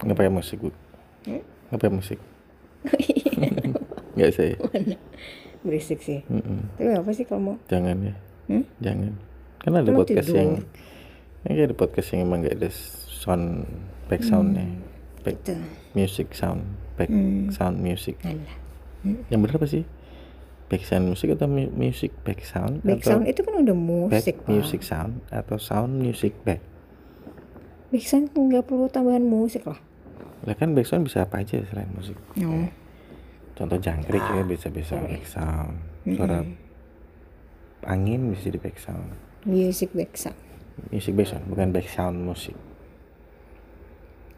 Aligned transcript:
Nggak 0.00 0.16
pakai 0.16 0.32
musik, 0.32 0.58
Bu. 0.62 0.70
Hmm? 1.26 1.42
Nggak 1.68 1.78
pakai 1.78 1.92
musik. 1.92 2.18
Nggak 4.16 4.30
saya. 4.32 4.54
Mana? 4.70 4.96
Berisik 5.60 6.00
sih. 6.00 6.24
Mm-mm. 6.30 6.72
Tapi 6.78 6.90
apa 6.96 7.10
sih 7.12 7.24
kalau 7.28 7.42
mau? 7.42 7.56
Jangan 7.68 7.96
ya. 8.00 8.14
Hmm? 8.48 8.64
Jangan. 8.80 9.12
Kan 9.60 9.72
ada 9.76 9.84
Emang 9.84 10.00
podcast 10.00 10.28
tidur? 10.30 10.38
yang 10.40 10.50
ini 11.44 11.60
ada 11.60 11.76
podcast 11.76 12.08
yang 12.14 12.20
emang 12.24 12.38
nggak 12.40 12.56
ada 12.56 12.70
sound 13.10 13.68
back 14.08 14.22
soundnya. 14.24 14.64
Back 15.20 15.36
Gitu. 15.44 15.52
music 15.92 16.32
sound, 16.32 16.64
back 16.96 17.12
Hmm. 17.12 17.52
sound 17.52 17.76
music. 17.76 18.16
Alah. 18.24 18.56
Yang 19.28 19.38
benar 19.44 19.54
apa 19.60 19.68
sih? 19.68 19.84
Back 20.70 20.86
sound 20.86 21.04
music 21.04 21.34
atau 21.34 21.50
mu- 21.50 21.72
music 21.72 22.14
back 22.22 22.40
sound? 22.40 22.78
Back 22.80 23.02
atau 23.02 23.18
sound 23.18 23.24
itu 23.26 23.42
kan 23.42 23.58
udah 23.58 23.74
musik, 23.74 24.14
back 24.14 24.36
Pak. 24.38 24.48
music 24.48 24.80
sound 24.80 25.12
atau 25.28 25.58
sound 25.58 25.98
music 25.98 26.30
back? 26.40 26.62
Back 27.90 28.06
sound 28.06 28.30
nggak 28.30 28.64
perlu 28.64 28.86
tambahan 28.86 29.20
musik 29.20 29.66
lah. 29.66 29.82
Lah 30.40 30.54
kan 30.54 30.72
back 30.72 30.86
sound 30.86 31.04
bisa 31.04 31.26
apa 31.26 31.42
aja 31.42 31.58
selain 31.64 31.90
musik? 31.90 32.14
Oh. 32.38 32.70
Contoh 33.52 33.76
jangkrik 33.76 34.22
Ah. 34.22 34.38
ya 34.38 34.42
bisa 34.46 34.70
bisa 34.70 34.94
Boleh. 34.94 35.10
back 35.12 35.24
sound. 35.26 35.74
Suara 36.06 36.38
angin 37.82 38.30
bisa 38.30 38.46
jadi 38.46 38.58
back 38.60 38.78
sound. 38.78 39.10
Music 39.42 39.90
back 39.90 40.14
sound. 40.14 40.38
Music 40.88 41.12
back 41.12 41.28
sound 41.28 41.44
bukan 41.44 41.74
back 41.74 41.90
sound 41.90 42.22
musik. 42.22 42.54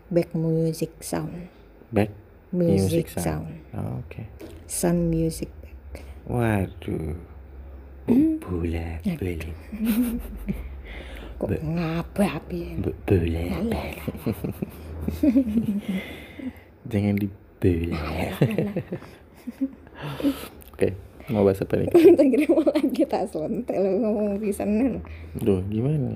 Back 0.08 0.32
music 0.32 0.96
sound. 0.98 1.52
Back 1.88 2.08
Music 2.50 3.08
sound. 3.08 3.64
Oh, 3.72 4.00
Oke. 4.00 4.28
Sound 4.66 5.08
music. 5.08 5.48
Waduh. 6.24 7.12
Hmm. 8.02 8.34
Bu- 8.42 8.62
Bola, 8.62 8.98
bola, 8.98 9.50
Kok 11.38 11.48
ngapa 11.58 12.22
ya? 12.50 12.70
bu- 12.78 12.98
bola. 13.02 13.42
Jangan 16.90 17.14
di 17.18 17.26
bola. 17.58 18.02
Oke, 20.74 20.88
mau 21.28 21.42
bahas 21.42 21.62
apa 21.62 21.74
nih? 21.78 21.88
Kita 21.94 22.22
kira 22.22 22.46
mau 22.48 22.62
lagi 22.66 23.02
tak 23.06 23.26
sontek 23.30 23.74
lo 23.74 23.88
ngomong 23.92 24.38
pisan 24.38 24.68
lo. 24.82 25.00
Duh, 25.36 25.60
gimana? 25.66 26.14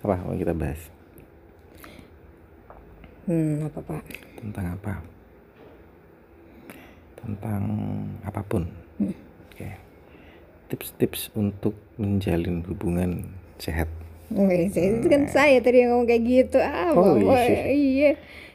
apa 0.00 0.14
mau 0.22 0.34
kita 0.34 0.52
bahas? 0.52 0.80
Hmm, 3.24 3.64
apa 3.64 3.80
pak? 3.80 4.02
Tentang 4.36 4.66
apa? 4.74 5.00
Tentang 7.24 7.62
apa 8.22 8.40
pun. 8.40 8.68
Hmm. 8.96 9.14
Oke. 9.48 9.68
Tips-tips 10.66 11.32
untuk 11.32 11.72
menjalin 11.96 12.64
hubungan 12.64 13.24
sehat. 13.56 13.88
Wih, 14.28 14.66
saya- 14.68 14.98
itu 14.98 15.06
kan 15.06 15.22
saya 15.26 15.56
tadi 15.58 15.80
yang 15.80 15.94
ngomong 15.94 16.08
kayak 16.08 16.24
gitu. 16.24 16.58
Ah, 16.58 16.90
Oh, 16.90 17.14
Bapak, 17.14 17.44
iya. 17.44 17.64
iya. 17.70 18.10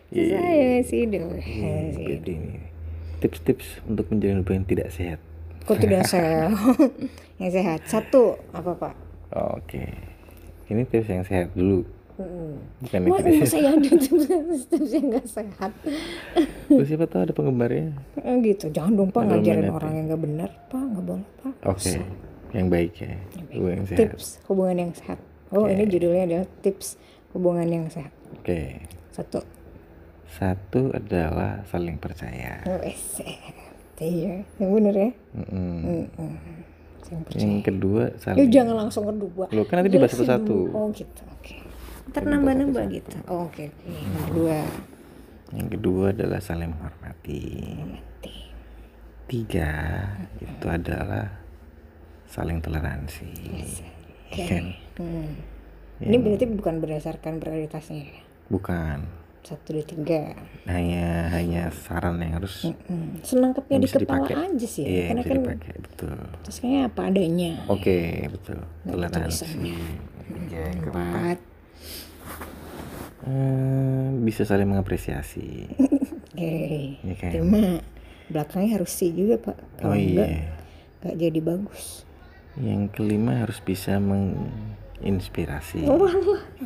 Iya. 0.09 0.36
Saya 0.36 0.72
sih 0.84 1.02
dong. 1.06 1.38
Tips-tips 3.20 3.84
untuk 3.86 4.09
menjalin 4.09 4.42
hubungan 4.42 4.64
tidak 4.64 4.89
sehat. 4.89 5.20
Kok 5.66 5.78
tidak 5.78 6.08
sehat? 6.11 6.50
yang 7.39 7.52
sehat. 7.52 7.80
Satu, 7.86 8.39
apa 8.50 8.72
pak? 8.73 8.94
Oke. 9.56 9.86
Ini 10.66 10.81
tips 10.83 11.08
yang 11.08 11.23
sehat 11.23 11.54
dulu. 11.54 11.86
Bukan 12.84 13.00
yang 13.00 13.12
Wah, 13.12 13.20
tidak 13.23 13.48
sehat. 13.48 13.50
saya 13.50 13.67
ada 13.72 13.89
yang 14.92 15.06
nggak 15.08 15.28
sehat. 15.28 15.72
Terus 16.67 16.88
siapa 16.88 17.06
tahu 17.08 17.22
ada 17.23 17.34
penggemarnya. 17.34 17.95
Eh, 18.20 18.36
gitu, 18.44 18.66
jangan 18.70 18.92
dong 19.00 19.09
pak 19.09 19.23
ngajarin 19.28 19.72
orang 19.72 19.92
ya. 19.92 19.98
yang 19.98 20.06
nggak 20.11 20.22
benar, 20.22 20.50
pak 20.67 20.84
nggak 20.84 21.06
boleh 21.06 21.28
pak. 21.39 21.53
Oke. 21.64 21.94
Yang 22.50 22.67
baik 22.73 22.94
ya. 22.98 23.14
Hubungan 23.53 23.76
yang 23.78 23.88
sehat. 23.88 24.00
Tips 24.00 24.26
hubungan 24.50 24.76
yang 24.76 24.92
sehat. 24.98 25.20
Oh, 25.50 25.66
ini 25.66 25.84
judulnya 25.89 26.23
adalah 26.30 26.48
tips 26.61 26.88
hubungan 27.34 27.67
yang 27.70 27.86
sehat. 27.89 28.14
Oke. 28.38 28.86
Satu. 29.14 29.42
Satu 30.30 30.94
adalah 30.94 31.66
saling 31.66 31.98
percaya. 31.98 32.61
Wes, 32.86 33.17
iya, 33.98 34.45
yang 34.61 34.72
bener 34.77 34.93
ya. 34.93 35.10
Mm-mm. 35.33 35.77
Mm-mm. 35.82 36.33
Yang 37.10 37.22
percaya. 37.26 37.42
Yang 37.42 37.55
kedua 37.66 38.04
Lu 38.14 38.22
saling. 38.22 38.49
jangan 38.54 38.76
langsung 38.77 39.04
kedua. 39.10 39.45
Lo 39.49 39.66
kan 39.66 39.82
nanti 39.82 39.89
dibahas 39.89 40.14
satu-satu. 40.14 40.58
Oh 40.70 40.86
gitu, 40.93 41.22
oke. 41.26 41.55
Nambah-nambah 42.15 42.83
gitu. 42.89 43.17
Oh, 43.25 43.45
oke, 43.45 43.64
oke. 43.65 43.87
Yang 43.87 44.23
kedua, 44.25 44.58
Yang 45.49 45.67
kedua 45.73 46.03
adalah 46.11 46.39
saling 46.39 46.70
menghormati. 46.70 47.42
mati. 47.81 48.36
Tiga 49.25 49.70
itu 50.37 50.65
adalah 50.65 51.25
saling 52.25 52.58
toleransi. 52.59 53.30
Oke. 54.25 54.43
Kan? 54.45 54.65
Hmm. 54.98 55.30
Ya. 55.99 56.05
Ini 56.05 56.17
berarti 56.17 56.45
bukan 56.48 56.75
berdasarkan 56.80 57.37
prioritasnya 57.37 58.08
ya. 58.08 58.19
Bukan. 58.48 59.05
Satu, 59.39 59.71
dua, 59.71 59.81
tiga. 59.81 60.36
Hanya 60.65 61.31
hanya 61.31 61.71
saran 61.71 62.19
yang 62.19 62.37
harus 62.37 62.69
Hmm. 62.86 63.17
Senangkapnya 63.21 63.77
yang 63.77 63.83
di 63.83 63.89
kepala 63.92 64.25
dipakai. 64.27 64.36
aja 64.53 64.67
sih. 64.67 64.83
Iya, 64.83 65.03
Karena 65.09 65.23
kan 65.23 65.36
dipakai 65.39 65.73
betul. 65.80 66.17
terus 66.43 66.58
kayaknya 66.59 66.81
apa 66.86 67.02
adanya. 67.05 67.52
Oke, 67.65 67.98
betul. 68.30 68.59
Toleransi. 68.83 69.45
Yang 70.49 70.77
keempat, 70.83 70.93
Empat. 70.93 71.39
Eh, 73.28 74.10
bisa 74.23 74.44
saling 74.48 74.70
mengapresiasi. 74.70 75.70
Oke. 76.40 76.56
Iya 77.04 77.16
kan? 77.20 77.32
Cuma 77.36 77.62
belakangnya 78.30 78.80
harus 78.80 78.92
sih 78.94 79.12
juga 79.12 79.42
pak. 79.42 79.58
Oh 79.84 79.92
Kalau 79.92 79.95
enggak, 79.98 80.30
iya. 80.30 80.45
enggak 81.02 81.16
jadi 81.17 81.40
bagus. 81.44 81.84
Yang 82.60 82.82
kelima 82.95 83.34
harus 83.44 83.60
bisa 83.64 84.00
menginspirasi. 84.00 85.88
Wah, 85.88 86.16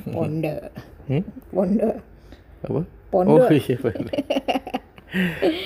ponda. 0.09 0.55
Hmm? 1.03 1.19
Ponda. 1.51 1.99
Apa? 2.63 2.87
Pondok. 3.11 3.43
Oh 3.43 3.51
iya 3.51 3.75
benar. 3.75 4.07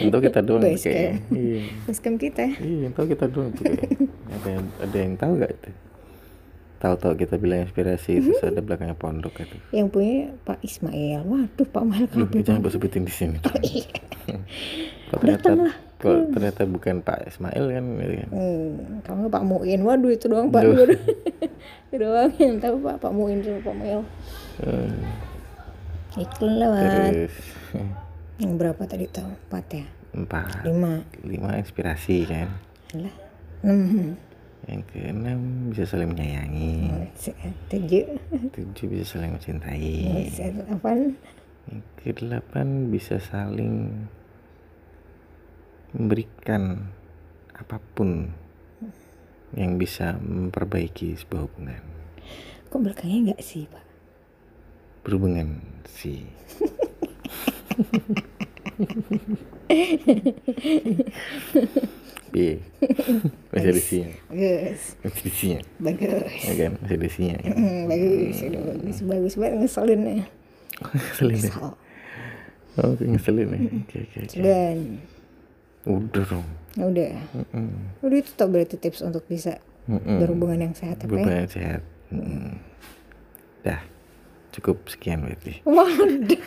Untuk 0.01 0.19
kita 0.25 0.41
doang 0.41 0.65
tuh 0.65 0.73
Base 0.73 0.89
kayak. 0.89 1.13
Iya. 1.29 1.61
Basecamp 1.85 2.17
kita 2.17 2.41
ya. 2.41 2.55
Iya, 2.57 2.77
yang 2.89 2.93
tahu 2.97 3.05
kita 3.13 3.25
doang. 3.29 3.53
Ada 3.53 4.49
yang 4.49 4.65
ada 4.81 4.97
yang 4.97 5.13
tahu 5.13 5.31
gak 5.37 5.51
itu? 5.53 5.69
Tahu-tahu 6.77 7.13
kita 7.17 7.41
bilang 7.41 7.65
inspirasi 7.65 8.21
terus 8.21 8.37
ada 8.45 8.61
belakangnya 8.61 8.93
pondok 8.93 9.41
itu. 9.41 9.57
Yang 9.73 9.87
punya 9.89 10.17
Pak 10.45 10.61
Ismail. 10.61 11.25
Waduh, 11.25 11.67
Pak 11.67 11.83
Lu 11.83 12.05
kenapa? 12.05 12.45
jangan 12.45 12.59
gue 12.61 12.73
sebutin 12.73 13.03
di 13.03 13.13
sini. 13.13 13.37
Iya. 13.65 13.89
Kok 15.07 15.23
ternyata 15.23 15.49
kok 15.97 16.13
ternyata 16.29 16.61
bukan 16.67 16.99
Pak 17.01 17.31
Ismail 17.31 17.63
kan 17.71 17.83
gitu 17.95 18.13
kan. 18.21 18.29
Hmm, 18.29 18.69
kalau 19.01 19.25
Pak 19.31 19.43
Muin. 19.47 19.79
Waduh, 19.81 20.11
itu 20.11 20.25
doang 20.27 20.51
Pak. 20.51 20.61
Duh. 20.67 20.83
Itu 21.87 21.95
doang 21.97 22.29
yang 22.35 22.59
tahu 22.59 22.75
Pak 22.83 22.99
Pak 22.99 23.11
Muin 23.15 23.39
sama 23.39 23.59
Pak 23.63 23.75
Mail. 23.79 24.01
Eh, 24.61 26.21
Iklan 26.21 26.53
lewat. 26.59 26.83
Terus 26.83 27.35
Yang 28.37 28.51
berapa 28.59 28.83
tadi 28.83 29.05
tuh? 29.07 29.25
Empat 29.25 29.65
ya? 29.71 29.85
empat, 30.17 30.65
Lima. 30.65 31.05
lima 31.21 31.49
inspirasi 31.55 32.25
kan. 32.25 32.49
Lah. 32.97 33.15
Enam. 33.61 34.17
Yang 34.67 34.83
keenam 34.91 35.71
bisa 35.71 35.87
saling 35.87 36.11
menyayangi. 36.11 36.91
Tujuh. 37.71 38.19
Tujuh 38.55 38.85
bisa 38.91 39.15
saling 39.15 39.39
mencintai. 39.39 40.27
Delapan. 40.35 41.15
Yang 41.71 41.83
kedelapan 42.03 42.91
bisa 42.91 43.15
saling 43.23 44.03
memberikan 45.95 46.91
apa 47.55 47.79
pun 47.95 48.35
yang 49.55 49.79
bisa 49.79 50.19
memperbaiki 50.19 51.15
sebuah 51.15 51.47
hubungan. 51.47 51.79
Kok 52.67 52.83
belakangnya 52.83 53.31
enggak 53.31 53.39
sih 53.39 53.71
Pak? 53.71 53.87
Berhubungan 55.07 55.63
sih. 55.87 56.27
Piye? 62.37 62.61
Masih 63.49 63.69
ada 63.73 63.81
sinya. 63.81 64.11
Bagus. 64.29 64.81
Masih 65.01 65.21
ada 65.25 65.31
sinya. 65.33 65.59
Bagus. 65.81 66.41
Ya 66.45 66.53
kan? 66.53 66.71
Masih 66.77 66.97
kan? 67.01 67.41
Hmm, 67.49 67.81
bagus. 67.89 68.37
Bagus. 68.45 68.97
Bagus 69.01 69.33
banget 69.33 69.53
ngeselin 69.57 70.01
ya. 70.05 70.25
ngeselin 70.93 71.39
ya? 71.41 71.53
Oh, 72.77 72.93
ngeselin 72.93 73.47
ya? 73.49 73.59
Oke, 73.81 73.97
oke, 74.05 74.17
oke. 74.21 74.37
Dan 74.37 74.77
Udah 75.87 76.23
dong. 76.29 76.47
ya 76.77 76.83
udah. 76.85 77.09
Mm-mm. 77.33 77.69
Udah 78.05 78.17
itu 78.21 78.31
tau 78.37 78.51
berarti 78.51 78.77
tips 78.77 79.01
untuk 79.01 79.25
bisa 79.25 79.57
Mm-mm. 79.89 80.21
berhubungan 80.21 80.61
yang 80.61 80.73
sehat 80.77 81.01
apa 81.01 81.07
ya? 81.07 81.09
Berhubungan 81.09 81.41
yang 81.41 81.49
sehat. 81.49 81.81
Mm. 82.13 82.53
Dah. 83.65 83.81
Cukup 84.53 84.85
sekian 84.85 85.25
berarti. 85.25 85.61
Waduh. 85.65 86.43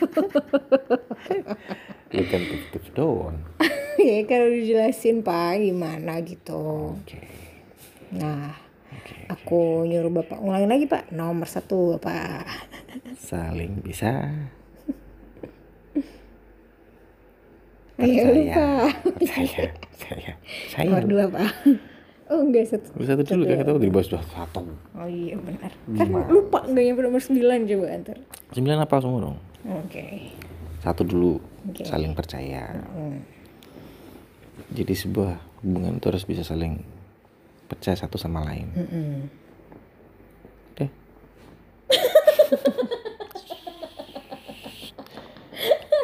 Bukan 2.11 2.41
tips-tips 2.51 2.89
doang. 2.95 3.39
Ya 4.01 4.17
kalau 4.25 4.47
dijelasin 4.49 5.21
Pak 5.21 5.61
gimana 5.61 6.19
gitu. 6.25 6.97
Oke. 6.97 7.21
Nah, 8.11 8.51
Oke. 8.91 9.15
aku 9.29 9.85
nyuruh 9.85 10.11
Bapak 10.11 10.41
ulangi 10.41 10.67
lagi 10.67 10.85
Pak. 10.85 11.13
Nomor 11.13 11.47
satu 11.47 11.95
Bapak. 11.95 12.43
Saling 13.15 13.79
bisa 13.79 14.27
Ayo 18.01 18.25
percaya. 18.25 18.33
lupa. 18.33 18.67
Percaya. 19.21 19.63
Saya. 19.93 20.31
Saya. 20.73 20.87
Nomor 20.89 21.05
dua 21.05 21.25
Pak. 21.29 21.49
Oh 22.31 22.39
enggak 22.41 22.63
satu. 22.71 22.87
Satu 23.03 23.21
dulu 23.27 23.43
kan 23.43 23.59
kita 23.59 23.71
di 23.75 23.91
bawah 23.91 24.05
sudah 24.07 24.23
satu. 24.25 24.63
Oh 24.95 25.05
iya 25.05 25.35
benar. 25.37 25.69
Kan 25.85 26.07
lupa 26.31 26.63
nggak 26.63 26.83
nyampe 26.87 27.01
nomor 27.03 27.19
9 27.19 27.35
coba 27.67 27.85
antar. 27.91 28.17
Sembilan 28.55 28.77
apa 28.81 28.95
semua 29.03 29.19
dong? 29.19 29.37
Oke. 29.67 30.31
Satu 30.79 31.03
dulu 31.03 31.37
Oke. 31.69 31.83
saling 31.83 32.15
percaya. 32.15 32.71
Hmm. 32.95 33.19
Jadi 34.71 34.93
sebuah 34.95 35.61
hubungan 35.63 35.99
itu 35.99 36.05
harus 36.07 36.23
bisa 36.23 36.43
saling 36.47 36.83
percaya 37.67 37.95
satu 37.95 38.19
sama 38.19 38.43
lain. 38.47 38.67
Mm-mm. 38.75 39.13
Deh. 40.75 40.91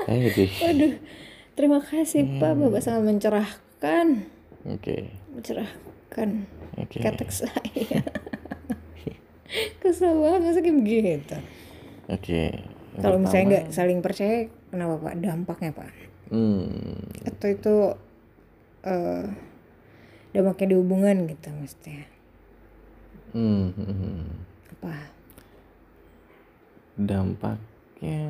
Eh 0.07 0.31
deh. 0.31 0.51
Aduh. 0.63 0.93
Terima 1.57 1.81
kasih 1.81 2.37
Pak, 2.37 2.53
Bapak 2.53 2.85
sangat 2.85 3.03
mencerahkan. 3.09 4.29
Oke. 4.69 5.09
Mencerahkan 5.33 6.45
Oke. 6.77 7.01
kata 7.01 7.25
saya. 7.33 8.05
Kesel 9.81 10.21
banget 10.21 10.41
masa 10.45 10.59
kayak 10.61 10.77
begitu. 10.77 11.37
Oke. 12.13 12.61
Yang 12.93 13.01
Kalau 13.01 13.17
misalnya 13.17 13.45
nggak 13.49 13.65
saling 13.73 13.99
percaya, 14.05 14.45
kenapa 14.69 15.01
Pak? 15.01 15.13
Dampaknya 15.17 15.71
Pak? 15.73 15.91
Hmm. 16.29 17.01
Atau 17.25 17.47
itu 17.49 17.75
eh 18.85 19.25
dampaknya 20.37 20.65
di 20.69 20.75
hubungan 20.77 21.25
gitu 21.25 21.49
maksudnya? 21.49 22.05
Hmm, 23.33 23.73
hmm, 23.73 23.95
hmm. 23.97 24.29
Apa? 24.77 24.93
Dampaknya 26.97 28.25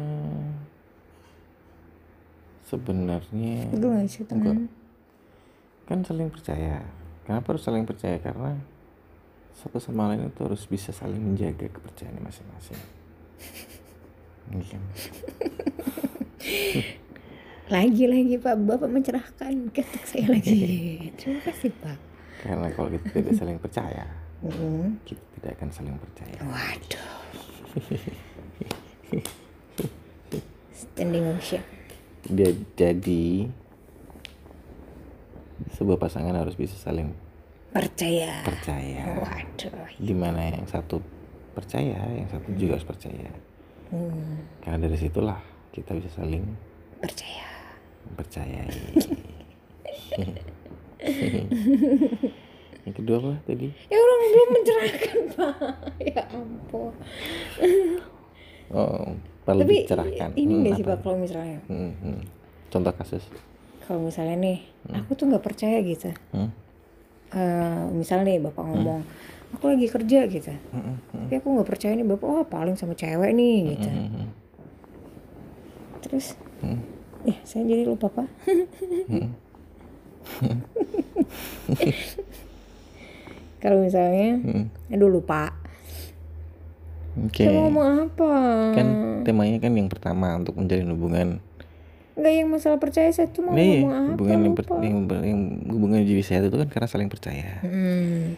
sebenarnya 2.68 3.72
kan 5.88 6.04
saling 6.04 6.28
percaya. 6.28 6.84
Kenapa 7.24 7.56
harus 7.56 7.64
saling 7.64 7.88
percaya? 7.88 8.20
Karena 8.20 8.60
satu 9.56 9.80
sama 9.80 10.12
lain 10.12 10.28
itu 10.28 10.44
harus 10.44 10.68
bisa 10.68 10.92
saling 10.92 11.20
menjaga 11.20 11.72
kepercayaan 11.72 12.24
masing-masing. 12.24 12.80
Lagi-lagi 17.68 18.40
Pak, 18.40 18.56
Bapak 18.64 18.88
mencerahkan 18.88 19.54
kata 19.70 20.00
saya 20.04 20.32
lagi. 20.32 20.60
Terima 21.20 21.40
kasih 21.44 21.72
Pak. 21.78 22.00
Karena 22.40 22.72
kalau 22.72 22.88
kita 22.90 23.08
tidak 23.12 23.34
saling 23.36 23.60
percaya, 23.60 24.06
Mm. 24.38 25.02
kita 25.02 25.18
tidak 25.34 25.52
akan 25.58 25.70
saling 25.74 25.98
percaya. 25.98 26.38
Waduh. 26.46 27.10
Standing 30.72 31.26
ovation. 31.26 31.64
Dia 32.30 32.54
jadi 32.78 33.50
sebuah 35.74 35.98
pasangan 35.98 36.38
harus 36.38 36.54
bisa 36.54 36.78
saling 36.78 37.10
Percaya. 37.74 38.46
percaya. 38.46 39.18
Waduh. 39.18 39.90
Di 39.98 40.14
mana 40.14 40.54
yang 40.54 40.70
satu 40.70 41.02
percaya, 41.52 41.98
yang 42.14 42.30
satu 42.30 42.54
juga 42.54 42.78
harus 42.78 42.86
percaya. 42.86 43.34
Hmm, 43.90 44.46
Karena 44.62 44.86
dari 44.86 45.02
situlah 45.02 45.42
kita 45.74 45.98
bisa 45.98 46.14
saling 46.14 46.46
percaya. 47.02 47.57
Mempercayai. 48.08 48.72
yang 52.84 52.96
kedua 52.96 53.16
apa 53.18 53.32
tadi? 53.44 53.68
Ya 53.88 53.98
orang 53.98 54.20
belum 54.24 54.50
mencerahkan 54.54 55.18
Pak. 55.36 55.56
Ya 56.00 56.22
ampun. 56.30 56.94
Oh, 58.68 59.12
perlu 59.44 59.62
Tapi 59.64 59.76
dicerahkan. 59.82 60.30
ini 60.34 60.48
Hmm, 60.50 60.62
nggak 60.62 60.74
sih? 60.76 60.84
Pak 60.84 60.98
kalau 61.02 61.18
misalnya, 61.18 61.60
Hmm, 61.68 61.92
hmm. 61.98 62.20
Contoh 62.68 62.94
kasus. 62.94 63.24
kalau 63.82 64.04
misalnya 64.04 64.36
nih, 64.36 64.60
aku 64.90 65.16
tuh 65.16 65.26
nggak 65.26 65.40
percaya 65.42 65.80
gitu. 65.80 66.12
Hmm. 66.32 66.52
Eh, 67.30 67.84
misalnya 67.94 68.24
nih 68.30 68.40
bapak 68.42 68.60
ngomong, 68.62 69.00
aku 69.50 69.64
lagi 69.66 69.88
kerja 69.88 70.20
gitu. 70.26 70.52
Hmm, 70.70 71.00
hmm, 71.08 71.24
Tapi 71.24 71.34
aku 71.38 71.48
nggak 71.54 71.68
percaya 71.68 71.94
nih 71.94 72.04
bapak, 72.06 72.24
oh 72.26 72.44
paling 72.44 72.76
sama 72.76 72.92
cewek 72.94 73.32
nih 73.32 73.58
gitu. 73.74 73.88
hmm, 73.88 74.10
hmm. 74.10 74.28
Terus, 76.02 76.36
Hmm. 76.58 76.82
Ya 77.28 77.36
saya 77.44 77.64
jadi 77.66 77.84
lupa 77.84 78.08
Pak. 78.10 78.28
kalau 83.58 83.82
misalnya, 83.82 84.38
Hmm. 84.40 84.66
aduh 84.88 85.10
lupa. 85.10 85.52
Oke. 87.18 87.44
Saya 87.44 87.52
mau 87.52 87.68
ngomong 87.68 87.88
apa? 88.08 88.32
Kan 88.72 88.88
temanya 89.24 89.58
kan 89.58 89.72
yang 89.74 89.88
pertama 89.88 90.36
untuk 90.36 90.56
menjalin 90.56 90.88
hubungan. 90.88 91.28
Nggak 92.14 92.34
yang 92.34 92.48
masalah 92.48 92.78
percaya 92.78 93.10
saya 93.10 93.28
tuh 93.28 93.44
mau 93.44 93.52
Nah, 93.52 93.60
iya, 93.60 93.80
ngomong 93.80 93.94
apa? 93.94 94.08
hubungan 94.12 94.38
yang, 94.40 94.56
per- 94.56 94.80
yang, 94.80 94.96
yang 95.24 95.40
hubungan 95.68 95.98
jadi 96.02 96.24
sehat 96.24 96.42
itu 96.46 96.56
kan 96.56 96.68
karena 96.68 96.88
saling 96.88 97.08
percaya. 97.08 97.60
Hmm. 97.62 98.36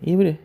Iya 0.00 0.14
udah. 0.16 0.36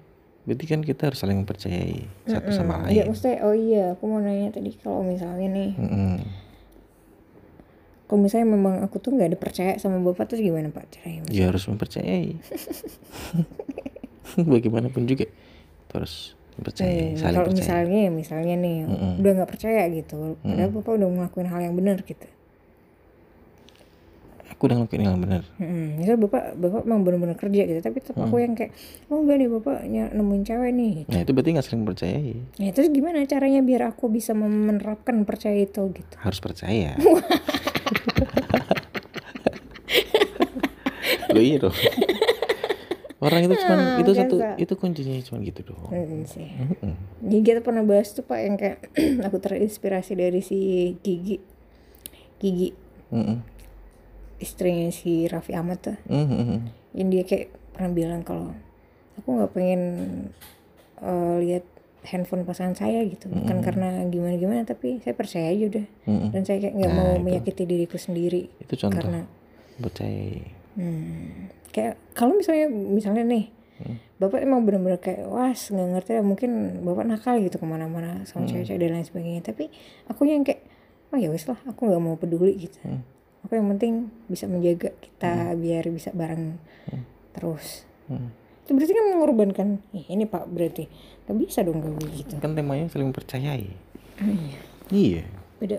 Berarti 0.44 0.66
kan 0.66 0.80
kita 0.82 1.02
harus 1.08 1.18
saling 1.18 1.38
mempercayai 1.40 2.04
satu 2.28 2.50
sama 2.52 2.84
Iya, 2.84 3.06
lain. 3.06 3.08
maksudnya, 3.08 3.38
oh 3.42 3.56
iya, 3.56 3.84
aku 3.94 4.04
mau 4.06 4.20
nanya 4.20 4.52
tadi 4.52 4.70
kalau 4.76 5.00
misalnya 5.00 5.48
nih, 5.48 5.72
Mm-mm. 5.74 6.20
Kalau 8.14 8.22
misalnya 8.22 8.46
memang 8.46 8.86
aku 8.86 9.02
tuh 9.02 9.10
nggak 9.10 9.34
ada 9.34 9.40
percaya 9.42 9.74
sama 9.82 9.98
bapak 10.06 10.30
terus 10.30 10.46
gimana 10.46 10.70
pak 10.70 10.86
caranya? 10.94 11.26
Ya 11.34 11.50
harus 11.50 11.66
mempercayai. 11.66 12.38
Bagaimanapun 14.54 15.10
juga 15.10 15.26
mempercayai, 16.54 17.18
Hmm, 17.18 17.18
saling 17.18 17.34
kalau 17.34 17.50
percaya. 17.50 17.58
misalnya, 17.58 18.02
misalnya 18.14 18.56
nih, 18.62 18.76
udah 19.18 19.32
nggak 19.42 19.50
percaya 19.50 19.82
gitu, 19.90 20.38
padahal 20.46 20.70
bapak 20.70 20.92
udah 20.94 21.08
ngelakuin 21.10 21.48
hal 21.50 21.60
yang 21.66 21.74
benar 21.74 21.98
gitu. 22.06 22.28
Aku 24.54 24.70
udah 24.70 24.78
ngelakuin 24.78 25.02
yang 25.02 25.18
benar. 25.18 25.42
Hmm, 25.58 25.98
misal 25.98 26.22
bapak 26.22 26.54
bapak 26.54 26.86
emang 26.86 27.02
benar-benar 27.02 27.38
kerja 27.42 27.62
gitu, 27.66 27.82
tapi 27.82 27.98
tetap 27.98 28.22
aku 28.22 28.38
yang 28.38 28.54
kayak, 28.54 28.70
oh 29.10 29.26
enggak 29.26 29.42
nih 29.42 29.50
bapak 29.50 29.78
nemuin 29.90 30.44
cewek 30.46 30.72
nih. 30.78 30.92
Gitu. 31.02 31.10
Nah 31.10 31.20
itu 31.26 31.32
berarti 31.34 31.50
nggak 31.58 31.66
saling 31.66 31.86
percayai. 31.90 32.34
Ya 32.62 32.70
terus 32.70 32.90
gimana 32.94 33.26
caranya 33.26 33.66
biar 33.66 33.90
aku 33.90 34.06
bisa 34.14 34.38
menerapkan 34.38 35.26
percaya 35.26 35.58
itu 35.58 35.82
gitu? 35.90 36.14
Harus 36.22 36.38
percaya. 36.38 36.94
Loh 41.34 41.44
iya 41.44 41.58
dong. 41.58 41.76
Orang 43.24 43.40
itu 43.48 43.56
cuman 43.56 44.04
itu 44.04 44.12
satu 44.12 44.36
biasa. 44.36 44.60
itu 44.60 44.74
kuncinya 44.76 45.16
cuman 45.24 45.40
gitu 45.48 45.62
doang. 45.72 45.92
Hmm, 45.96 46.28
sih. 46.28 46.52
Mm-mm. 46.60 46.94
Jadi 47.24 47.42
kita 47.42 47.60
pernah 47.64 47.84
bahas 47.88 48.12
tuh 48.12 48.28
pak 48.28 48.40
yang 48.44 48.56
kayak 48.60 48.84
aku 49.28 49.40
terinspirasi 49.40 50.20
dari 50.20 50.44
si 50.44 50.92
Gigi, 51.00 51.40
Gigi 52.44 52.76
Mm-mm. 53.16 53.40
istrinya 54.44 54.92
si 54.92 55.24
Raffi 55.32 55.56
Ahmad 55.56 55.80
tuh, 55.80 55.96
Mm-mm. 56.12 56.68
yang 57.00 57.08
dia 57.08 57.24
kayak 57.24 57.56
pernah 57.72 57.96
bilang 57.96 58.22
kalau 58.28 58.52
aku 59.16 59.40
nggak 59.40 59.52
pengen 59.56 59.82
eh, 61.00 61.36
lihat 61.48 61.66
handphone 62.04 62.44
pasangan 62.44 62.76
saya 62.76 63.04
gitu, 63.08 63.32
bukan 63.32 63.64
karena 63.64 64.04
gimana 64.12 64.36
gimana, 64.36 64.62
tapi 64.68 65.00
saya 65.00 65.16
percaya 65.16 65.48
aja 65.50 65.64
udah, 65.72 65.86
Mm-mm. 66.08 66.30
dan 66.36 66.42
saya 66.44 66.58
kayak 66.60 66.76
nggak 66.76 66.94
mau 66.94 67.12
menyakiti 67.20 67.64
diriku 67.64 67.96
sendiri, 67.96 68.52
Itu 68.60 68.76
contoh 68.76 69.00
karena 69.00 69.24
percayai. 69.80 70.44
Hmm, 70.76 71.48
kayak 71.72 71.96
kalau 72.18 72.36
misalnya 72.36 72.68
misalnya 72.70 73.24
nih, 73.24 73.50
bapak 74.20 74.44
emang 74.44 74.64
bener-bener 74.64 75.00
kayak 75.02 75.28
was 75.28 75.72
nggak 75.72 75.90
ngerti 75.98 76.12
mungkin 76.24 76.82
bapak 76.86 77.06
nakal 77.08 77.36
gitu 77.42 77.60
ke 77.60 77.66
mana-mana 77.66 78.24
sama 78.24 78.48
cewek-cewek 78.48 78.80
dan 78.80 78.96
lain 79.00 79.08
sebagainya. 79.08 79.42
Tapi 79.44 79.70
aku 80.08 80.28
yang 80.28 80.44
kayak 80.44 80.64
oh 81.14 81.18
ya 81.20 81.30
wes 81.30 81.46
lah 81.46 81.60
aku 81.70 81.88
nggak 81.90 82.02
mau 82.02 82.16
peduli 82.18 82.68
gitu. 82.70 82.80
Aku 83.44 83.60
yang 83.60 83.68
penting 83.76 84.08
bisa 84.32 84.48
menjaga 84.48 84.96
kita 84.98 85.52
biar 85.60 85.84
bisa 85.92 86.10
bareng 86.16 86.58
terus. 87.36 87.84
Hmm. 88.08 88.32
Itu 88.64 88.72
berarti 88.74 88.92
kan 88.92 89.06
mengorbankan. 89.12 89.68
Ih, 89.92 90.06
ini 90.08 90.24
pak 90.24 90.48
berarti 90.48 90.88
nggak 91.24 91.38
bisa 91.38 91.64
dong 91.64 91.80
gak 91.80 92.00
gitu. 92.12 92.34
Kan 92.40 92.56
temanya 92.56 92.88
saling 92.88 93.12
percayai. 93.12 93.68
Iya. 94.20 94.60
Iya, 94.92 95.24
Beda 95.58 95.78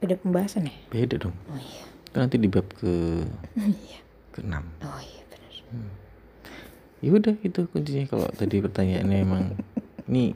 beda 0.00 0.14
pembahasan 0.18 0.66
ya. 0.66 0.74
beda 0.88 1.20
dong. 1.20 1.36
Oh 1.46 1.56
iya. 1.56 1.84
Itu 2.08 2.16
nanti 2.16 2.36
di 2.36 2.48
bab 2.48 2.64
ke 2.72 3.22
Iya. 3.54 4.00
ke 4.32 4.40
enam. 4.40 4.64
Oh 4.80 5.00
iya 5.00 5.22
benar. 5.28 5.52
Ya 6.98 7.10
udah 7.12 7.34
itu 7.38 7.60
kuncinya 7.68 8.04
kalau 8.08 8.26
tadi 8.32 8.58
pertanyaannya 8.58 9.18
emang 9.20 9.44
ini 10.08 10.32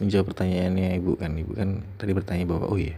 menjawab 0.00 0.34
pertanyaannya 0.34 0.98
ibu 0.98 1.14
kan 1.14 1.32
ibu 1.36 1.52
kan 1.54 1.68
tadi 1.94 2.10
bertanya 2.10 2.44
bahwa 2.44 2.66
oh 2.66 2.76
iya 2.76 2.96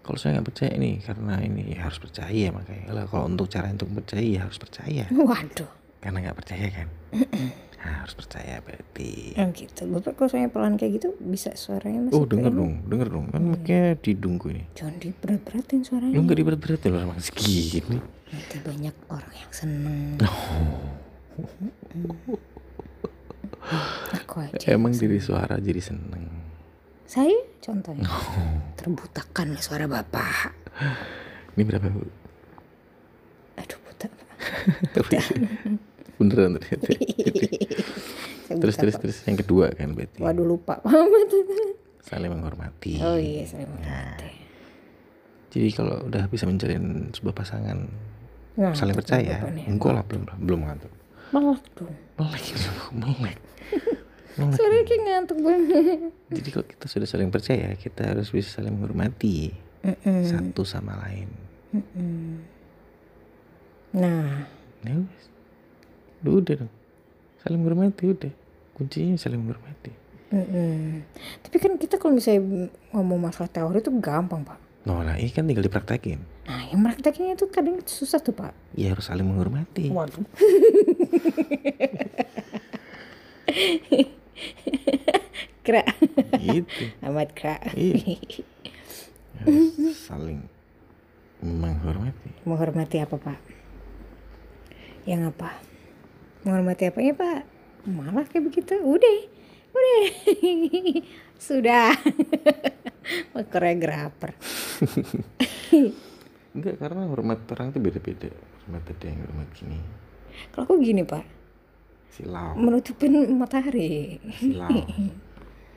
kalau 0.00 0.16
saya 0.16 0.38
nggak 0.38 0.48
percaya 0.48 0.70
ini 0.74 1.02
karena 1.02 1.34
ini 1.42 1.74
ya 1.76 1.84
harus 1.90 1.98
percaya 1.98 2.48
makanya 2.50 2.94
Lah, 2.94 3.04
kalau 3.04 3.26
untuk 3.28 3.50
cara 3.50 3.68
untuk 3.68 3.90
percaya 3.92 4.22
ya 4.22 4.40
harus 4.46 4.56
percaya 4.56 5.04
Waduh. 5.12 5.68
Karena 6.06 6.18
nggak 6.22 6.38
percaya 6.38 6.66
kan 6.70 6.88
nah, 7.76 7.94
harus 8.02 8.14
percaya 8.14 8.58
berarti 8.60 9.34
Oh 9.36 9.50
gitu. 9.50 9.82
Bapak 9.88 10.12
kalau 10.14 10.26
saya 10.28 10.46
pelan 10.46 10.74
kayak 10.74 10.92
gitu 10.96 11.08
bisa 11.18 11.50
suaranya 11.52 12.06
masuk 12.06 12.14
oh 12.14 12.24
denger 12.24 12.52
dong 12.52 12.72
denger 12.86 13.08
dong 13.08 13.26
kan 13.28 13.42
makanya 13.42 13.94
didunggu 13.96 14.46
ini 14.48 14.64
Jangan 14.72 14.96
diberat-beratin 14.96 15.80
suaranya. 15.82 16.14
lu 16.14 16.22
nggak 16.22 16.38
diberat-beratin 16.38 16.88
loh 16.88 17.00
sama 17.02 17.14
segini 17.18 17.98
Nanti 18.26 18.58
banyak 18.58 18.96
orang 19.06 19.32
yang 19.32 19.52
seneng. 19.52 20.18
Mm-mm. 20.18 22.10
Aku 24.16 24.34
aja. 24.40 24.66
emang 24.68 24.90
diri 24.90 25.18
suara 25.18 25.58
jadi 25.58 25.78
seneng 25.80 26.26
Saya 27.04 27.34
contohnya 27.60 28.06
terbutakan 28.74 29.52
oleh 29.52 29.62
suara 29.62 29.86
bapak. 29.86 30.54
ini 31.54 31.62
berapa 31.62 31.86
bu 31.86 32.02
Aduh 33.56 33.78
buta. 33.80 34.06
beneran 36.16 36.56
ternyata 36.56 36.88
terus 38.62 38.76
terus 38.78 38.94
terus. 38.96 39.16
Yang 39.26 39.44
kedua 39.44 39.74
kan 39.74 39.92
berarti. 39.92 40.22
Waduh 40.22 40.46
lupa. 40.46 40.78
Tuh? 41.32 41.74
saling 42.06 42.30
menghormati. 42.30 43.02
Oh 43.02 43.18
iya, 43.18 43.42
saya 43.42 43.66
mengerti. 43.66 44.30
jadi 45.50 45.68
kalau 45.74 46.06
udah 46.06 46.30
bisa 46.30 46.46
menjalin 46.46 47.10
sebuah 47.10 47.34
pasangan 47.34 47.90
Nah, 48.56 48.72
saling 48.72 48.96
percaya 48.96 49.44
enggak 49.68 49.92
lah 49.92 50.04
belum 50.08 50.22
belum 50.40 50.60
ngantuk. 50.64 50.88
Melek 51.34 51.64
dong. 51.76 51.92
melek 52.16 52.44
melek. 53.04 53.38
Suaranya 54.36 54.84
kayak 54.88 55.02
ngantuk 55.04 55.38
banget. 55.44 56.00
jadi 56.32 56.48
kalau 56.52 56.66
kita 56.70 56.86
sudah 56.88 57.08
saling 57.08 57.28
percaya 57.28 57.68
kita 57.76 58.16
harus 58.16 58.32
bisa 58.32 58.48
saling 58.56 58.72
menghormati. 58.72 59.52
Mm-mm. 59.84 60.24
satu 60.24 60.64
sama 60.64 60.96
lain. 61.04 61.28
Nah, 63.92 64.48
ya 64.82 64.94
wes 64.98 65.24
udah 66.22 66.54
dong 66.62 66.72
saling 67.40 67.58
menghormati 67.60 68.02
udah 68.06 68.32
kuncinya 68.72 69.14
saling 69.16 69.38
menghormati 69.38 69.90
mm-mm. 70.30 71.02
tapi 71.42 71.56
kan 71.58 71.72
kita 71.76 71.96
kalau 71.96 72.14
misalnya 72.14 72.70
ngomong 72.90 73.18
masalah 73.22 73.46
teori 73.46 73.78
itu 73.78 73.90
gampang 74.00 74.42
pak. 74.42 74.58
nah 74.82 75.02
lah 75.02 75.14
ini 75.16 75.30
kan 75.30 75.44
tinggal 75.44 75.62
dipraktekin 75.62 76.18
Nah, 76.46 76.62
yang 76.70 76.78
prakteknya 76.78 77.34
itu 77.34 77.50
kadang 77.50 77.82
susah 77.82 78.22
tuh 78.22 78.30
pak. 78.30 78.54
ya 78.72 78.94
harus 78.94 79.02
saling 79.02 79.26
menghormati 79.26 79.90
Waduh. 79.90 80.22
Kera. 85.66 85.82
gitu 86.38 86.86
Amat 87.02 87.34
kera. 87.34 87.58
Iya. 87.74 88.14
harus 89.42 89.98
saling 89.98 90.46
menghormati 91.42 92.30
Menghormati 92.46 93.02
apa 93.02 93.18
pak? 93.18 93.38
Yang 95.02 95.34
apa? 95.34 95.58
Menghormati 96.46 96.86
apanya 96.86 97.12
pak? 97.12 97.40
Malah 97.84 98.22
kayak 98.24 98.46
begitu. 98.46 98.78
Udah. 98.78 99.18
Udah. 99.74 100.04
Sudah. 101.42 101.90
Koreografer. 103.52 104.30
enggak 106.56 106.80
karena 106.80 107.04
hormat 107.04 107.44
orang 107.50 107.68
itu 107.68 107.78
beda-beda 107.78 108.30
hormat 108.62 108.86
ada 108.86 109.04
yang 109.04 109.20
hormat 109.28 109.48
gini 109.52 109.76
Kalau 110.50 110.64
aku 110.64 110.74
gini 110.80 111.02
pak. 111.04 111.20
silau 112.08 112.56
Menutupin 112.56 113.12
matahari. 113.36 114.16
silau 114.32 114.72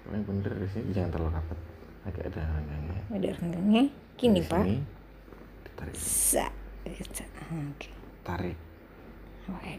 yang 0.08 0.24
bener 0.24 0.56
di 0.56 0.68
sini 0.72 0.90
jangan 0.90 1.10
terlalu 1.12 1.32
rapat 1.36 1.60
agak 2.02 2.24
ada 2.32 2.42
renggangnya 2.48 3.02
Ada 3.12 3.30
renggangnya. 3.36 3.84
Gini 4.16 4.40
pak. 4.42 4.64
sini, 4.64 4.80
ditarik 5.66 5.96
Sa. 6.00 6.48
Gitu. 6.86 7.24
Oke. 7.52 7.90
tarik 8.24 8.58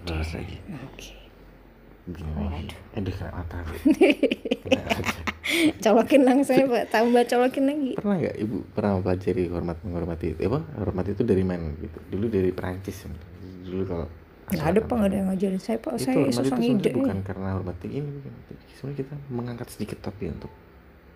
Lurus 0.07 0.31
lagi 0.35 0.57
Oke. 0.69 1.11
gini 2.11 2.33
lagi 2.35 2.75
aduh 2.97 3.15
kena. 3.15 3.63
Colokin 5.83 6.23
langsung 6.23 6.57
ya 6.57 6.67
pak. 6.67 6.85
Tambah 6.95 7.23
colokin 7.27 7.65
lagi. 7.67 7.91
pernah 7.99 8.17
nggak 8.19 8.37
ibu 8.39 8.57
pernah 8.71 8.91
mempelajari 8.99 9.43
hormat 9.51 9.77
menghormati 9.83 10.27
itu 10.35 10.41
apa 10.47 10.61
hormat 10.79 11.07
itu 11.11 11.23
dari 11.27 11.43
mana 11.43 11.75
gitu 11.79 11.99
dulu 12.11 12.27
dari 12.31 12.51
Perancis 12.55 13.07
dulu 13.67 13.83
kalau 13.87 14.07
Nggak 14.51 14.67
ada 14.67 14.81
pak. 14.83 14.95
Nggak 14.99 15.09
ada 15.11 15.17
yang 15.17 15.29
ngajarin 15.31 15.61
saya 15.63 15.79
pak. 15.79 15.93
itu 15.95 16.03
Saya 16.03 16.15
hormat 16.19 16.31
itu 16.31 16.39
sosok 16.43 16.59
ide. 16.59 16.91
bukan 16.91 17.19
karena 17.23 17.49
hormati 17.55 17.89
ini 17.91 18.11
sebenarnya 18.75 18.99
kita 19.07 19.15
mengangkat 19.31 19.69
sedikit 19.71 19.99
topi 20.03 20.25
untuk 20.27 20.51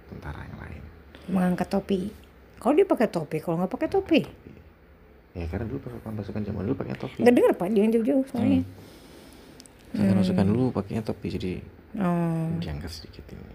tentara 0.06 0.40
yang 0.46 0.58
lain 0.62 0.82
Mengangkat 1.26 1.68
topi. 1.72 2.12
Kalau 2.60 2.74
dia 2.76 2.86
pakai 2.86 3.08
topi. 3.10 3.36
Kalau 3.42 3.58
nggak 3.58 3.72
pakai 3.74 3.88
topi. 3.90 4.20
Ya 5.34 5.44
karena 5.44 5.66
dulu 5.66 5.78
pasukan 5.80 6.12
pasukan 6.14 6.42
zaman 6.42 6.62
dulu 6.62 6.74
pakai 6.76 6.94
topi 6.94 7.18
Nggak 7.20 7.34
dengar 7.34 7.52
pak. 7.54 7.68
Jangan 7.68 7.90
jauh-jauh 7.90 8.24
soalnya. 8.28 8.62
pasukan 9.90 10.16
pasukan 10.16 10.46
dulu 10.46 10.64
pakainya 10.70 11.02
topi 11.02 11.26
jadi 11.28 11.52
Oh. 11.94 12.50
diangkat 12.58 12.90
sedikit 12.92 13.22
ini 13.28 13.54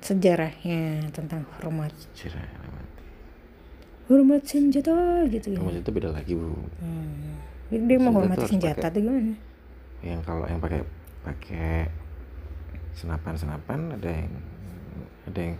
Sejarahnya 0.00 0.82
tentang 1.10 1.46
hormat. 1.54 1.94
cerah 2.12 2.42
hormati 2.56 2.86
Hormat 4.06 4.42
senjata 4.42 4.94
gitu 5.28 5.54
ya. 5.54 5.58
hormat 5.58 5.78
itu 5.78 5.90
beda 5.92 6.10
lagi 6.10 6.32
bu 6.32 6.54
Hmm. 6.78 7.38
Jadi 7.68 7.82
dia 7.84 7.88
Senjata 7.92 8.02
menghormati 8.02 8.40
harus 8.40 8.50
senjata 8.50 8.86
atau 8.88 8.98
gimana? 8.98 9.34
yang 10.00 10.20
kalau 10.22 10.44
yang 10.44 10.58
pakai 10.58 10.80
pakai 11.20 11.90
senapan 12.92 13.34
senapan 13.34 13.78
ada 13.92 14.10
yang 14.12 14.30
ada 15.24 15.40
yang 15.44 15.56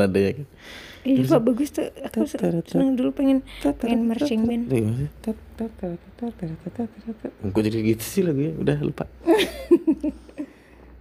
Iya 1.04 1.28
pak 1.28 1.42
bagus 1.44 1.76
tuh. 1.76 1.92
Aku 2.08 2.24
seneng 2.24 2.96
dulu 2.96 3.12
pengen 3.12 3.44
pengen 3.60 4.08
marching 4.08 4.48
band. 4.48 4.72
Kok 7.52 7.60
jadi 7.60 7.78
gitu 7.84 8.04
sih 8.08 8.22
lagunya 8.24 8.56
udah 8.56 8.78
lupa 8.80 9.04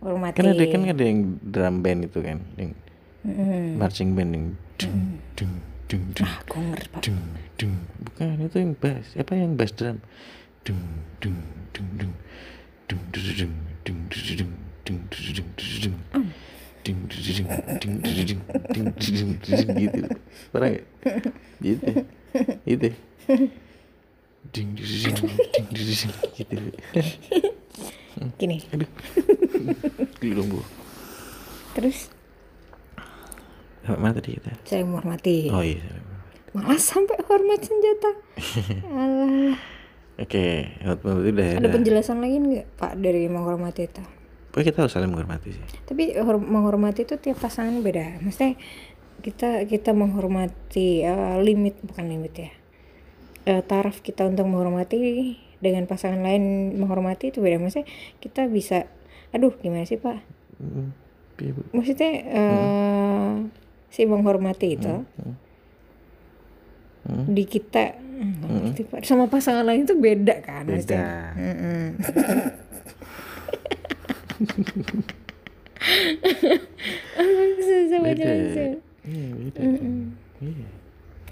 Hormati. 0.03 0.37
kan 0.43 0.47
ada 0.51 0.65
kan 0.67 0.83
ada 0.83 1.05
yang 1.07 1.21
drum 1.41 1.75
band 1.81 2.01
itu 2.11 2.19
kan 2.21 2.39
yang 2.59 2.75
Mm-mm. 3.23 3.79
marching 3.79 4.19
band 4.19 4.31
yang 4.35 4.47
dung 4.77 4.99
dung 5.39 5.55
dung 5.87 6.03
dung 6.11 6.27
Ah, 6.27 6.43
ngerti 6.43 6.99
dung 7.07 7.23
dung 7.55 7.75
bukan 8.03 8.37
itu 8.43 8.57
yang 8.59 8.73
bass 8.75 9.07
apa 9.15 9.33
yang 9.39 9.55
bass 9.55 9.71
drum 9.79 10.03
dung 10.67 10.83
dung 11.23 11.39
dung 11.71 11.89
dung 11.95 12.11
dung 12.91 13.03
dung 13.13 13.23
dung 13.23 13.55
dung 13.87 14.01
dung 14.11 14.31
dung 14.83 15.01
dung 15.07 15.27
dung 15.39 15.51
dung 15.87 15.97
Ding, 16.83 16.99
ding, 17.07 17.23
ding, 17.23 17.47
ding, 17.79 17.95
ding, 18.03 18.19
ding, 18.27 18.43
ding, 18.75 18.91
ding, 18.99 19.39
ding, 19.39 19.71
gitu 19.79 20.03
pernah 20.51 20.75
nggak 20.75 20.85
gitu 21.63 21.91
gitu 22.67 22.89
ding 24.51 24.75
ding 24.75 24.91
ding 24.99 25.15
ding 25.15 25.39
ding 25.71 25.87
ding 25.95 26.11
gitu 26.43 27.52
Gini. 28.35 28.59
aduh 28.69 28.91
gila 30.21 30.43
bu 30.45 30.61
Terus 31.73 32.13
Sampai 33.83 33.99
mana 33.99 34.15
tadi 34.15 34.37
kita 34.37 34.53
saya 34.63 34.83
menghormati. 34.83 35.49
oh 35.49 35.61
iya 35.61 35.83
Malah 36.53 36.77
sampai 36.77 37.17
hormat 37.25 37.59
senjata. 37.59 38.11
Alah. 38.93 39.57
oke 40.15 40.45
itu 40.77 41.09
udah 41.09 41.49
Ada 41.51 41.59
ada 41.59 41.69
penjelasan 41.69 42.21
lagi 42.21 42.37
nggak 42.39 42.67
pak 42.77 42.93
dari 42.97 43.27
menghormati 43.27 43.83
itu? 43.85 44.03
pokoknya 44.49 44.67
kita 44.69 44.79
harus 44.79 44.93
saling 44.93 45.09
menghormati 45.09 45.49
sih 45.51 45.65
Tapi 45.83 46.13
hor- 46.15 46.37
menghormati 46.39 47.03
itu 47.03 47.17
tiap 47.17 47.41
pasangan 47.41 47.73
beda. 47.81 48.21
Maksudnya 48.21 48.61
kita 49.19 49.65
kita 49.65 49.91
menghormati 49.93 51.01
eh, 51.01 51.37
limit 51.41 51.81
bukan 51.81 52.05
limit 52.07 52.35
ya. 52.37 52.51
Eh, 53.45 53.63
taraf 53.63 53.99
kita 53.99 54.23
untuk 54.25 54.45
menghormati 54.45 55.35
dengan 55.63 55.87
pasangan 55.87 56.21
lain 56.21 56.75
menghormati 56.77 57.31
itu 57.31 57.39
beda. 57.39 57.63
Maksudnya 57.63 57.87
kita 58.19 58.51
bisa, 58.51 58.91
aduh 59.31 59.55
gimana 59.63 59.87
sih 59.87 59.97
pak? 59.97 60.19
Hmm, 60.59 60.91
iya. 61.39 61.55
Maksudnya 61.71 62.11
eh, 62.27 63.33
si 63.89 64.03
menghormati 64.05 64.69
itu 64.75 65.07
Hmm. 67.03 67.35
di 67.35 67.43
kita 67.43 67.99
hmm, 67.99 68.79
Pak. 68.87 69.03
sama 69.03 69.27
pasangan 69.27 69.67
lain 69.67 69.83
itu 69.83 69.99
beda 69.99 70.39
kan? 70.39 70.63
beda. 70.63 71.35
Susah 77.59 78.01
beda 78.03 78.23
banget. 78.23 78.79
iya 79.03 79.29
beda 79.35 79.61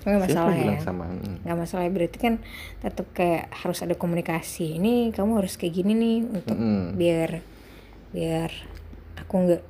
iya 0.00 0.16
Nggak 0.16 0.30
Siapa 0.32 0.48
masalah 0.48 0.54
ya. 0.56 0.78
sama 0.80 1.04
Mm. 1.10 1.36
Nggak 1.44 1.58
masalah 1.60 1.84
berarti 1.92 2.18
kan 2.18 2.34
tetap 2.80 3.06
kayak 3.12 3.52
harus 3.52 3.78
ada 3.84 3.94
komunikasi. 3.94 4.80
Ini 4.80 5.12
kamu 5.12 5.44
harus 5.44 5.60
kayak 5.60 5.74
gini 5.76 5.92
nih 5.92 6.18
untuk 6.24 6.56
Mm-mm. 6.56 6.96
biar 6.96 7.30
biar 8.10 8.50
aku 9.20 9.34
nggak 9.36 9.62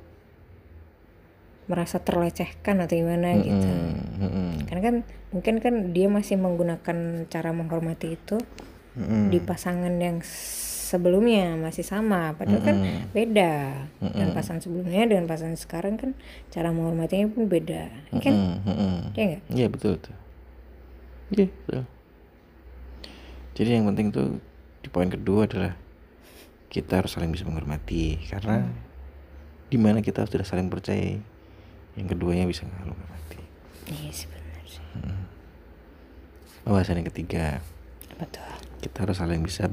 merasa 1.69 2.03
terlecehkan 2.03 2.83
atau 2.83 2.95
gimana 2.99 3.37
gitu. 3.39 3.69
Mm, 3.69 4.27
mm, 4.27 4.51
Karena 4.67 4.81
kan 4.83 4.95
mungkin 5.31 5.55
kan 5.63 5.75
dia 5.95 6.07
masih 6.11 6.35
menggunakan 6.35 7.27
cara 7.31 7.49
menghormati 7.55 8.19
itu 8.19 8.39
mm, 8.99 9.31
di 9.31 9.39
pasangan 9.39 9.93
yang 9.95 10.19
sebelumnya 10.91 11.55
masih 11.55 11.87
sama, 11.87 12.35
padahal 12.35 12.59
kan 12.59 12.77
beda. 13.15 13.87
Dan 14.03 14.35
pasangan 14.35 14.59
sebelumnya 14.59 15.07
dengan 15.07 15.25
pasangan 15.31 15.55
sekarang 15.55 15.95
kan 15.95 16.11
cara 16.51 16.75
menghormatinya 16.75 17.31
pun 17.31 17.47
beda, 17.47 17.87
kan? 18.19 18.33
mm, 18.35 18.57
mm, 18.67 18.75
mm. 18.75 18.99
Ya 19.15 19.23
nggak? 19.23 19.41
Iya 19.55 19.67
betul 19.71 19.93
tuh. 20.03 20.17
Iya 21.31 21.47
betul. 21.47 21.83
Jadi 23.55 23.69
yang 23.71 23.87
penting 23.87 24.11
tuh 24.11 24.43
di 24.81 24.89
poin 24.91 25.07
kedua 25.07 25.47
adalah 25.47 25.73
kita 26.71 27.03
harus 27.03 27.11
saling 27.11 27.35
bisa 27.35 27.43
menghormati 27.43 28.15
karena 28.31 28.63
di 29.67 29.75
mana 29.75 29.99
kita 29.99 30.23
sudah 30.23 30.47
saling 30.47 30.71
percaya 30.71 31.19
yang 31.99 32.07
keduanya 32.07 32.47
bisa 32.47 32.63
menghormati 32.63 33.43
iya 33.91 34.11
sih 34.11 34.27
benar 34.31 34.63
sih 34.63 34.83
pembahasan 36.63 37.03
yang 37.03 37.07
ketiga 37.11 37.59
tuh 38.15 38.43
kita 38.79 38.97
harus 39.03 39.19
saling 39.19 39.43
bisa 39.43 39.67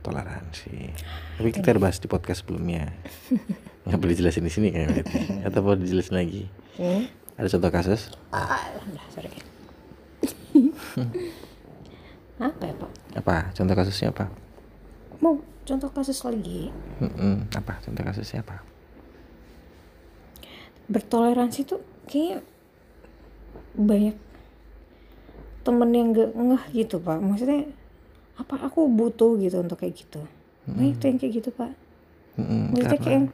bertoleransi 0.00 0.96
tapi 1.36 1.48
kita 1.52 1.76
udah 1.76 1.82
bahas 1.84 2.00
di 2.00 2.08
podcast 2.08 2.40
sebelumnya. 2.40 2.88
Nggak 3.84 3.98
boleh 4.00 4.12
dijelasin 4.16 4.48
di 4.48 4.52
sini 4.52 4.68
kan 4.72 4.88
berarti. 4.88 5.20
atau 5.44 5.60
mau 5.60 5.76
dijelasin 5.76 6.16
lagi? 6.16 6.48
Hmm? 6.80 7.04
ada 7.36 7.48
contoh 7.48 7.70
kasus? 7.72 8.12
Ah 8.32 8.64
sorry. 9.12 9.28
Apa 12.40 12.64
ya 12.64 12.74
pak? 12.76 12.90
Apa? 13.20 13.36
Contoh 13.52 13.76
kasusnya 13.76 14.08
apa? 14.16 14.32
Mau 15.20 15.44
contoh 15.68 15.92
kasus 15.92 16.24
lagi? 16.24 16.72
Mm-mm. 17.04 17.52
apa? 17.52 17.76
Contoh 17.84 18.00
kasusnya 18.00 18.40
apa? 18.40 18.64
Bertoleransi 20.88 21.68
tuh 21.68 21.84
kayaknya 22.08 22.40
banyak 23.76 24.16
temen 25.60 25.90
yang 25.92 26.16
gak 26.16 26.32
ngeh 26.32 26.64
gitu 26.72 26.96
pak. 26.96 27.20
Maksudnya 27.20 27.68
apa 28.40 28.54
aku 28.64 28.88
butuh 28.88 29.36
gitu 29.36 29.60
untuk 29.60 29.76
kayak 29.84 29.94
gitu? 30.00 30.24
Banyak 30.64 30.96
tuh 30.96 31.06
yang 31.12 31.18
kayak 31.20 31.32
gitu 31.44 31.50
pak. 31.52 31.72
Mm-mm, 32.40 32.72
maksudnya 32.72 33.00
kayak 33.00 33.14
yang 33.14 33.26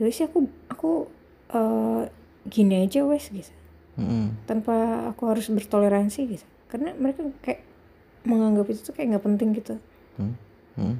ya 0.00 0.08
sih 0.08 0.24
aku 0.24 0.48
aku 0.72 0.90
eh, 1.52 2.02
gini 2.48 2.84
aja 2.86 3.04
wes 3.04 3.28
gitu. 3.28 3.52
Mm-mm. 3.96 4.44
tanpa 4.44 5.08
aku 5.08 5.24
harus 5.28 5.48
bertoleransi 5.48 6.20
gitu. 6.28 6.44
Karena 6.68 6.92
mereka 6.96 7.24
kayak 7.40 7.64
menganggap 8.28 8.68
itu 8.68 8.80
tuh 8.84 8.92
kayak 8.92 9.16
nggak 9.16 9.24
penting 9.24 9.48
gitu. 9.56 9.74
Hmm. 10.20 10.34
Hmm. 10.76 10.96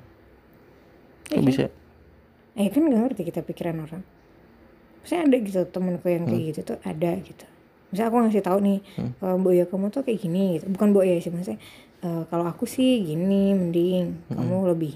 Iya 1.28 1.36
Kok 1.36 1.42
kan? 1.42 1.48
bisa? 1.50 1.64
Eh 2.56 2.68
kan 2.72 2.82
nggak 2.88 3.00
ngerti 3.04 3.22
kita 3.28 3.40
pikiran 3.44 3.76
orang. 3.84 4.02
Maksudnya 5.04 5.22
ada 5.28 5.36
gitu 5.44 5.60
temenku 5.68 6.06
yang 6.08 6.24
kayak 6.24 6.42
gitu 6.54 6.60
tuh 6.72 6.78
ada 6.82 7.10
gitu. 7.20 7.46
Misalnya 7.92 8.08
aku 8.10 8.16
ngasih 8.26 8.42
tahu 8.42 8.58
nih 8.64 8.78
kalau 9.20 9.36
Boya 9.38 9.64
kamu 9.68 9.86
tuh 9.92 10.02
kayak 10.02 10.18
gini 10.18 10.58
gitu. 10.58 10.66
Bukan 10.72 10.88
Boya 10.96 11.20
sih 11.20 11.30
maksudnya 11.30 11.60
eh, 12.06 12.22
kalau 12.30 12.46
aku 12.46 12.64
sih 12.70 13.02
gini 13.02 13.50
mending 13.58 14.04
kamu 14.30 14.56
lebih 14.72 14.94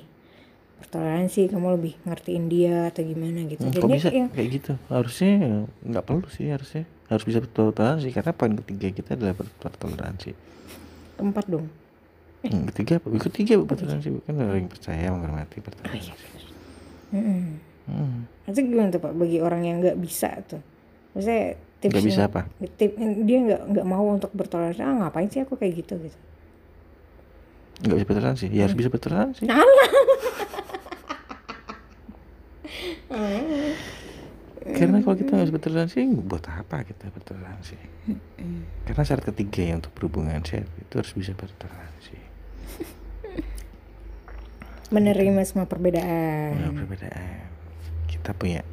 bertoleransi 0.81 1.52
kamu 1.52 1.67
lebih 1.76 1.93
ngertiin 2.09 2.45
dia 2.49 2.88
atau 2.90 3.02
gimana 3.05 3.45
gitu. 3.47 3.62
Hmm, 3.62 3.75
jadi 3.75 3.87
bisa 3.90 4.09
yang 4.11 4.29
kayak 4.33 4.49
gitu? 4.59 4.73
Harusnya 4.88 5.33
nggak 5.85 6.05
perlu 6.09 6.26
sih 6.33 6.47
harusnya 6.49 6.83
harus 7.11 7.25
bisa 7.26 7.38
bertoleransi 7.45 8.09
karena 8.14 8.33
poin 8.33 8.55
ketiga 8.64 8.87
kita 8.95 9.11
adalah 9.19 9.35
ber- 9.37 9.57
bertoleransi. 9.61 10.31
Tempat 11.21 11.45
dong. 11.47 11.67
Yang 12.40 12.64
ketiga 12.73 12.93
apa? 12.97 13.07
Ketiga 13.29 13.52
bertoleransi 13.61 14.09
bukan 14.17 14.33
orang 14.40 14.59
yang 14.64 14.71
percaya 14.73 15.07
menghormati 15.12 15.57
bertoleransi. 15.61 16.12
Mm-mm. 17.11 17.43
hmm. 17.90 18.19
Itu 18.49 18.61
gimana 18.64 18.88
tuh 18.95 19.02
pak 19.02 19.12
bagi 19.19 19.38
orang 19.43 19.62
yang 19.67 19.76
nggak 19.85 19.99
bisa 20.00 20.31
tuh? 20.49 20.62
Maksudnya 21.12 21.59
tips 21.85 21.93
Nggak 21.93 22.07
bisa 22.07 22.23
apa? 22.31 22.40
tip 22.81 22.93
dia 22.99 23.38
nggak 23.45 23.62
nggak 23.75 23.87
mau 23.87 24.07
untuk 24.09 24.33
bertoleransi 24.33 24.81
ah 24.81 24.95
ngapain 25.05 25.29
sih 25.29 25.45
aku 25.45 25.61
kayak 25.61 25.85
gitu? 25.85 26.00
Gitu 26.00 26.29
nggak 27.80 27.96
bisa 27.96 28.06
bertoleransi 28.08 28.46
ya 28.52 28.62
harus 28.68 28.76
bisa 28.76 28.88
bertoleransi 28.92 29.42
karena 34.70 34.96
kalau 35.04 35.16
kita 35.16 35.30
nggak 35.34 35.46
bisa 35.49 35.56
bertoleransi 35.56 35.99
buat 36.25 36.44
apa 36.49 36.84
kita 36.84 37.08
bertoleransi 37.12 37.76
karena 38.84 39.02
syarat 39.04 39.25
ketiga 39.32 39.60
yang 39.64 39.80
untuk 39.80 39.92
berhubungan 39.96 40.44
sehat 40.44 40.68
itu 40.80 40.94
harus 40.96 41.12
bisa 41.16 41.32
bertoleransi 41.32 42.30
menerima 44.90 45.40
semua 45.46 45.70
perbedaan. 45.70 46.58
Nah, 46.58 46.75
perbedaan. 46.75 47.46
Kita 48.10 48.34
punya 48.34 48.66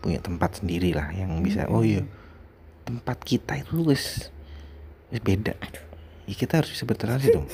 punya 0.00 0.24
tempat 0.24 0.64
sendiri 0.64 0.96
lah 0.96 1.12
yang 1.12 1.36
bisa 1.44 1.68
oh 1.68 1.84
iya 1.84 2.06
tempat 2.88 3.20
kita 3.20 3.60
itu 3.60 3.84
wes 3.84 4.32
beda. 5.12 5.52
Ya 6.24 6.34
kita 6.34 6.64
harus 6.64 6.72
bisa 6.72 6.88
bertoleransi 6.88 7.28
dong 7.34 7.48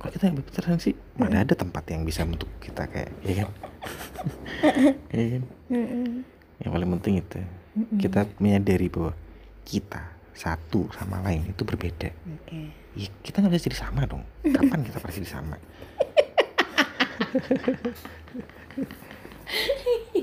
kalau 0.00 0.10
kita 0.16 0.32
nggak 0.32 0.46
bertoleransi 0.48 0.90
mana 1.20 1.44
ada 1.44 1.52
tempat 1.52 1.84
yang 1.92 2.08
bisa 2.08 2.24
untuk 2.24 2.48
kita 2.56 2.88
kayak 2.88 3.12
ya 3.20 3.44
kan? 3.44 3.50
Ya 5.12 5.24
kan? 5.36 5.44
Yang 6.60 6.70
paling 6.72 6.90
penting 6.96 7.14
itu. 7.20 7.40
Kita 8.00 8.24
menyadari 8.40 8.88
bahwa 8.88 9.12
kita 9.68 10.16
satu 10.32 10.88
sama 10.96 11.20
lain 11.20 11.52
itu 11.52 11.62
berbeda. 11.68 12.08
Oke. 12.12 12.72
Ya, 12.96 13.08
kita 13.20 13.44
nggak 13.44 13.52
bisa 13.52 13.68
jadi 13.68 13.78
sama 13.84 14.08
dong. 14.08 14.24
Kapan 14.40 14.80
kita 14.88 14.98
pasti 15.04 15.20
jadi 15.20 15.30
sama? 15.36 15.56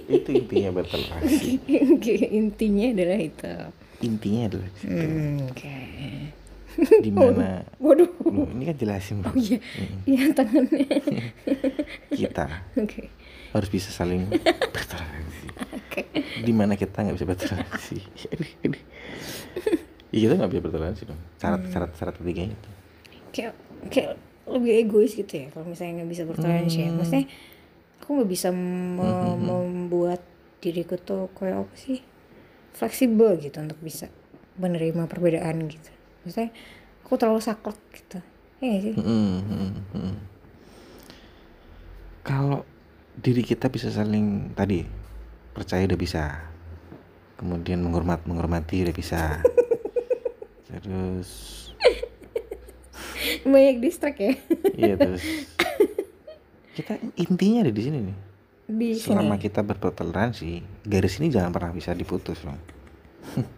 Itu 0.07 0.29
intinya 0.31 0.71
bertoleransi 0.71 1.59
Oke, 1.99 2.15
intinya 2.31 2.85
adalah 2.95 3.19
itu. 3.19 3.53
Intinya 3.99 4.41
adalah 4.47 4.67
di 4.71 4.79
situ. 4.79 5.07
Hmm, 6.79 6.85
oke 6.85 7.01
di 7.01 7.09
mana 7.09 7.65
waduh. 7.81 8.05
Loh, 8.21 8.45
ini 8.53 8.69
kan 8.69 8.77
jelasin 8.77 9.25
bro. 9.25 9.33
iya. 9.33 9.57
Iya 10.05 10.29
tangannya. 10.31 10.85
Kita. 12.17 12.45
Oke. 12.77 13.09
Harus 13.49 13.69
bisa 13.69 13.89
saling 13.89 14.29
bertoleransi. 14.69 15.47
Oke. 15.73 16.01
Di 16.37 16.53
mana 16.53 16.77
kita 16.77 17.01
nggak 17.01 17.17
bisa 17.17 17.25
bertoleransi? 17.25 17.97
Ya 20.07 20.23
kita 20.23 20.33
nggak 20.37 20.51
bisa 20.53 20.61
bertoleransi 20.63 21.03
dong. 21.03 21.19
Syarat 21.35 21.61
syarat 21.67 21.91
syarat 21.97 22.15
ketiganya 22.15 22.55
itu 22.55 22.69
kayak 23.27 23.53
kayak 23.91 24.13
lebih 24.47 24.73
egois 24.79 25.11
gitu 25.11 25.27
ya 25.29 25.51
kalau 25.51 25.67
misalnya 25.67 26.01
nggak 26.01 26.11
bisa 26.13 26.23
bertoleransi 26.23 26.77
ya. 26.79 26.89
Maksudnya 26.93 27.25
aku 27.99 28.09
nggak 28.15 28.29
bisa 28.31 28.49
me- 28.53 29.35
membuat 29.35 30.21
diriku 30.61 30.95
tuh 30.95 31.27
kayak 31.33 31.65
apa 31.67 31.75
sih? 31.75 31.99
Fleksibel 32.71 33.35
gitu 33.41 33.57
untuk 33.57 33.81
bisa 33.81 34.07
menerima 34.55 35.05
perbedaan 35.05 35.65
gitu 35.65 35.89
maksudnya 36.23 36.49
aku 37.03 37.13
terlalu 37.19 37.41
saklek 37.43 37.79
gitu. 37.93 38.19
Ya 38.57 38.65
nggak 38.73 38.81
sih? 38.81 38.93
Mm, 38.97 39.37
mm, 39.45 39.71
mm. 39.93 40.15
kalau 42.25 42.65
diri 43.17 43.41
kita 43.45 43.69
bisa 43.69 43.87
saling 43.93 44.53
tadi 44.57 44.85
percaya 45.53 45.85
udah 45.85 45.99
bisa. 45.99 46.23
Kemudian 47.37 47.85
menghormat 47.85 48.25
menghormati 48.25 48.81
udah 48.81 48.95
bisa. 48.97 49.41
Terus 50.67 51.29
banyak 53.47 53.77
distrak 53.79 54.17
ya? 54.19 54.33
Iya 54.75 54.95
terus 54.99 55.23
kita 56.75 56.99
intinya 57.17 57.65
ada 57.65 57.73
di 57.73 57.81
sini 57.81 57.97
nih. 58.03 58.17
Di 58.67 58.89
selama 58.99 59.39
sini 59.39 59.43
kita 59.47 59.61
bertoleransi 59.63 60.83
garis 60.83 61.17
ini 61.23 61.31
jangan 61.31 61.55
pernah 61.55 61.71
bisa 61.71 61.95
diputus 61.95 62.43
dong 62.43 62.59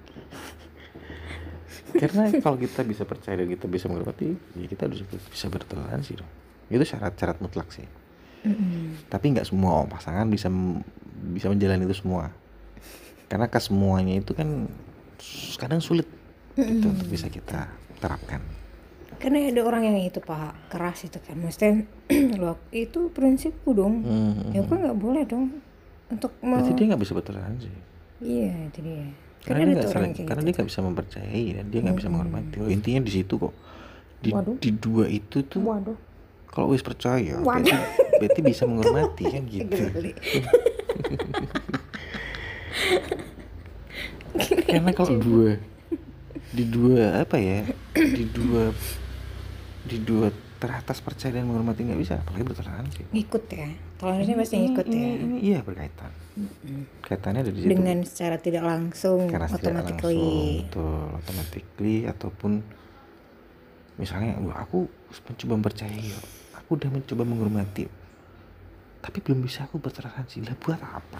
karena 1.99 2.23
kalau 2.39 2.57
kita 2.57 2.81
bisa 2.87 3.03
percaya 3.03 3.43
dan 3.43 3.47
kita 3.51 3.67
bisa 3.67 3.85
menghormati 3.91 4.31
ya 4.55 4.65
kita 4.65 4.87
harus 4.87 5.03
bisa 5.03 5.45
bertoleransi 5.51 6.11
dong 6.17 6.31
itu 6.69 6.83
syarat-syarat 6.85 7.41
mutlak 7.41 7.73
sih. 7.73 7.85
Tapi 9.09 9.25
nggak 9.35 9.49
semua 9.49 9.83
pasangan 9.89 10.29
bisa 10.29 10.47
bisa 11.33 11.49
menjalani 11.49 11.83
itu 11.89 11.97
semua. 11.97 12.29
Karena 13.25 13.49
kesemuanya 13.49 14.21
itu 14.21 14.37
kan 14.37 14.69
kadang 15.57 15.81
sulit 15.81 16.05
gitu 16.55 16.93
untuk 16.93 17.09
bisa 17.09 17.27
kita 17.27 17.67
terapkan. 17.97 18.39
Karena 19.19 19.51
ada 19.51 19.61
orang 19.65 19.83
yang 19.91 19.97
itu 19.99 20.21
pak 20.21 20.71
keras 20.71 21.09
itu 21.09 21.17
kan. 21.19 21.35
Maksudnya 21.41 21.83
loh 22.41 22.61
itu 22.69 23.09
prinsipku 23.11 23.73
dong. 23.73 24.05
Hmm, 24.05 24.53
ya 24.53 24.61
aku 24.61 24.77
nggak 24.77 24.97
boleh 25.01 25.25
dong 25.25 25.59
untuk 26.09 26.33
mau 26.41 26.57
berarti 26.57 26.73
dia 26.73 26.85
nggak 26.89 27.01
bisa 27.05 27.13
bertoleransi 27.13 27.69
iya 28.19 28.53
itu 28.67 28.79
dia 28.81 29.05
karena 29.41 29.61
dia 29.63 29.73
nggak 29.75 29.89
saling- 29.89 30.13
karena 30.19 30.41
gitu. 30.41 30.45
dia 30.45 30.53
nggak 30.55 30.67
bisa 30.67 30.79
mempercayai 30.81 31.45
dan 31.53 31.65
dia 31.67 31.79
nggak 31.81 31.97
bisa 31.97 32.09
menghormati. 32.09 32.55
Oh, 32.59 32.67
intinya 32.67 33.01
di 33.01 33.11
situ 33.11 33.33
kok. 33.35 33.53
Di, 34.19 34.29
Waduh. 34.35 34.55
di 34.59 34.71
dua 34.73 35.05
itu 35.07 35.37
tuh 35.43 35.63
waduh. 35.63 35.95
kalau 36.45 36.75
wis 36.75 36.83
percaya 36.83 37.39
Waduh. 37.39 37.63
berarti, 37.63 37.71
berarti 38.19 38.39
bisa 38.43 38.63
menghormati 38.65 39.23
kan 39.25 39.43
gitu. 39.55 39.79
Karena 44.69 44.91
kalau 44.93 45.17
dua 45.17 45.57
di 46.49 46.63
dua 46.65 47.21
apa 47.21 47.37
ya? 47.37 47.65
Di 47.95 48.25
dua 48.27 48.73
di 49.85 49.97
dua 49.99 50.27
teratas 50.59 50.99
percaya 50.99 51.39
dan 51.39 51.47
menghormati 51.47 51.87
nggak 51.87 52.01
bisa 52.03 52.19
apalagi 52.19 52.43
bertoleransi 52.43 53.01
ngikut 53.15 53.43
ya 53.47 53.71
toleransi 53.95 54.31
pasti 54.35 54.55
ngikut 54.59 54.85
ini, 54.91 54.99
ya 54.99 55.11
ini 55.15 55.37
iya 55.39 55.59
berkaitan. 55.63 56.11
Kaitannya 57.03 57.43
ada 57.43 57.51
di 57.51 57.59
situ. 57.63 57.71
Dengan 57.71 57.97
secara 58.03 58.35
tidak 58.39 58.63
langsung 58.67 59.31
karena 59.31 59.47
tidak 59.47 59.55
langsung 59.55 59.55
automatically 59.55 60.67
betul 60.67 60.99
automatically 61.15 61.97
ataupun 62.07 62.51
misalnya 63.99 64.31
wah 64.43 64.63
aku 64.63 64.87
mencoba 65.31 65.53
mempercayai 65.59 66.11
yuk. 66.11 66.23
aku 66.55 66.69
udah 66.75 66.89
mencoba 66.91 67.23
menghormati 67.23 67.83
tapi 68.99 69.17
belum 69.23 69.47
bisa 69.47 69.63
aku 69.63 69.79
bertoleransi 69.79 70.43
lah 70.43 70.59
buat 70.59 70.79
apa? 70.83 71.19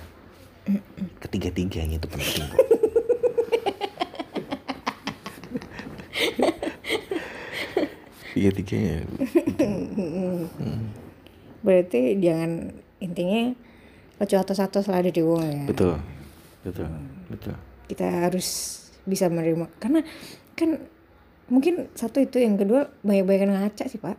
Ketiga-tiganya 1.23 1.95
itu 1.95 2.07
penting 2.11 2.43
kok 2.43 2.59
tiga-tiganya. 8.39 9.03
Berarti 11.59 12.15
jangan 12.23 12.71
intinya 13.03 13.51
ojo 14.19 14.35
atas 14.35 14.59
lah 14.87 14.99
ada 15.03 15.11
di 15.11 15.19
wong 15.19 15.43
ya. 15.43 15.63
Betul 15.67 15.99
betul 16.63 16.87
betul. 17.27 17.55
Kita 17.87 18.05
harus 18.27 18.47
bisa 19.03 19.27
menerima. 19.27 19.67
Karena 19.79 20.03
kan 20.55 20.79
mungkin 21.49 21.89
satu 21.95 22.21
itu 22.21 22.39
yang 22.39 22.55
kedua 22.55 22.87
banyak-banyak 23.03 23.47
ngaca 23.49 23.85
sih 23.87 23.99
pak. 23.99 24.15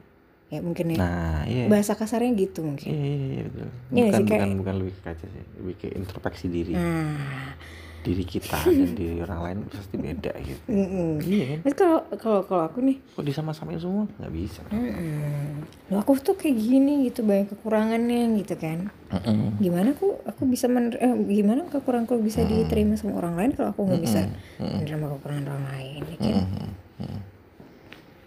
Ya 0.51 0.59
mungkin 0.61 0.93
ya. 0.93 0.99
Nah 0.99 1.41
iya. 1.47 1.71
Bahasa 1.71 1.95
kasarnya 1.95 2.35
gitu 2.35 2.67
mungkin. 2.67 2.91
Iya 2.91 3.07
iya, 3.07 3.27
iya 3.31 3.43
betul. 3.47 3.69
Bukan 3.71 4.11
sih, 4.11 4.25
kayak- 4.27 4.27
bukan 4.27 4.51
bukan 4.59 4.75
lebih 4.83 4.93
ke 4.99 5.03
kaca 5.07 5.25
sih. 5.25 5.45
Lebih 5.63 5.75
ke 5.79 5.87
introspeksi 5.95 6.47
diri. 6.51 6.73
Nah 6.75 7.55
diri 8.01 8.25
kita 8.25 8.57
dan 8.81 8.91
diri 8.93 9.21
orang 9.21 9.41
lain 9.45 9.59
pasti 9.69 9.97
beda 9.97 10.33
gitu 10.41 10.63
mm-mm. 10.67 11.11
iya 11.21 11.61
kan 11.61 11.73
kalau 11.77 11.99
kalau 12.17 12.41
kalau 12.49 12.63
aku 12.65 12.79
nih 12.81 12.97
kok 12.97 13.25
disama-samain 13.25 13.77
semua 13.77 14.09
nggak 14.17 14.33
bisa 14.33 14.61
mm-mm. 14.73 15.69
Loh, 15.93 15.99
aku 16.01 16.17
tuh 16.19 16.35
kayak 16.35 16.57
gini 16.57 17.11
gitu 17.11 17.21
banyak 17.23 17.53
kekurangannya 17.53 18.41
gitu 18.41 18.55
kan 18.57 18.89
Mm-mm. 19.13 19.61
gimana 19.61 19.93
aku 19.93 20.17
aku 20.25 20.43
bisa 20.49 20.67
mener 20.67 20.97
eh, 20.97 21.13
gimana 21.29 21.69
kekuranganku 21.69 22.17
bisa 22.21 22.41
diterima 22.43 22.97
sama 22.97 23.21
orang 23.21 23.37
lain 23.37 23.51
kalau 23.53 23.77
aku 23.77 23.81
nggak 23.85 24.03
bisa 24.03 24.21
menerima 24.57 25.07
kekurangan 25.19 25.45
orang 25.51 25.67
lain 25.77 26.01
ya 26.09 26.17
kan? 26.17 26.35
Mm-mm. 26.41 27.21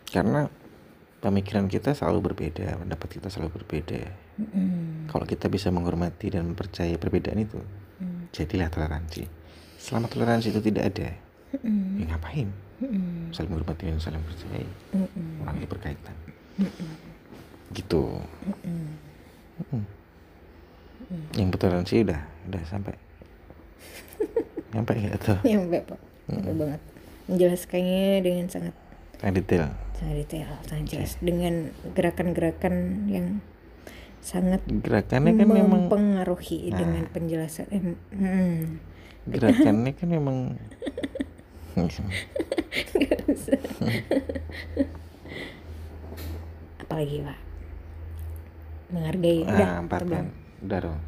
karena 0.07 0.41
pemikiran 1.19 1.65
kita 1.65 1.95
selalu 1.95 2.31
berbeda 2.31 2.77
pendapat 2.77 3.07
kita 3.09 3.27
selalu 3.31 3.63
berbeda 3.63 4.01
Mm-mm. 4.37 5.07
kalau 5.09 5.25
kita 5.25 5.47
bisa 5.47 5.73
menghormati 5.73 6.29
dan 6.29 6.45
mempercayai 6.51 6.97
perbedaan 6.97 7.41
itu 7.41 7.57
Mm. 7.93 8.33
jadilah 8.33 8.67
toleransi 8.67 9.23
selama 9.83 10.07
toleransi 10.07 10.55
itu 10.55 10.63
tidak 10.63 10.95
ada 10.95 11.09
Mm-mm. 11.53 11.99
ya 11.99 12.05
ngapain 12.07 12.47
Mm-mm. 12.79 13.35
saling 13.35 13.51
menghormati 13.51 13.91
dan 13.91 13.99
saling 13.99 14.23
percaya 14.23 14.63
Mm-mm. 14.95 15.43
orang 15.43 15.55
ini 15.59 15.67
berkaitan 15.67 16.15
gitu 17.75 18.23
Mm-mm. 18.47 18.87
Mm. 19.75 19.83
yang 21.35 21.51
toleransi 21.51 22.07
udah 22.07 22.21
udah 22.47 22.63
sampai 22.63 22.95
sampai 24.73 24.93
nggak 25.03 25.19
tuh 25.19 25.37
nyampe 25.43 25.83
pak 25.83 25.99
nyampe 26.31 26.51
banget 26.55 26.81
menjelaskannya 27.27 28.05
dengan 28.23 28.45
sangat 28.47 28.75
yang 29.19 29.35
detail 29.35 29.67
sangat 29.93 30.15
detail 30.25 30.47
sangat 30.65 30.85
jelas 30.89 31.11
dengan 31.19 31.53
gerakan-gerakan 31.91 32.73
yang 33.11 33.27
sangat 34.23 34.63
gerakannya 34.63 35.35
kan 35.35 35.47
memang 35.47 35.91
mempengaruhi 35.91 36.71
Nah. 36.71 36.79
dengan 36.79 37.03
penjelasan 37.11 37.67
eh, 37.69 37.81
hmm. 38.15 38.92
Gerakannya 39.27 39.91
kan 39.95 40.09
memang 40.11 40.59
apalagi 46.83 47.25
pak? 47.25 47.39
Menghargai 48.93 49.39
udah 49.49 49.69
ah, 49.73 49.81
empat 49.81 50.01
kan. 50.05 50.25
Udah 50.61 50.79
dong. 50.85 50.99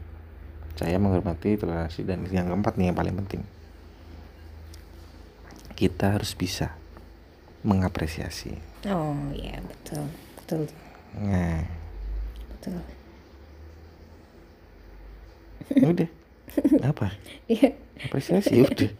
Saya 0.75 0.97
menghormati 0.99 1.55
toleransi 1.55 2.01
dan 2.03 2.25
yang 2.33 2.49
keempat 2.49 2.75
nih 2.75 2.89
yang 2.91 2.97
paling 2.97 3.15
penting. 3.23 3.45
Kita 5.77 6.17
harus 6.17 6.33
bisa 6.33 6.73
mengapresiasi. 7.61 8.57
Oh 8.89 9.15
iya 9.35 9.61
betul. 9.61 10.09
Betul. 10.41 10.61
Nah. 11.19 11.61
Betul. 12.57 12.79
Udah. 15.85 16.09
Apa? 16.89 17.13
Iya 17.45 17.84
apresiasi. 18.03 18.65
Udah. 18.65 18.91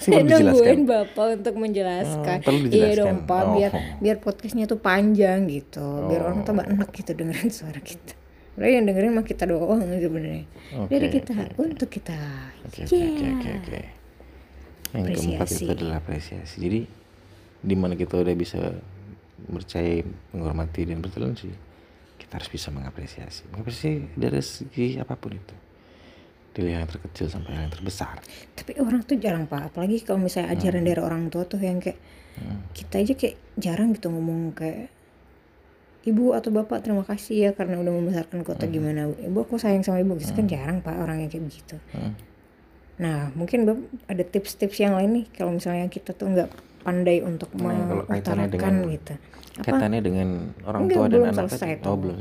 Sih 0.00 0.12
saya 0.12 0.22
perlu 0.24 0.32
dijelaskan. 0.32 0.44
nungguin 0.48 0.80
bapak 0.88 1.26
untuk 1.40 1.54
menjelaskan. 1.56 2.36
Oh, 2.40 2.44
perlu 2.44 2.58
iya 2.68 2.70
dijelaskan. 2.70 2.98
dong 3.00 3.18
pak 3.24 3.40
Oh. 3.40 3.52
biar 3.56 3.70
biar 4.00 4.16
podcastnya 4.20 4.64
tuh 4.64 4.80
panjang 4.80 5.44
gitu. 5.48 5.86
Biar 6.08 6.20
orang 6.24 6.40
tambah 6.44 6.64
enak 6.64 6.88
gitu 6.94 7.10
dengerin 7.12 7.50
suara 7.52 7.80
kita. 7.80 8.16
Padahal 8.56 8.72
yang 8.76 8.86
dengerin 8.88 9.12
mah 9.16 9.24
kita 9.24 9.44
doang 9.48 9.80
sebenarnya. 9.80 10.44
Oke, 10.76 10.92
dari 10.92 11.08
kita 11.08 11.32
oke, 11.32 11.56
untuk 11.60 11.88
kita. 11.88 12.18
Oke 12.68 12.80
oke 12.84 13.24
oke 13.24 13.48
oke. 13.60 13.80
Yang 14.90 15.04
keempat 15.16 15.48
itu 15.48 15.70
adalah 15.70 15.96
apresiasi. 16.00 16.56
Jadi 16.60 16.80
di 17.60 17.74
mana 17.76 17.92
kita 17.96 18.20
udah 18.20 18.34
bisa 18.36 18.58
percaya, 19.40 20.04
menghormati 20.32 20.84
dan 20.84 21.00
bertoleransi, 21.00 21.48
kita 22.20 22.32
harus 22.36 22.50
bisa 22.52 22.68
mengapresiasi. 22.72 23.48
Mengapresiasi 23.52 24.12
dari 24.16 24.40
segi 24.44 24.86
apa 25.00 25.16
pun 25.16 25.32
itu. 25.36 25.54
Dari 26.50 26.74
yang 26.74 26.82
terkecil 26.84 27.30
sampai 27.30 27.54
yang 27.54 27.70
terbesar. 27.70 28.18
tapi 28.58 28.74
orang 28.82 29.06
tuh 29.06 29.16
jarang 29.16 29.46
pak. 29.46 29.70
Apalagi 29.70 30.02
kalau 30.02 30.18
misalnya 30.20 30.50
ajaran 30.50 30.82
dari 30.82 30.98
orang 30.98 31.30
tua 31.30 31.46
tuh 31.46 31.58
yang 31.58 31.78
kayak 31.78 31.98
Hmm. 32.30 32.62
kita 32.72 33.02
aja 33.02 33.12
kayak 33.18 33.36
jarang 33.58 33.90
gitu 33.92 34.06
ngomong 34.08 34.54
kayak 34.54 34.88
ibu 36.06 36.32
atau 36.32 36.48
bapak 36.48 36.80
terima 36.80 37.04
kasih 37.04 37.36
ya 37.36 37.50
karena 37.52 37.76
udah 37.76 37.92
membesarkan 37.92 38.40
kota 38.46 38.64
gimana. 38.64 39.10
Ibu 39.12 39.44
aku 39.44 39.60
sayang 39.60 39.84
sama 39.84 40.00
ibu. 40.00 40.16
Gitu 40.16 40.32
kan 40.32 40.46
jarang 40.48 40.78
pak 40.80 40.94
orang 40.96 41.20
yang 41.26 41.30
kayak 41.30 41.44
begitu. 41.46 41.76
Hmm. 41.92 42.14
nah 43.00 43.32
mungkin 43.32 43.64
Bab, 43.64 43.80
ada 44.12 44.20
tips-tips 44.20 44.76
yang 44.76 44.92
lain 44.92 45.10
nih 45.16 45.26
kalau 45.32 45.56
misalnya 45.56 45.88
kita 45.88 46.12
tuh 46.12 46.28
nggak 46.36 46.48
pandai 46.84 47.24
untuk 47.24 47.48
Nah, 47.56 47.72
mengutarakan 48.04 48.74
gitu. 48.92 49.14
Apa? 49.16 49.64
Kaitannya 49.64 50.00
dengan 50.04 50.28
orang 50.68 50.80
Enggak, 50.84 50.96
tua 50.96 51.06
dan 51.08 51.20
anak 51.32 51.48
selesai. 51.48 51.80
Oh 51.88 51.96
belum 51.96 52.16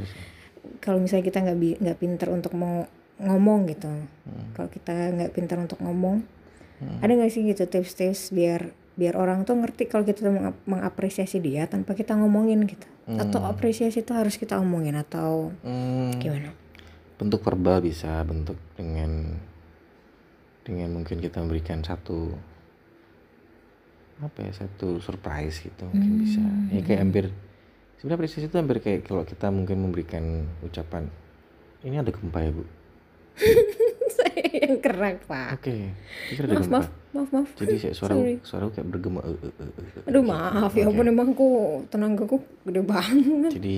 kalau 0.79 0.99
misalnya 1.03 1.25
kita 1.27 1.39
nggak 1.43 1.57
nggak 1.83 1.97
pinter 1.99 2.27
untuk 2.31 2.55
mau 2.55 2.87
ngomong 3.19 3.67
gitu. 3.67 3.87
Hmm. 3.89 4.55
kalau 4.55 4.69
kita 4.69 4.93
nggak 5.11 5.31
pinter 5.33 5.57
untuk 5.59 5.79
ngomong 5.79 6.23
ada 7.03 7.11
nggak 7.11 7.27
sih 7.27 7.43
gitu 7.43 7.67
tips-tips 7.67 8.31
biar 8.31 8.71
biar 8.95 9.15
orang 9.15 9.43
tuh 9.43 9.55
ngerti 9.55 9.87
kalau 9.87 10.03
kita 10.03 10.27
mengap- 10.27 10.63
mengapresiasi 10.63 11.39
dia 11.39 11.67
tanpa 11.67 11.95
kita 11.95 12.15
ngomongin 12.15 12.63
gitu? 12.67 12.87
Atau 13.09 13.41
apresiasi 13.41 14.03
itu 14.03 14.11
harus 14.11 14.35
kita 14.35 14.59
omongin 14.59 14.93
atau 14.95 15.55
Hmm, 15.63 16.13
gimana? 16.19 16.51
Bentuk 17.15 17.41
verbal 17.41 17.79
bisa 17.81 18.21
bentuk 18.23 18.55
dengan 18.75 19.39
dengan 20.63 20.93
mungkin 20.93 21.19
kita 21.19 21.41
memberikan 21.41 21.81
satu 21.81 22.31
apa 24.19 24.39
ya 24.43 24.51
satu 24.51 24.99
surprise 24.99 25.63
gitu 25.63 25.83
mungkin 25.87 26.11
bisa. 26.19 26.43
Ya 26.69 26.83
kayak 26.83 26.99
hampir 27.01 27.25
sebenarnya 27.97 28.19
apresiasi 28.19 28.47
itu 28.47 28.55
hampir 28.59 28.83
kayak 28.83 29.07
kalau 29.07 29.23
kita 29.23 29.47
mungkin 29.47 29.79
memberikan 29.79 30.23
ucapan 30.59 31.07
ini 31.81 31.95
ada 31.97 32.11
gempa 32.11 32.39
ya 32.43 32.51
bu 32.51 32.63
saya 34.17 34.43
yang 34.51 34.75
kerak 34.83 35.23
pak. 35.25 35.59
Oke 35.59 35.95
ada 36.35 36.53
maaf 36.53 36.67
maaf 36.69 36.87
maaf 37.15 37.29
maaf. 37.33 37.49
Jadi 37.57 37.75
saya 37.79 37.93
suara 37.95 38.15
Sorry. 38.15 38.35
suara 38.43 38.65
kayak 38.69 38.87
bergema 38.87 39.21
eh, 39.25 39.35
eh, 39.35 39.53
eh, 39.63 40.07
aduh 40.09 40.23
gitu. 40.23 40.31
maaf 40.31 40.71
ya 40.75 40.85
ampun 40.87 41.07
emang 41.07 41.29
aku 41.33 41.49
tenagaku 41.87 42.37
gede 42.67 42.81
banget. 42.83 43.51
Jadi 43.55 43.77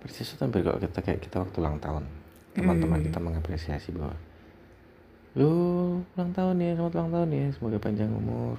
apresiasi 0.00 0.36
itu 0.36 0.42
hampir 0.44 0.60
kalau 0.60 0.78
kita 0.78 1.00
kayak 1.00 1.20
kita 1.24 1.36
waktu 1.40 1.56
ulang 1.60 1.78
tahun. 1.80 2.04
Teman-teman 2.54 3.00
kita 3.02 3.18
mengapresiasi 3.18 3.90
bahwa 3.96 4.14
lu 5.34 5.52
ulang 6.14 6.30
tahun 6.30 6.62
ya 6.62 6.70
selamat 6.78 6.92
ulang 6.94 7.10
tahun 7.10 7.28
ya 7.34 7.46
semoga 7.56 7.78
panjang 7.82 8.10
umur. 8.14 8.56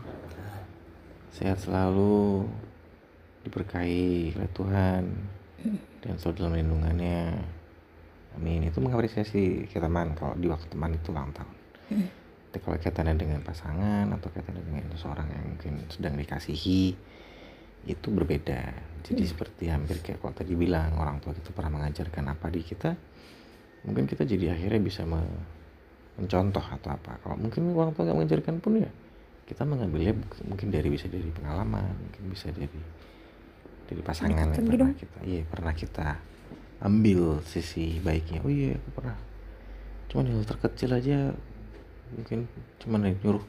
Sehat 1.32 1.60
selalu 1.64 2.48
diberkahi 3.46 4.34
oleh 4.36 4.50
Tuhan 4.52 5.04
dan 6.02 6.14
selalu 6.18 6.36
dalam 6.42 6.54
lindungannya 6.58 7.20
amin. 8.36 8.68
Itu 8.70 8.80
mengapresiasi 8.84 9.66
ke 9.72 9.78
teman 9.80 10.14
kalau 10.20 10.36
di 10.36 10.48
waktu 10.52 10.68
teman 10.68 10.92
itu 10.94 11.10
ulang 11.12 11.32
tahun. 11.32 11.56
Tapi 12.52 12.62
kalau 12.64 12.78
kaitannya 12.80 13.16
dengan 13.20 13.40
pasangan 13.44 14.08
atau 14.16 14.28
kaitannya 14.32 14.64
dengan 14.64 14.86
seseorang 14.96 15.28
yang 15.28 15.46
mungkin 15.56 15.74
sedang 15.92 16.16
dikasihi 16.16 16.96
itu 17.86 18.08
berbeda. 18.10 18.62
Jadi 19.06 19.24
seperti 19.28 19.70
hampir 19.70 20.02
kayak 20.02 20.24
kalau 20.24 20.34
tadi 20.34 20.58
bilang 20.58 20.98
orang 20.98 21.22
tua 21.22 21.36
kita 21.38 21.54
pernah 21.54 21.78
mengajarkan 21.78 22.26
apa 22.32 22.48
di 22.50 22.62
kita 22.66 22.98
mungkin 23.86 24.10
kita 24.10 24.26
jadi 24.26 24.58
akhirnya 24.58 24.82
bisa 24.82 25.06
me- 25.06 25.46
mencontoh 26.18 26.64
atau 26.64 26.90
apa. 26.90 27.22
Kalau 27.22 27.38
mungkin 27.38 27.70
orang 27.76 27.94
tua 27.94 28.08
nggak 28.10 28.18
mengajarkan 28.18 28.56
pun 28.64 28.82
ya 28.82 28.90
kita 29.46 29.62
mengambilnya 29.62 30.18
mungkin 30.50 30.74
dari 30.74 30.90
bisa 30.90 31.06
dari 31.06 31.30
pengalaman 31.30 31.86
mungkin 32.02 32.24
bisa 32.34 32.50
dari 32.50 32.82
dari 33.86 34.02
pasangan 34.02 34.34
yang 34.34 34.50
Deketan 34.58 34.66
pernah 34.66 34.90
gitu. 34.90 35.06
kita 35.06 35.18
iya 35.22 35.42
pernah 35.46 35.74
kita 35.78 36.08
ambil 36.84 37.40
sisi 37.48 38.00
baiknya. 38.04 38.44
Oh 38.44 38.52
iya 38.52 38.76
aku 38.76 38.90
pernah. 39.02 39.18
Cuman 40.12 40.32
yang 40.32 40.44
terkecil 40.44 40.92
aja 40.92 41.32
mungkin 42.14 42.48
cuman 42.80 43.18
nyuruh 43.20 43.44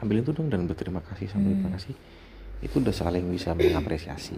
ambil 0.00 0.22
itu 0.22 0.30
dong 0.30 0.52
dan 0.52 0.68
berterima 0.68 1.02
kasih 1.02 1.26
sampai 1.26 1.56
terima 1.56 1.72
kasih 1.74 1.94
itu 2.64 2.80
udah 2.80 2.94
saling 2.94 3.28
bisa 3.28 3.52
mengapresiasi. 3.52 4.36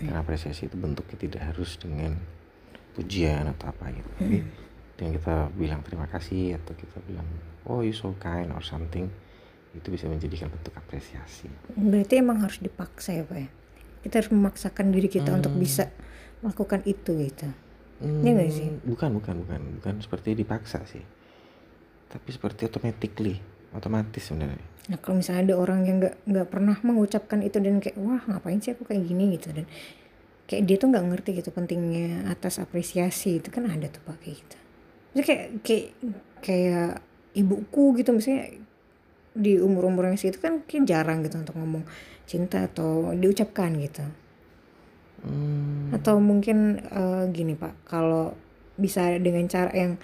Karena 0.00 0.20
apresiasi 0.20 0.68
itu 0.68 0.76
bentuknya 0.80 1.16
tidak 1.20 1.42
harus 1.52 1.76
dengan 1.76 2.16
pujian 2.96 3.48
atau 3.52 3.72
apa 3.72 3.92
gitu. 3.92 4.10
Tapi 4.16 4.36
dengan 4.96 5.12
kita 5.20 5.34
bilang 5.56 5.80
terima 5.84 6.06
kasih 6.08 6.56
atau 6.60 6.72
kita 6.76 7.00
bilang 7.04 7.26
oh 7.68 7.84
you 7.84 7.92
so 7.92 8.12
kind 8.20 8.48
or 8.52 8.64
something 8.64 9.08
itu 9.72 9.88
bisa 9.88 10.04
menjadikan 10.08 10.52
bentuk 10.52 10.72
apresiasi. 10.76 11.48
Berarti 11.72 12.20
emang 12.20 12.44
harus 12.44 12.60
dipaksa 12.60 13.16
ya 13.16 13.24
pak 13.24 13.38
ya? 13.40 13.48
Kita 14.02 14.14
harus 14.20 14.30
memaksakan 14.34 14.92
diri 14.92 15.08
kita 15.08 15.30
untuk 15.32 15.54
bisa 15.56 15.88
melakukan 16.42 16.82
itu 16.84 17.10
gitu. 17.16 17.48
Iya 18.02 18.30
nggak 18.34 18.50
sih? 18.50 18.66
Hmm, 18.66 18.82
bukan 18.82 19.10
bukan 19.14 19.34
bukan. 19.46 19.60
Bukan 19.78 19.94
seperti 20.02 20.34
dipaksa 20.34 20.82
sih. 20.90 21.02
Tapi 22.10 22.28
seperti 22.34 22.66
automatically 22.66 23.38
otomatis 23.72 24.26
sebenarnya. 24.26 24.66
Nah 24.90 24.98
kalau 24.98 25.22
misalnya 25.22 25.42
ada 25.48 25.54
orang 25.56 25.80
yang 25.86 25.96
nggak 26.02 26.16
nggak 26.26 26.48
pernah 26.50 26.76
mengucapkan 26.82 27.40
itu 27.46 27.62
dan 27.62 27.78
kayak 27.78 27.96
wah 28.02 28.20
ngapain 28.26 28.58
sih 28.58 28.74
aku 28.74 28.82
kayak 28.84 29.06
gini? 29.06 29.38
gitu. 29.38 29.54
Dan 29.54 29.70
kayak 30.50 30.62
dia 30.66 30.76
tuh 30.76 30.90
nggak 30.90 31.04
ngerti 31.14 31.30
gitu 31.38 31.50
pentingnya 31.54 32.26
atas 32.26 32.58
apresiasi 32.58 33.38
itu 33.38 33.48
kan 33.54 33.70
ada 33.70 33.86
tuh 33.86 34.02
pak 34.02 34.18
kayak 34.18 34.42
gitu. 34.42 34.56
Jadi 35.14 35.24
kayak 35.24 35.44
kayak 35.62 35.86
kayak 36.42 36.90
ibuku 37.38 37.96
gitu 38.02 38.10
misalnya 38.12 38.58
di 39.32 39.56
umur-umur 39.56 40.12
yang 40.12 40.20
segitu 40.20 40.44
kan 40.44 40.60
mungkin 40.60 40.84
jarang 40.84 41.24
gitu 41.24 41.40
untuk 41.40 41.56
ngomong 41.56 41.88
cinta 42.28 42.68
atau 42.68 43.16
diucapkan 43.16 43.72
gitu 43.80 44.04
Hmm, 45.22 45.94
atau 45.94 46.18
mungkin 46.18 46.82
eh, 46.82 47.24
gini 47.30 47.54
pak 47.54 47.78
kalau 47.86 48.34
bisa 48.74 49.14
dengan 49.22 49.46
cara 49.46 49.70
yang 49.70 49.94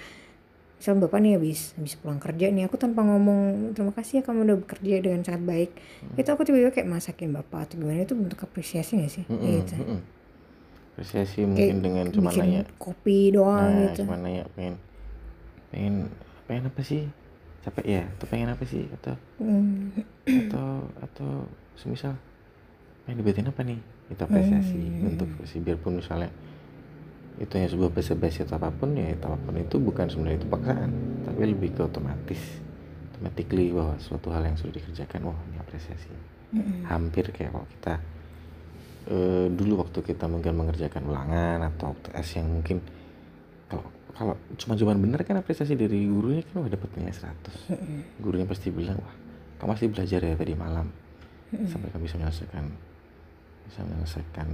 misal 0.79 0.95
bapak 0.95 1.19
nih 1.19 1.35
habis 1.35 1.75
habis 1.75 1.99
pulang 1.99 2.23
kerja 2.23 2.55
nih 2.55 2.71
aku 2.71 2.79
tanpa 2.79 3.03
ngomong 3.03 3.75
terima 3.75 3.91
kasih 3.91 4.23
ya 4.23 4.23
kamu 4.23 4.47
udah 4.47 4.57
bekerja 4.63 4.95
dengan 5.03 5.27
sangat 5.27 5.43
baik 5.43 5.71
itu 6.15 6.29
aku 6.31 6.47
tiba-tiba 6.47 6.71
kayak 6.71 6.87
masakin 6.87 7.35
bapak 7.35 7.67
atau 7.67 7.83
gimana 7.83 8.07
itu 8.07 8.15
bentuk 8.15 8.39
apresiasi 8.47 9.03
gak 9.03 9.11
sih? 9.11 9.25
Mm-mm, 9.27 9.43
gitu. 9.43 9.75
mm-mm. 9.75 10.01
apresiasi 10.95 11.41
mungkin 11.51 11.77
dengan 11.83 12.07
cuma 12.15 12.31
nanya. 12.31 12.63
kopi 12.79 13.35
doang 13.35 13.59
nah 13.59 13.91
gitu. 13.91 14.07
cuma 14.07 14.15
nanya 14.23 14.47
pengen 14.55 14.79
pengen 15.75 15.95
pengen 16.47 16.71
apa 16.71 16.81
sih? 16.87 17.03
Capek 17.67 17.85
ya 17.85 18.03
atau 18.07 18.27
pengen 18.31 18.49
apa 18.55 18.65
sih? 18.65 18.87
Atau 18.95 19.19
Hmm, 19.43 19.91
atau 20.27 20.87
atau 21.03 21.31
semisal 21.75 22.15
pengen 23.03 23.19
dibuatin 23.19 23.51
apa 23.51 23.67
nih 23.67 23.79
itu 24.09 24.21
apresiasi 24.25 24.81
bentuk 25.05 25.29
apresiasi 25.37 25.65
biarpun 25.65 26.01
misalnya 26.01 26.31
itu 27.39 27.55
yang 27.55 27.71
sebuah 27.71 27.91
basa-basi 27.95 28.43
atau 28.43 28.59
apa 28.59 28.75
pun 28.75 28.99
ya 28.99 29.15
itu 29.15 29.25
apa 29.25 29.39
pun 29.39 29.55
itu 29.55 29.77
bukan 29.79 30.11
sebenarnya 30.11 30.43
itu 30.43 30.49
paksaan 30.51 30.91
tapi 31.23 31.41
lebih 31.47 31.71
ke 31.77 31.87
otomatis 31.87 32.43
automatically 33.19 33.75
bahwa 33.75 33.99
suatu 33.99 34.31
hal 34.31 34.47
yang 34.47 34.55
sudah 34.55 34.79
dikerjakan 34.79 35.21
wah 35.27 35.39
ini 35.51 35.59
apresiasi. 35.59 36.07
Hampir 36.87 37.35
kayak 37.35 37.51
kalau 37.51 37.67
kita 37.67 37.95
eh, 39.11 39.47
dulu 39.51 39.83
waktu 39.83 39.99
kita 40.07 40.31
mungkin 40.31 40.55
mengerjakan 40.55 41.03
ulangan 41.03 41.67
atau 41.67 41.99
tes 41.99 42.39
yang 42.39 42.47
mungkin 42.47 42.79
kalau 43.67 43.85
kalau 44.15 44.35
cuma 44.55 44.79
cuma 44.79 44.95
bener 44.95 45.21
kan 45.27 45.43
apresiasi 45.43 45.75
dari 45.75 46.07
gurunya 46.07 46.47
kan 46.47 46.63
udah 46.63 46.73
dapat 46.79 46.89
nilai 46.95 47.15
100 47.15 48.23
gurunya 48.23 48.47
pasti 48.47 48.71
bilang 48.71 49.03
wah 49.03 49.15
kamu 49.59 49.71
pasti 49.75 49.87
belajar 49.91 50.21
ya 50.23 50.35
tadi 50.39 50.55
malam. 50.55 50.87
Sampai 51.49 51.91
kamu 51.91 52.07
bisa 52.07 52.17
menyelesaikan 52.23 52.65
bisa 53.69 53.85
menyelesaikan 53.85 54.49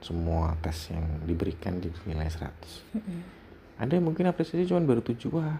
semua 0.00 0.56
tes 0.60 0.92
yang 0.92 1.04
diberikan 1.24 1.80
di 1.80 1.88
nilai 2.04 2.28
100 2.28 2.50
ada 3.80 3.92
yang 3.92 4.04
mungkin 4.04 4.28
apresiasi 4.28 4.68
cuma 4.68 4.80
baru 4.84 5.00
7 5.00 5.16
wah 5.32 5.56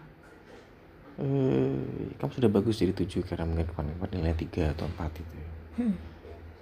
eh, 1.20 1.76
kamu 2.18 2.30
sudah 2.32 2.50
bagus 2.50 2.80
jadi 2.80 2.92
7 2.92 3.24
karena 3.24 3.44
mungkin 3.44 3.68
kemarin 3.68 4.16
nilai 4.16 4.34
3 4.36 4.72
atau 4.76 4.84
4 4.88 5.20
itu 5.20 5.36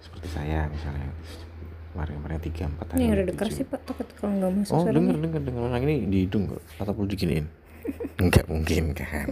seperti 0.03 0.29
saya 0.31 0.67
misalnya 0.67 1.11
kemarin-kemarin 1.93 2.41
3 2.41 2.51
4 2.51 2.93
hari 2.97 2.99
ini 2.99 3.05
yang 3.13 3.29
tujuh. 3.29 3.53
sih 3.53 3.65
pak. 3.69 3.81
Takut 3.85 4.09
kalau 4.17 4.33
nggak 4.41 4.51
masuk 4.65 4.73
Oh 4.73 4.81
suaranya. 4.83 4.97
denger 4.97 5.17
denger 5.21 5.41
denger. 5.45 5.63
Orang 5.69 5.83
ini 5.85 5.95
di 6.09 6.19
hidung 6.25 6.45
kok. 6.49 6.63
Atau 6.81 6.93
perlu 6.97 7.09
diginiin? 7.13 7.47
Enggak 8.17 8.45
mungkin 8.49 8.83
kan? 8.97 9.29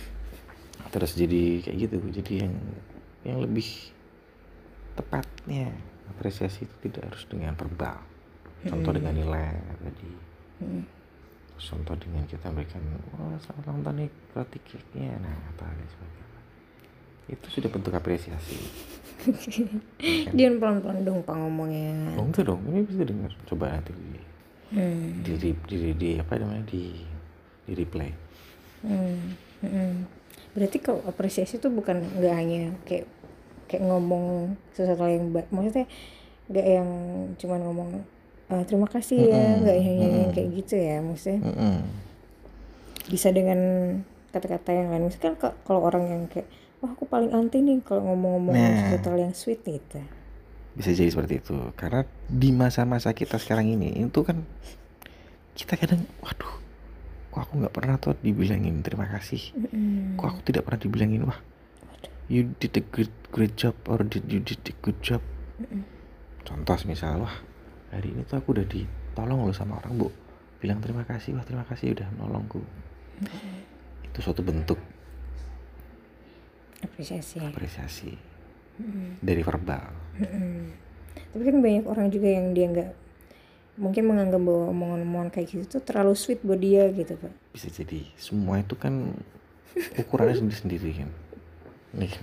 Terus 0.92 1.12
jadi 1.14 1.42
kayak 1.62 1.76
gitu. 1.86 1.96
Jadi 2.10 2.32
yang 2.42 2.54
yang 3.22 3.38
lebih 3.46 3.94
tepatnya. 5.00 5.72
Apresiasi 6.12 6.68
itu 6.68 6.74
tidak 6.84 7.12
harus 7.12 7.24
dengan 7.26 7.56
verbal. 7.56 7.96
Contoh 8.68 8.92
dengan 8.92 9.16
nilai 9.16 9.56
tadi. 9.80 10.10
Terus 10.60 11.66
contoh 11.72 11.96
dengan 11.96 12.24
kita 12.28 12.52
berikan 12.52 12.84
wah 13.16 13.36
selamat 13.40 13.64
ulang 13.68 13.80
tahun 13.84 13.96
nih 14.04 14.10
roti 14.36 14.58
cake-nya. 14.64 15.16
Nah 15.16 15.36
apa 15.56 15.64
dan 15.72 15.88
sebagainya 15.88 16.20
itu 17.30 17.46
sudah 17.46 17.70
bentuk 17.70 17.94
apresiasi. 17.94 18.58
Dian 20.36 20.58
pelan-pelan 20.58 21.06
dong 21.06 21.22
pak 21.22 21.36
ngomongnya. 21.38 22.18
Oh 22.18 22.26
enggak 22.26 22.44
dong 22.48 22.60
ini 22.68 22.82
bisa 22.82 23.06
dengar. 23.06 23.32
Coba 23.46 23.76
nanti 23.76 23.94
di 23.94 24.18
hmm. 24.74 25.22
di, 25.22 25.32
di, 25.38 25.50
di, 25.54 25.78
di 25.94 26.10
apa 26.18 26.36
namanya 26.36 26.64
di 26.66 26.84
di 27.64 27.72
replay. 27.72 28.10
Hmm. 28.80 29.36
Hmm. 29.60 30.08
berarti 30.56 30.80
kalau 30.80 31.04
apresiasi 31.04 31.60
itu 31.60 31.68
bukan 31.68 32.00
nggak 32.00 32.32
hanya 32.32 32.72
kayak 32.88 33.04
kayak 33.70 33.86
ngomong 33.86 34.24
sesuatu 34.74 35.06
yang 35.06 35.30
baik 35.30 35.46
maksudnya 35.48 35.86
nggak 36.46 36.66
yang 36.66 36.88
cuman 37.38 37.60
ngomong 37.62 37.88
"Eh, 38.50 38.62
terima 38.66 38.84
kasih 38.84 39.30
ya 39.30 39.38
nggak 39.56 39.76
hanya 39.78 40.06
yang 40.18 40.30
kayak 40.30 40.48
gitu 40.52 40.74
ya 40.74 40.98
maksudnya. 40.98 41.38
Mm-mm. 41.40 41.76
bisa 43.06 43.30
dengan 43.30 43.58
kata-kata 44.30 44.70
yang 44.70 44.90
lain. 44.90 45.06
Misalkan 45.06 45.34
ka- 45.34 45.58
kalau 45.62 45.82
orang 45.82 46.04
yang 46.04 46.22
kayak 46.26 46.46
wah 46.78 46.90
aku 46.90 47.02
paling 47.04 47.30
anti 47.30 47.58
nih 47.58 47.78
kalau 47.80 48.06
ngomong-ngomong 48.06 48.54
Nah. 48.54 48.90
sesuatu 48.90 49.14
yang 49.14 49.34
sweet 49.34 49.62
gitu. 49.62 49.98
Bisa 50.72 50.90
jadi 50.90 51.10
seperti 51.10 51.38
itu. 51.38 51.58
Karena 51.74 52.02
di 52.24 52.50
masa-masa 52.50 53.10
kita 53.10 53.34
sekarang 53.36 53.66
ini 53.68 53.98
itu 54.00 54.20
kan 54.22 54.42
kita 55.52 55.74
kadang 55.74 56.06
waduh 56.20 56.54
kok 57.30 57.40
aku 57.40 57.52
nggak 57.58 57.70
pernah 57.70 57.94
tuh 57.96 58.14
dibilangin 58.16 58.78
terima 58.80 59.06
kasih? 59.06 59.42
Kok 60.14 60.26
aku 60.28 60.40
tidak 60.44 60.62
pernah 60.64 60.78
dibilangin 60.78 61.22
wah 61.24 61.38
you 62.30 62.54
did 62.62 62.78
a 62.78 62.84
great 62.94 63.10
great 63.34 63.58
job 63.58 63.74
or 63.90 64.06
did 64.06 64.22
you 64.30 64.38
did 64.38 64.62
a 64.62 64.74
good 64.78 64.96
job? 65.02 65.18
Contoh 66.46 66.78
misal 66.86 67.26
wah 67.26 67.34
hari 67.90 68.14
ini 68.14 68.22
tuh 68.22 68.38
aku 68.38 68.54
udah 68.54 68.64
ditolong 68.70 69.50
loh 69.50 69.52
sama 69.52 69.82
orang 69.82 69.98
bu. 69.98 70.08
Bilang 70.62 70.78
terima 70.78 71.02
kasih 71.02 71.34
wah 71.34 71.42
terima 71.42 71.66
kasih 71.66 71.92
udah 71.98 72.06
nolongku 72.14 72.62
itu 74.10 74.18
suatu 74.24 74.40
bentuk 74.40 74.80
apresiasi 76.80 77.36
apresiasi. 77.44 78.12
Dari 79.20 79.44
verbal. 79.44 79.92
Tapi 81.36 81.42
kan 81.44 81.56
banyak 81.60 81.84
orang 81.84 82.08
juga 82.08 82.32
yang 82.32 82.56
dia 82.56 82.66
nggak 82.72 82.90
mungkin 83.76 84.08
menganggap 84.08 84.40
bahwa 84.40 84.72
omongan-omongan 84.72 85.28
kayak 85.28 85.52
gitu 85.52 85.64
tuh 85.68 85.82
terlalu 85.84 86.16
sweet 86.16 86.40
buat 86.40 86.56
dia 86.56 86.88
gitu 86.88 87.20
pak. 87.20 87.32
Bisa 87.52 87.68
jadi. 87.68 88.08
Semua 88.16 88.64
itu 88.64 88.72
kan 88.80 89.12
ukurannya 90.00 90.36
sendiri-sendiri 90.40 90.90
kan 90.96 91.10
Nih. 91.94 92.12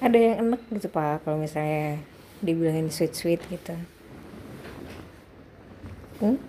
Ada 0.00 0.16
yang 0.16 0.48
enak 0.48 0.60
gitu 0.72 0.88
pak 0.88 1.20
kalau 1.28 1.36
misalnya 1.36 2.00
dibilangin 2.40 2.88
sweet 2.88 3.12
sweet 3.12 3.40
gitu. 3.52 3.76
Hmm? 6.24 6.40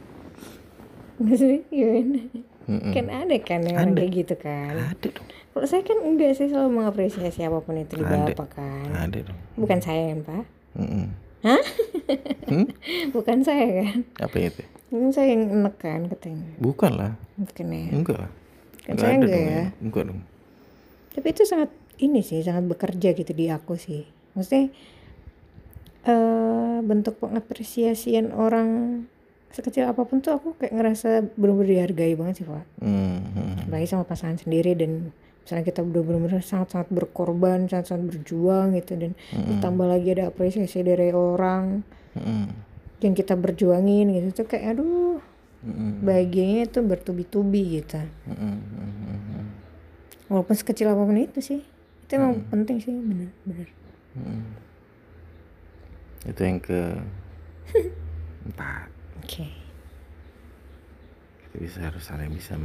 Maksudnya 1.19 1.60
gimana? 1.67 2.19
Kan 2.95 3.12
ada 3.12 3.36
kan 3.43 3.62
yang 3.67 3.91
Ada. 3.91 4.00
kayak 4.00 4.12
gitu 4.15 4.36
kan? 4.39 4.95
Ada 4.95 5.08
dong. 5.12 5.28
Kalau 5.52 5.67
saya 5.67 5.84
kan 5.84 6.00
enggak 6.00 6.39
saya 6.39 6.47
selalu 6.56 6.80
mengapresiasi 6.80 7.43
apa 7.43 7.60
pun 7.60 7.76
itu 7.76 8.00
di 8.00 8.06
bapak 8.08 8.56
kan. 8.56 8.88
Ada 8.95 9.19
dong. 9.28 9.39
Bukan 9.60 9.80
saya 9.84 10.15
kan 10.15 10.19
pak. 10.24 10.45
Hah? 11.41 11.62
Hmm? 12.51 12.67
bukan 13.15 13.41
saya 13.41 13.88
kan 13.88 13.97
apa 14.21 14.36
itu? 14.38 14.63
Ini 14.91 15.10
saya 15.15 15.32
yang 15.32 15.43
enak 15.49 15.75
kan 15.80 16.01
katanya. 16.12 16.51
Bukan 16.60 16.91
lah. 16.99 17.13
Bukan 17.39 17.65
ya? 17.71 17.86
Enggak 17.95 18.17
lah. 18.27 18.32
Kan 18.84 18.95
saya 18.99 19.13
enggak 19.17 19.32
dong 19.32 19.47
ya. 19.47 19.65
enggak 19.80 20.04
dong. 20.12 20.19
Tapi 21.15 21.27
itu 21.32 21.43
sangat 21.47 21.69
ini 22.01 22.21
sih 22.21 22.43
sangat 22.43 22.67
bekerja 22.67 23.15
gitu 23.15 23.32
di 23.32 23.47
aku 23.47 23.80
sih. 23.80 24.06
Maksudnya 24.36 24.69
eh 26.01 26.77
bentuk 26.82 27.21
pengapresiasian 27.21 28.34
orang 28.34 29.01
sekecil 29.51 29.86
apa 29.86 30.08
pun 30.08 30.23
tuh 30.23 30.34
aku 30.34 30.56
kayak 30.58 30.73
ngerasa 30.73 31.27
benar-benar 31.36 31.69
dihargai 31.69 32.13
banget 32.15 32.43
sih 32.43 32.47
pak. 32.47 32.65
Hmm, 32.80 33.19
hmm, 33.36 33.67
apalagi 33.67 33.88
sama 33.88 34.08
pasangan 34.08 34.39
sendiri 34.39 34.73
dan 34.73 35.12
misalnya 35.41 35.65
kita 35.65 35.82
udah 35.82 36.01
benar-benar 36.06 36.43
sangat-sangat 36.45 36.89
berkorban 36.93 37.65
sangat-sangat 37.65 38.04
berjuang 38.13 38.77
gitu 38.77 38.93
dan 38.95 39.12
ditambah 39.34 39.88
lagi 39.89 40.08
ada 40.13 40.30
apresiasi 40.30 40.86
dari 40.86 41.10
orang 41.10 41.82
hmm, 42.13 42.47
yang 43.01 43.13
kita 43.17 43.34
berjuangin 43.34 44.13
gitu 44.13 44.43
tuh 44.43 44.47
kayak 44.47 44.77
aduh 44.77 45.17
hmm, 45.65 46.06
bahagianya 46.06 46.69
itu 46.69 46.80
bertubi-tubi 46.86 47.82
gitu. 47.82 48.01
Hmm, 48.30 48.38
hmm, 48.38 48.60
hmm, 48.62 49.19
hmm, 49.34 49.45
walaupun 50.30 50.56
sekecil 50.56 50.93
apa 50.93 51.01
pun 51.01 51.17
itu 51.17 51.39
sih 51.41 51.62
itu 52.06 52.12
emang 52.15 52.45
penting 52.47 52.77
sih 52.77 52.93
bener 52.93 53.32
bener. 53.47 53.67
Hmm. 54.12 54.43
itu 56.21 56.41
yang 56.43 56.60
ke 56.62 56.80
empat. 58.51 58.88
Oke. 59.25 59.45
Kita 61.49 61.56
bisa 61.58 61.80
harus 61.82 62.04
saling 62.06 62.30
bisa 62.30 62.60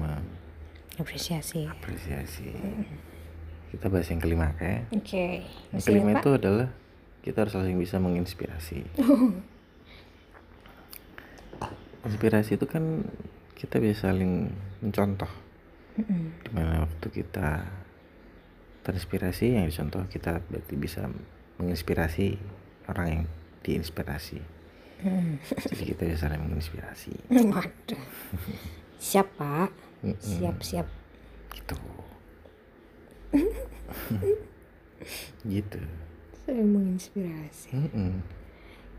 apresiasi. 0.97 1.69
Mengapresiasi 1.69 2.49
kita 3.77 3.93
bahas 3.93 4.09
yang 4.09 4.21
kelima 4.23 4.57
kayak 4.57 4.89
oke. 4.95 5.27
Yang 5.45 5.77
masih 5.77 5.89
kelima 5.91 6.11
ya, 6.17 6.19
itu 6.23 6.31
adalah 6.33 6.69
kita 7.21 7.37
harus 7.45 7.55
saling 7.59 7.77
bisa 7.77 7.97
menginspirasi. 7.99 8.79
Inspirasi 12.07 12.55
itu 12.55 12.67
kan 12.71 13.03
kita 13.59 13.83
bisa 13.83 14.09
saling 14.09 14.55
mencontoh. 14.81 15.29
Di 15.99 16.51
mana 16.55 16.87
waktu 16.87 17.07
kita 17.11 17.67
terinspirasi, 18.87 19.59
yang 19.59 19.67
dicontoh 19.67 20.07
kita 20.07 20.39
berarti 20.47 20.75
bisa 20.79 21.11
menginspirasi 21.59 22.39
orang 22.87 23.07
yang 23.11 23.23
diinspirasi. 23.67 24.39
Jadi 25.67 25.83
kita 25.83 26.07
bisa 26.07 26.31
saling 26.31 26.47
menginspirasi. 26.47 27.13
waduh. 27.53 28.05
Siap 29.03 29.27
pak 29.35 29.75
siap 30.19 30.59
siap 30.61 30.87
Gitu. 31.53 31.77
gitu. 35.47 35.81
saya 36.45 36.63
menginspirasi 36.63 37.75
Mm-mm. 37.75 38.23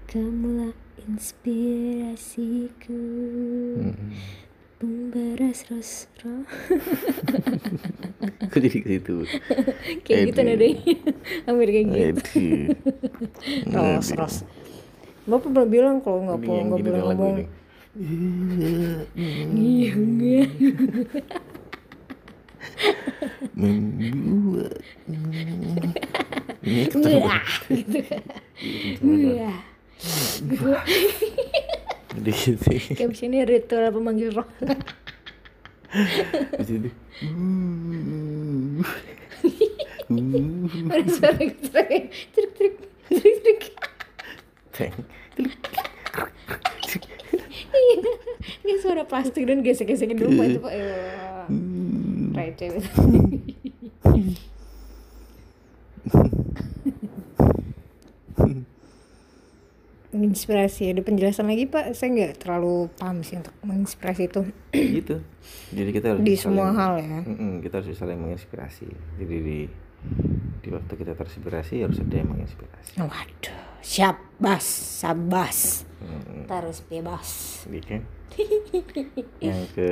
kamulah 0.06 0.76
inspirasiku 1.00 2.98
Mm-mm. 3.88 4.12
pemberas 4.78 5.64
rosro 5.70 6.44
Kok 8.48 8.58
jadi 8.58 8.78
ke 8.80 8.90
situ? 8.98 9.16
kayak 10.06 10.32
gitu 10.32 10.40
Aduh. 10.40 10.50
nadanya 10.50 10.96
hampir 11.46 11.68
kayak 11.70 11.88
gitu 11.88 12.24
ros 13.70 14.08
ros 14.14 14.36
bapak 15.24 15.50
pernah 15.52 15.68
bilang 15.68 15.98
kalau 16.00 16.24
nggak 16.24 16.40
mau 16.42 16.52
yang 16.54 16.68
nggak 16.70 16.84
boleh 16.84 17.02
ngomong 17.04 17.36
Membuat 23.58 24.78
gitu 27.58 27.98
gitu 32.22 32.54
kayak 33.02 33.18
sini 33.18 33.42
ritual 33.50 33.90
pemanggil 33.90 34.30
roh? 34.30 34.46
Di 36.62 36.66
situ 36.70 36.94
ada 40.08 41.04
suara 41.12 41.36
trik 41.36 42.14
trik 42.32 42.54
trik 42.64 42.78
trik 43.12 43.62
trik 44.72 44.94
iya 45.36 46.77
suara 48.98 49.06
plastik 49.06 49.46
dan 49.46 49.62
gesek-gesekin 49.62 50.18
Pak, 50.18 50.46
itu 50.50 50.58
pak 50.58 50.74
ya 50.74 50.90
receh. 52.34 52.70
Menginspirasi. 60.08 60.98
Ada 60.98 61.02
penjelasan 61.06 61.46
lagi 61.46 61.70
pak? 61.70 61.94
Saya 61.94 62.10
nggak 62.16 62.42
terlalu 62.42 62.90
paham 62.98 63.22
sih 63.22 63.38
untuk 63.38 63.54
menginspirasi 63.62 64.24
itu. 64.32 64.42
Gitu. 64.98 65.22
Jadi 65.76 65.90
kita 65.94 66.16
harus 66.16 66.24
di 66.26 66.34
saling- 66.34 66.58
semua 66.58 66.74
hal 66.74 66.94
ya. 66.98 67.20
Kita 67.62 67.84
harus 67.84 67.94
saling 67.94 68.18
menginspirasi. 68.18 68.88
Jadi 69.22 69.36
di 69.44 69.60
di 70.64 70.70
waktu 70.74 70.94
kita 70.96 71.14
terinspirasi 71.14 71.86
harus 71.86 72.02
ada 72.02 72.16
yang 72.18 72.30
menginspirasi. 72.34 72.98
waduh 72.98 73.67
siap 73.88 74.20
bas 74.38 74.66
sabas 75.00 75.88
terus 76.46 76.84
bebas 76.84 77.28
kan 77.82 78.04
yang 79.42 79.62
ke 79.72 79.90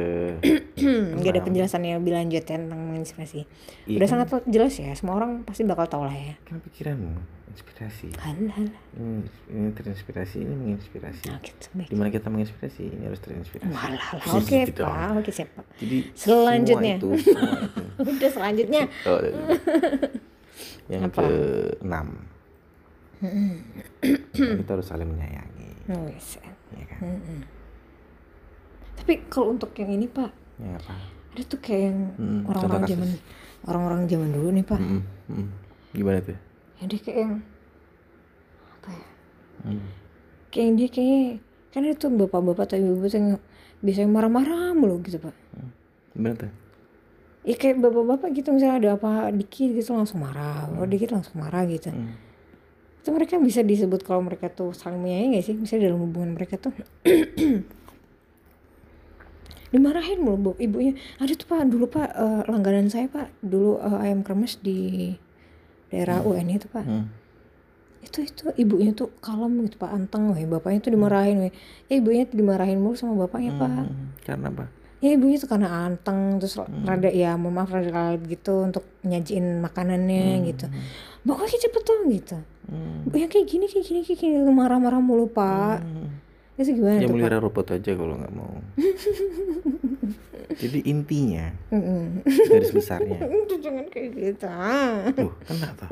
nggak 1.16 1.32
ada 1.32 1.42
penjelasan 1.42 1.82
yang 1.82 1.98
lebih 1.98 2.14
lanjut 2.14 2.44
ya 2.44 2.60
tentang 2.60 2.78
menginspirasi 2.78 3.48
Iya 3.88 3.96
udah 3.96 4.06
kan? 4.06 4.12
sangat 4.22 4.46
jelas 4.46 4.74
ya 4.76 4.92
semua 4.94 5.16
orang 5.16 5.42
pasti 5.42 5.64
bakal 5.64 5.88
tahu 5.88 6.04
lah 6.04 6.14
ya 6.14 6.36
kan 6.44 6.60
pikiranmu 6.62 7.16
inspirasi. 7.48 8.12
hal 8.14 8.36
hal 8.52 8.68
Ini, 8.94 9.24
ini 9.48 9.70
terinspirasi, 9.72 10.44
ini 10.44 10.54
menginspirasi. 10.54 11.24
oh, 11.26 11.40
gitu 11.40 11.66
baik 11.72 11.88
Di 11.88 11.96
mana 11.96 12.10
kita 12.12 12.28
menginspirasi, 12.28 12.84
ini 12.86 13.04
harus 13.06 13.18
terinspirasi. 13.18 13.72
hal 13.72 13.94
hal 13.96 14.18
oke 14.36 14.44
Gitu 14.44 14.76
dong. 14.76 14.92
pak 14.92 15.10
oke 15.16 15.32
siap 15.32 15.50
pak 15.56 15.66
Jadi 15.80 15.98
Selanjutnya. 16.14 16.96
semua 17.00 17.16
itu, 17.16 17.24
semua 17.24 17.56
itu. 17.56 17.84
udah 18.12 18.30
selanjutnya 18.30 18.82
Oh, 19.08 19.20
yang 20.92 21.04
Apa? 21.08 21.18
ke 21.18 21.28
enam 21.82 22.08
kita 24.34 24.72
harus 24.72 24.86
saling 24.86 25.08
menyayangi, 25.08 25.70
oh, 25.90 26.06
yes. 26.08 26.38
ya 26.72 26.86
kan? 26.90 27.20
tapi 28.96 29.22
kalau 29.28 29.52
untuk 29.52 29.76
yang 29.76 29.92
ini 29.92 30.08
pak 30.08 30.32
Ya 30.56 30.72
apa? 30.74 30.96
ada 31.36 31.42
tuh 31.44 31.60
kayak 31.60 31.82
yang 31.86 32.00
Hmm, 32.16 32.42
orang-orang 32.46 32.84
zaman 32.86 33.10
orang-orang 33.64 34.02
zaman 34.06 34.30
dulu 34.32 34.48
nih 34.52 34.64
pak 34.64 34.80
Mm-mm, 34.80 35.02
mm. 35.28 35.48
Gimana 35.92 36.20
tuh? 36.22 36.38
yang 36.80 36.88
dia 36.88 37.00
kayak 37.00 37.20
yang 37.20 37.34
apa 38.74 38.90
ya 38.92 39.06
Mm. 39.66 39.88
kayak 40.48 40.64
yang 40.64 40.76
dia 40.76 40.90
kayak 40.90 41.28
kan 41.70 41.82
ada 41.82 41.94
tuh 41.94 42.10
bapak-bapak 42.10 42.64
atau 42.66 42.78
ibu-ibu 42.78 43.08
yang 43.10 43.28
biasanya 43.80 44.10
marah-marah 44.10 44.72
mulu 44.72 45.00
gitu 45.02 45.20
pak 45.20 45.36
Gimana 46.12 46.36
tuh? 46.38 46.52
ya 47.44 47.56
kayak 47.56 47.78
bapak-bapak 47.78 48.32
gitu 48.32 48.50
misalnya 48.50 48.76
ada 48.80 48.90
apa 48.96 49.12
dikit 49.30 49.76
gitu 49.76 49.92
langsung 49.92 50.18
marah 50.18 50.66
kalau 50.66 50.88
dikit 50.88 51.12
langsung 51.12 51.36
marah 51.38 51.68
gitu 51.68 51.92
Mm. 51.92 52.16
Itu 53.06 53.14
mereka 53.14 53.38
bisa 53.38 53.62
disebut 53.62 54.02
kalau 54.02 54.26
mereka 54.26 54.50
tuh 54.50 54.74
saling 54.74 54.98
menyayangi 54.98 55.38
gak 55.38 55.46
sih? 55.46 55.54
Misalnya 55.54 55.94
dalam 55.94 56.10
hubungan 56.10 56.34
mereka 56.34 56.58
tuh. 56.58 56.74
Dimarahin 59.70 60.26
mulu 60.26 60.38
bu 60.42 60.52
ibunya. 60.58 60.98
Ada 61.22 61.38
tuh 61.38 61.46
pak 61.46 61.70
dulu 61.70 61.86
pak 61.86 62.10
eh, 62.18 62.42
langganan 62.50 62.90
saya 62.90 63.06
pak. 63.06 63.30
Dulu 63.46 63.78
eh, 63.78 64.10
ayam 64.10 64.26
kremes 64.26 64.58
di 64.58 65.14
daerah 65.94 66.26
UN 66.26 66.50
itu 66.50 66.66
pak. 66.66 66.82
Mm. 66.82 67.06
itu 68.06 68.22
itu 68.22 68.46
ibunya 68.58 68.94
tuh 68.98 69.14
kalem 69.22 69.70
gitu 69.70 69.78
pak. 69.78 69.94
Anteng 69.94 70.34
weh. 70.34 70.42
Bapaknya 70.50 70.82
tuh 70.82 70.98
dimarahin 70.98 71.46
weh. 71.46 71.54
Ya 71.86 72.02
ibunya 72.02 72.26
tuh 72.26 72.42
dimarahin 72.42 72.82
mulu 72.82 72.98
sama 72.98 73.14
bapaknya 73.22 73.54
pak. 73.54 73.70
Mm. 73.70 74.18
Karena 74.26 74.50
apa? 74.50 74.66
Ya 75.06 75.14
ibunya 75.14 75.38
tuh 75.38 75.46
karena 75.48 75.86
anteng 75.86 76.42
terus 76.42 76.58
rada 76.58 77.06
ya 77.08 77.38
mohon 77.38 77.54
maaf 77.56 77.70
rada 77.70 77.88
lalat 77.88 78.26
gitu 78.26 78.66
untuk 78.66 78.82
nyajiin 79.02 79.62
makanannya 79.62 80.50
gitu 80.50 80.66
pokoknya 81.22 81.58
cepet 81.62 81.82
tuh 81.84 82.00
gitu 82.10 82.38
Mm. 82.66 83.14
yang 83.14 83.30
kayak 83.30 83.46
gini 83.46 83.70
kayak 83.70 83.86
gini 83.86 84.02
kayak 84.02 84.18
gini 84.18 84.42
marah-marah 84.42 84.98
mulu 84.98 85.30
pak 85.30 85.86
Mm. 85.86 86.10
itu 86.58 86.82
gimana 86.82 86.98
Ya 86.98 87.06
melihara 87.06 87.38
robot 87.38 87.70
aja 87.70 87.94
kalau 87.94 88.18
nggak 88.18 88.34
mau. 88.34 88.58
Jadi 90.56 90.80
intinya 90.82 91.54
garis 92.26 92.72
besarnya. 92.72 93.22
Jangan 93.66 93.86
kayak 93.86 94.10
gitu 94.14 94.48
ah. 94.48 95.14
Tuh, 95.14 95.30
kena 95.44 95.78
tuh. 95.78 95.90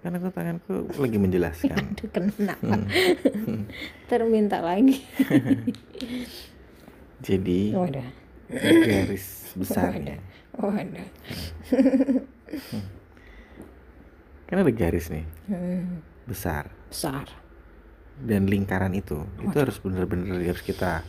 Karena 0.00 0.16
aku 0.16 0.28
tanganku 0.32 0.74
lagi 0.96 1.14
menjelaskan. 1.14 1.78
Aduh, 1.94 2.08
kenapa 2.10 2.64
Hmm. 2.66 3.70
terminta 4.08 4.58
lagi 4.58 4.98
Jadi 7.20 7.76
oh 7.76 7.84
ada 7.84 8.00
garis 8.50 9.54
besarnya. 9.54 10.18
oh 10.58 10.70
ada 10.70 11.02
Kan 14.50 14.66
ada 14.66 14.72
garis 14.74 15.06
nih. 15.14 15.22
Hmm, 15.46 16.02
besar. 16.26 16.74
Besar. 16.90 17.30
Dan 18.18 18.50
lingkaran 18.50 18.90
itu 18.98 19.22
itu 19.38 19.54
harus 19.54 19.78
benar-benar 19.78 20.42
harus 20.42 20.60
kita 20.66 21.06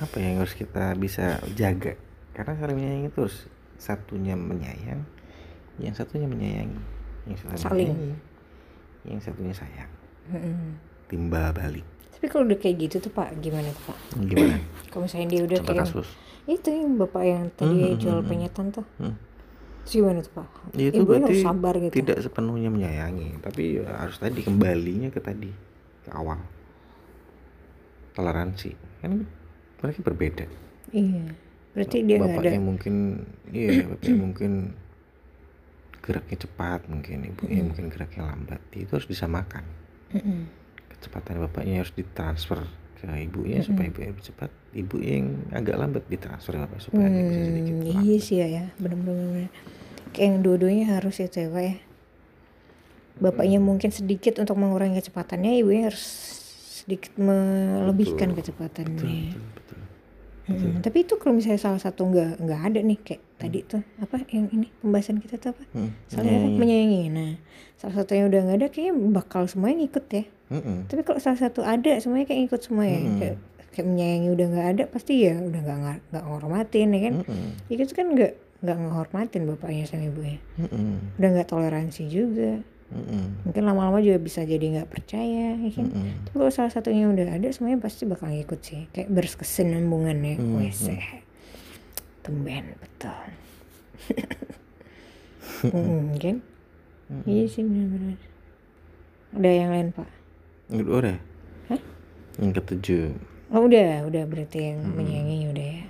apa 0.00 0.14
ya 0.16 0.30
yang 0.30 0.38
harus 0.38 0.54
kita 0.54 0.94
bisa 0.94 1.42
jaga. 1.58 1.98
Karena 2.30 2.54
saling 2.54 2.78
menyayangi 2.78 3.10
itu 3.10 3.18
harus 3.26 3.50
satunya 3.82 4.38
menyayang 4.38 5.02
yang 5.82 5.94
satunya 5.96 6.30
menyayangi. 6.30 6.80
Yang 7.26 7.38
satunya 7.42 7.58
Saling. 7.58 7.90
menyayangi, 7.90 8.14
yang 9.10 9.20
satunya 9.20 9.54
sayang. 9.54 9.90
Mm-mm. 10.30 10.78
timbal 11.10 11.50
balik 11.50 11.82
tapi 12.20 12.28
kalau 12.28 12.44
udah 12.52 12.60
kayak 12.60 12.76
gitu 12.84 13.00
tuh 13.00 13.08
pak 13.16 13.32
gimana 13.40 13.72
tuh 13.72 13.84
pak? 13.88 13.98
Gimana? 14.28 14.60
Kalau 14.92 15.08
misalnya 15.08 15.28
dia 15.32 15.40
udah 15.40 15.58
contoh 15.64 15.72
kayak 15.72 15.88
kasus. 15.88 16.08
Itu 16.44 16.68
yang 16.68 16.92
bapak 17.00 17.22
yang 17.24 17.44
tadi 17.56 17.72
Hmm, 17.80 17.96
jual 17.96 18.12
hmm, 18.12 18.20
hmm. 18.20 18.28
penyetan 18.28 18.66
tuh. 18.68 18.86
Hmm. 19.00 19.16
Terus 19.88 19.92
gimana 19.96 20.18
tuh 20.20 20.32
pak? 20.36 20.48
Ya, 20.76 20.84
itu 20.92 21.00
berarti 21.00 21.24
harus 21.24 21.40
sabar 21.40 21.74
gitu. 21.80 21.92
tidak 21.96 22.18
sepenuhnya 22.20 22.68
menyayangi 22.68 23.40
tapi 23.40 23.80
ya 23.80 23.88
harus 23.88 24.20
tadi 24.20 24.44
kembalinya 24.44 25.08
ke 25.08 25.20
tadi 25.24 25.48
ke 26.04 26.10
awal. 26.12 26.36
Toleransi. 28.12 28.70
Kan 29.00 29.24
mereka 29.80 30.00
berbeda. 30.04 30.44
Iya. 30.92 31.24
Berarti 31.72 31.96
dia 32.04 32.16
nggak 32.20 32.28
ada 32.28 32.36
bapaknya 32.36 32.60
mungkin 32.60 32.94
iya 33.48 33.70
bapaknya 33.96 34.16
mungkin 34.20 34.52
geraknya 36.04 36.36
cepat 36.36 36.80
mungkin 36.84 37.16
ibunya 37.32 37.64
mungkin 37.64 37.88
geraknya 37.88 38.28
lambat. 38.28 38.60
Itu 38.76 39.00
harus 39.00 39.08
disamakan 39.08 39.64
Mm-mm. 40.12 40.59
Kecepatan 41.00 41.40
bapaknya 41.40 41.80
harus 41.80 41.90
ditransfer 41.90 42.60
ke 42.94 43.08
ibunya 43.08 43.64
supaya 43.64 43.88
ibunya 43.88 44.12
lebih 44.12 44.22
cepat. 44.22 44.52
Ibu 44.70 44.96
yang 45.00 45.26
agak 45.50 45.74
lambat 45.74 46.04
ditransfer 46.06 46.52
ke 46.52 46.60
bapak 46.60 46.78
supaya 46.78 47.08
dia 47.08 47.24
bisa 47.24 47.40
sedikit 47.42 47.72
Hmm, 47.72 47.84
lambat. 47.88 48.04
iya 48.04 48.18
sih 48.20 48.36
ya 48.36 48.46
ya. 48.46 48.64
Bener-bener 48.76 49.48
kayak 50.10 50.26
yang 50.26 50.36
dua-duanya 50.40 50.86
harus 50.92 51.16
itu 51.16 51.32
ya 51.34 51.48
pak 51.48 51.62
ya 51.64 51.74
bapaknya 53.16 53.58
Hmm. 53.58 53.66
mungkin 53.66 53.90
sedikit 53.90 54.36
untuk 54.36 54.56
mengurangi 54.56 54.96
kecepatannya 54.96 55.58
ibunya 55.58 55.86
harus 55.86 56.04
sedikit 56.80 57.12
melebihkan 57.14 58.32
betul. 58.32 58.38
kecepatannya. 58.42 58.96
Betul, 58.96 59.44
betul. 59.54 59.78
Hmm, 60.42 60.82
tapi 60.82 61.04
itu 61.04 61.14
kalau 61.14 61.36
misalnya 61.36 61.60
salah 61.60 61.78
satu 61.78 62.04
nggak 62.04 62.40
nggak 62.40 62.60
ada 62.64 62.80
nih 62.80 62.98
kayak 62.98 63.22
tadi 63.36 63.58
tuh 63.62 63.86
apa 63.98 64.18
yang 64.28 64.50
ini 64.50 64.66
pembahasan 64.74 65.20
kita 65.20 65.36
tuh 65.36 65.54
apa? 65.54 65.62
Hmm, 65.70 65.90
saling 66.06 66.26
apa? 66.26 66.58
menyayangi 66.58 67.02
nah 67.08 67.30
salah 67.76 67.94
satunya 67.94 68.26
udah 68.26 68.40
nggak 68.42 68.58
ada 68.58 68.66
kayaknya 68.66 68.94
bakal 69.14 69.46
semuanya 69.46 69.86
ngikut 69.86 70.06
ya 70.10 70.24
Mm-mm. 70.50 70.90
tapi 70.90 71.06
kalau 71.06 71.22
salah 71.22 71.38
satu 71.38 71.62
ada 71.62 71.94
semuanya 72.02 72.26
kayak 72.26 72.50
ikut 72.50 72.60
semua 72.60 72.82
ya. 72.82 72.98
Kayak, 72.98 73.36
kayak 73.70 73.86
menyayangi 73.86 74.28
udah 74.34 74.46
nggak 74.50 74.68
ada 74.74 74.84
pasti 74.90 75.22
ya 75.22 75.38
udah 75.38 75.60
nggak 75.62 75.78
nggak 76.10 76.24
ngormatin 76.26 76.88
ya 76.90 77.00
kan? 77.06 77.14
Mm-mm. 77.22 77.48
ya 77.70 77.74
itu 77.78 77.94
kan 77.94 78.06
nggak 78.10 78.32
nggak 78.60 78.76
ngehormatin 78.76 79.42
bapaknya 79.46 79.84
sama 79.86 80.10
ibunya. 80.10 80.42
Mm-mm. 80.58 81.14
udah 81.22 81.28
nggak 81.38 81.48
toleransi 81.48 82.02
juga. 82.10 82.58
Mm-mm. 82.90 83.46
mungkin 83.46 83.62
lama-lama 83.70 84.02
juga 84.02 84.18
bisa 84.18 84.42
jadi 84.42 84.82
nggak 84.82 84.90
percaya 84.90 85.54
ya 85.54 85.70
kan? 85.70 85.86
Mm-mm. 85.86 86.26
tapi 86.26 86.36
kalau 86.42 86.50
salah 86.50 86.74
satunya 86.74 87.06
udah 87.06 87.30
ada 87.30 87.46
semuanya 87.54 87.78
pasti 87.78 88.10
bakal 88.10 88.26
ngikut 88.34 88.58
sih. 88.58 88.90
Kayak 88.90 89.14
berkesinambungan 89.14 90.18
ya 90.18 90.34
Hmm, 90.34 90.58
wes 90.58 90.82
tumben 92.26 92.74
betul. 92.82 93.22
Kan? 96.20 96.36
Iya 97.24 97.44
sih 97.48 97.62
benar-benar. 97.64 98.18
Ada 99.38 99.50
yang 99.50 99.70
lain 99.70 99.88
pak 99.94 100.08
Udah, 100.70 100.86
udah. 101.02 101.18
Hah? 101.70 101.80
Yang 102.38 102.52
ketujuh. 102.62 103.04
Oh 103.50 103.66
udah, 103.66 104.06
udah 104.06 104.22
berarti 104.30 104.70
yang 104.70 104.78
menyayangi 104.94 105.50
udah 105.50 105.66
ya. 105.66 105.86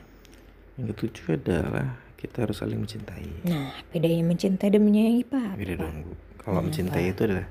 Yang 0.80 0.86
ketujuh 0.96 1.36
adalah 1.36 2.00
kita 2.16 2.48
harus 2.48 2.56
saling 2.60 2.80
mencintai. 2.80 3.28
Nah, 3.44 3.76
bedanya 3.92 4.24
mencintai 4.24 4.72
dan 4.72 4.80
menyayangi 4.80 5.24
Pak. 5.28 5.52
Beda 5.60 5.74
dong, 5.84 5.96
Bu. 6.08 6.12
Kalau 6.40 6.60
mencintai 6.64 7.12
itu 7.12 7.20
adalah 7.28 7.48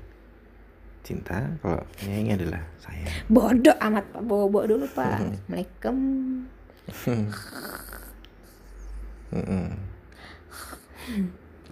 cinta, 1.06 1.38
kalau 1.62 1.80
menyayangi 2.02 2.32
adalah 2.42 2.62
sayang. 2.82 3.14
Bodoh 3.30 3.76
amat 3.78 4.04
Pak, 4.10 4.22
bawa-bawa 4.26 4.62
dulu 4.66 4.86
Pak. 4.90 5.14
Assalamualaikum. 5.22 5.96
Mm-mm. 9.30 9.66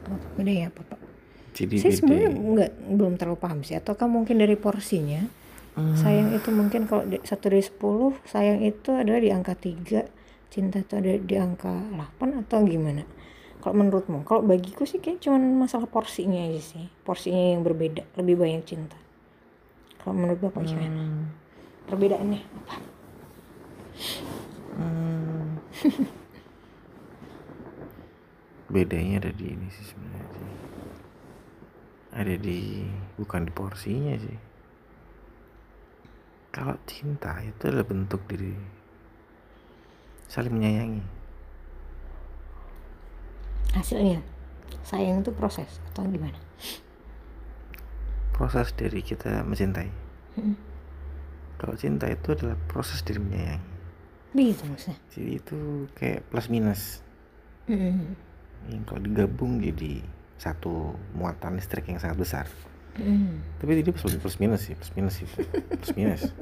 Apa 0.06 0.26
bedanya 0.38 0.70
apa 0.70 0.80
Pak? 0.94 1.00
Jadi 1.58 1.74
Saya 1.82 1.90
beda. 1.90 1.98
sebenarnya 1.98 2.30
nggak 2.30 2.70
belum 2.94 3.14
terlalu 3.18 3.38
paham 3.42 3.58
sih. 3.66 3.74
Ataukah 3.74 4.06
mungkin 4.06 4.38
dari 4.38 4.54
porsinya? 4.54 5.26
Sayang 5.78 6.34
itu 6.34 6.50
mungkin 6.50 6.90
kalau 6.90 7.06
satu 7.22 7.48
dari 7.48 7.62
10 7.62 8.18
sayang 8.26 8.60
itu 8.66 8.90
adalah 8.90 9.20
di 9.22 9.30
angka 9.30 9.54
3 9.54 10.18
cinta 10.48 10.80
itu 10.80 10.92
ada 10.96 11.12
di 11.20 11.36
angka 11.38 11.70
8 11.70 12.40
atau 12.44 12.64
gimana? 12.64 13.04
Kalau 13.58 13.74
menurutmu? 13.74 14.24
Kalau 14.24 14.42
bagiku 14.42 14.86
sih 14.86 14.98
kayak 15.02 15.22
cuman 15.22 15.42
masalah 15.58 15.90
porsinya 15.90 16.40
aja 16.40 16.62
sih. 16.62 16.84
Porsinya 17.02 17.54
yang 17.54 17.62
berbeda, 17.66 18.06
lebih 18.16 18.38
banyak 18.38 18.62
cinta. 18.64 18.96
Kalau 20.02 20.14
menurut 20.14 20.40
Bapak 20.40 20.62
gimana? 20.64 21.28
Perbedaannya 21.90 22.40
apa? 22.42 22.74
Hmm. 24.78 25.58
Bedanya 28.72 29.24
ada 29.26 29.30
di 29.32 29.44
ini 29.48 29.66
sih 29.72 29.84
sebenarnya 29.90 30.28
sih. 30.32 30.54
Ada 32.14 32.34
di 32.40 32.60
bukan 33.18 33.48
di 33.48 33.52
porsinya 33.52 34.14
sih. 34.16 34.47
Kalau 36.58 36.74
cinta 36.90 37.38
itu 37.46 37.70
adalah 37.70 37.86
bentuk 37.86 38.18
dari 38.26 38.50
saling 40.26 40.50
menyayangi. 40.50 41.06
Hasilnya 43.78 44.18
sayang 44.82 45.22
itu 45.22 45.30
proses 45.30 45.78
atau 45.94 46.02
gimana? 46.10 46.34
Proses 48.34 48.74
dari 48.74 49.06
kita 49.06 49.46
mencintai. 49.46 49.86
Mm. 50.34 50.58
Kalau 51.62 51.78
cinta 51.78 52.10
itu 52.10 52.34
adalah 52.34 52.58
proses 52.66 53.06
dari 53.06 53.22
menyayangi. 53.22 53.70
Begitu 54.34 54.62
maksudnya. 54.66 54.98
Jadi 55.14 55.30
itu 55.38 55.58
kayak 55.94 56.26
plus 56.26 56.50
minus. 56.50 57.06
Mm. 57.70 58.18
Yang 58.66 58.82
kalau 58.82 59.00
digabung 59.06 59.62
jadi 59.62 60.02
satu 60.42 60.98
muatan 61.14 61.54
listrik 61.54 61.86
yang 61.86 62.02
sangat 62.02 62.18
besar. 62.18 62.46
Mm. 62.98 63.62
Tapi 63.62 63.70
ini 63.78 63.94
plus, 63.94 64.18
plus 64.18 64.36
minus 64.42 64.66
sih, 64.66 64.74
plus 64.74 64.90
minus 64.98 65.22
itu. 65.22 65.38
Plus 65.46 65.92
minus. 65.94 66.22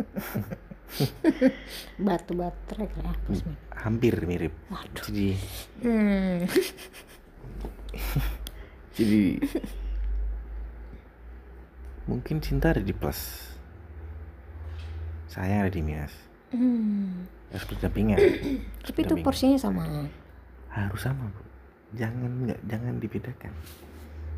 Batu 2.07 2.33
baterai 2.33 2.89
lah. 3.05 3.13
plus 3.29 3.45
minus. 3.45 3.61
Hampir 3.77 4.15
mirip. 4.25 4.57
Waduh. 4.73 5.05
Jadi 5.05 5.37
Hmm. 5.85 6.47
jadi 8.97 9.37
mungkin 12.09 12.41
cinta 12.41 12.73
ada 12.73 12.81
di 12.81 12.97
plus. 12.97 13.53
Sayang 15.29 15.69
ada 15.69 15.73
di 15.73 15.85
minus. 15.85 16.15
Hmm. 16.57 17.29
Harus 17.53 17.69
berdampingan. 17.69 18.17
Tapi 18.81 18.99
itu 19.05 19.15
porsinya 19.21 19.61
sama. 19.61 20.09
Harus 20.73 21.05
sama, 21.05 21.29
Bu. 21.31 21.43
Jangan 21.95 22.49
nggak 22.49 22.61
jangan 22.67 22.95
dibedakan. 22.99 23.53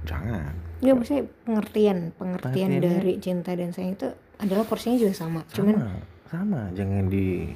Jangan. 0.04 0.52
Enggak 0.78 0.94
maksudnya 0.94 1.24
pengertian, 1.42 1.98
pengertian 2.14 2.70
dari 2.78 3.12
cinta 3.18 3.50
dan 3.52 3.74
sayang 3.74 3.98
itu 3.98 4.08
adalah 4.38 4.62
porsinya 4.62 4.94
juga 4.94 5.14
sama. 5.14 5.42
Cuman 5.50 5.74
Sama, 5.74 5.90
sama. 6.28 6.60
Jangan 6.72 7.10
di 7.10 7.50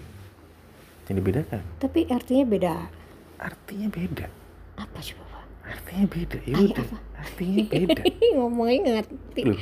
jangan 1.04 1.18
dibedakan. 1.18 1.62
tapi 1.78 2.00
artinya 2.06 2.44
beda. 2.46 2.74
Artinya 3.38 3.88
beda. 3.90 4.26
Apa 4.74 4.98
coba, 4.98 5.24
Pak? 5.28 5.44
Artinya 5.62 6.06
beda. 6.08 6.38
Ya 6.42 6.56
udah. 6.58 6.82
apa? 6.82 6.98
Artinya 7.18 7.58
beda. 7.68 8.02
Ngomongnya 8.38 8.78
ngerti. 8.98 9.42
Loh, 9.46 9.60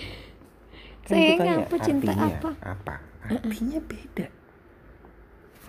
kan 1.01 1.11
Sayang 1.11 1.61
apa, 1.64 1.76
cinta 1.81 2.12
artinya 2.12 2.28
apa? 2.33 2.51
Apa? 2.64 2.95
Artinya 3.26 3.78
beda. 3.83 4.26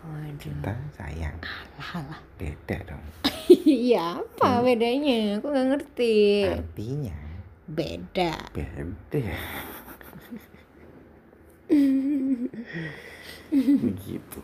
Waduh. 0.02 0.34
Cinta, 0.38 0.74
sayang, 0.91 1.38
Alah. 1.78 2.20
beda 2.36 2.78
dong. 2.86 3.04
Iya, 3.52 4.18
apa 4.18 4.64
bedanya? 4.64 5.38
Aku 5.38 5.52
nggak 5.52 5.68
ngerti. 5.70 6.47
Artinya 6.49 7.14
Beda. 7.68 8.32
beda. 8.52 9.36
Begitu. 13.52 14.39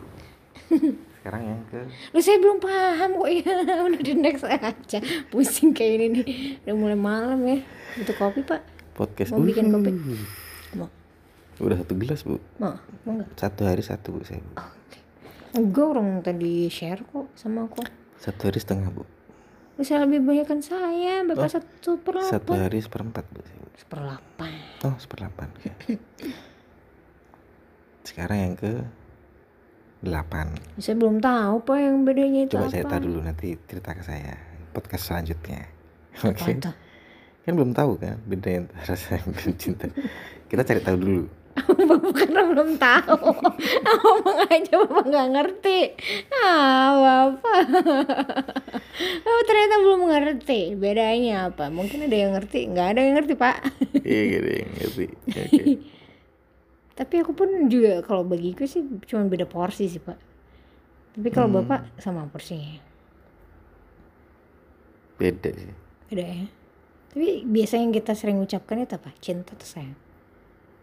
Sekarang 1.18 1.42
yang 1.42 1.60
ke 1.66 1.80
Lu 2.12 2.20
saya 2.20 2.38
belum 2.38 2.58
paham 2.60 3.10
kok 3.16 3.30
ya. 3.32 3.52
Udah 3.88 4.00
di 4.00 4.12
next 4.14 4.44
aja. 4.44 4.98
Pusing 5.28 5.72
kayak 5.72 5.92
ini 5.98 6.06
nih. 6.14 6.26
Udah 6.64 6.74
mulai 6.76 6.98
malam 6.98 7.40
ya. 7.44 7.58
Untuk 7.96 8.14
kopi, 8.16 8.44
Pak. 8.44 8.60
podcast. 8.94 9.32
Mau 9.32 9.42
bikin 9.42 9.70
kopi? 9.70 9.90
Uh, 9.90 10.20
Mau. 10.76 10.88
Udah 11.58 11.76
satu 11.80 11.94
gelas 11.96 12.20
bu. 12.22 12.36
Mau? 12.60 12.76
Mau 13.02 13.12
nggak? 13.16 13.28
Satu 13.34 13.62
hari 13.64 13.82
satu 13.82 14.14
bu 14.14 14.20
saya. 14.22 14.38
Bu. 14.38 14.52
Oke. 14.54 14.77
Enggak 15.54 15.86
orang 15.88 16.20
tadi 16.20 16.68
share 16.68 17.00
kok 17.02 17.32
sama 17.32 17.64
aku. 17.64 17.80
Satu 18.18 18.50
hari 18.50 18.58
setengah 18.58 18.90
bu. 18.90 19.04
Bisa 19.78 19.94
lebih 20.02 20.26
banyak 20.26 20.44
kan 20.44 20.58
saya, 20.58 21.22
Bapak 21.22 21.54
satu 21.54 22.02
per 22.02 22.18
Satu 22.20 22.50
delapan. 22.50 22.66
hari 22.66 22.78
seperempat 22.82 23.24
bu. 23.30 23.40
Saya. 23.40 23.56
Seperlapan. 23.78 24.52
Oh 24.82 24.94
seperdelapan. 24.98 25.48
Ya. 25.62 25.72
Sekarang 28.02 28.38
yang 28.38 28.54
ke 28.56 28.72
delapan. 30.00 30.50
Saya 30.78 30.94
belum 30.96 31.18
tahu 31.18 31.54
Pak 31.62 31.78
yang 31.78 31.96
bedanya 32.02 32.40
itu 32.46 32.54
Coba 32.54 32.66
apa. 32.66 32.74
cerita 32.74 32.96
dulu 32.98 33.18
nanti 33.22 33.48
cerita 33.66 33.90
ke 33.94 34.02
saya 34.02 34.34
podcast 34.70 35.04
selanjutnya. 35.10 35.62
Oke. 36.26 36.58
tuh? 36.58 36.74
Kan 37.46 37.52
belum 37.54 37.72
tahu 37.72 37.96
kan 37.96 38.18
beda 38.26 38.66
sayang 38.84 39.30
dan 39.32 39.52
cinta. 39.56 39.86
Kita 40.46 40.62
cari 40.62 40.80
tahu 40.82 40.96
dulu. 40.98 41.22
Bapak 41.66 42.12
karena 42.14 42.42
belum 42.46 42.78
tahu. 42.78 43.30
Ngomong 43.98 44.38
aja 44.46 44.72
Bapak 44.84 45.04
nggak 45.08 45.28
ngerti. 45.34 45.78
Ah, 46.30 46.88
Bapak. 46.94 47.58
Bapak 49.24 49.42
ternyata 49.46 49.76
belum 49.82 50.00
ngerti. 50.06 50.60
Bedanya 50.74 51.50
apa? 51.50 51.68
Mungkin 51.68 52.06
ada 52.06 52.16
yang 52.16 52.32
ngerti. 52.36 52.60
Nggak 52.70 52.86
ada 52.94 53.00
yang 53.02 53.14
ngerti, 53.18 53.34
Pak. 53.34 53.56
Iya 54.04 54.22
gitu 54.30 54.48
yang 54.48 54.70
ngerti. 54.76 55.06
Tapi 56.98 57.14
aku 57.22 57.30
pun 57.30 57.48
juga 57.70 58.02
kalau 58.02 58.26
bagiku 58.26 58.66
sih 58.66 58.82
cuma 59.06 59.26
beda 59.26 59.46
porsi 59.46 59.86
sih, 59.86 60.02
Pak. 60.02 60.18
Tapi 61.14 61.28
kalau 61.30 61.48
Hmm. 61.50 61.62
Bapak 61.62 61.80
sama 61.98 62.26
porsinya. 62.26 62.78
Beda 65.18 65.50
sih. 65.50 65.74
Beda 66.10 66.24
ya. 66.26 66.46
Tapi 67.08 67.42
biasanya 67.42 67.82
yang 67.88 67.94
kita 67.96 68.12
sering 68.14 68.38
ucapkan 68.38 68.82
itu 68.82 68.94
apa? 68.94 69.10
Cinta 69.18 69.56
atau 69.56 69.66
sayang? 69.66 69.96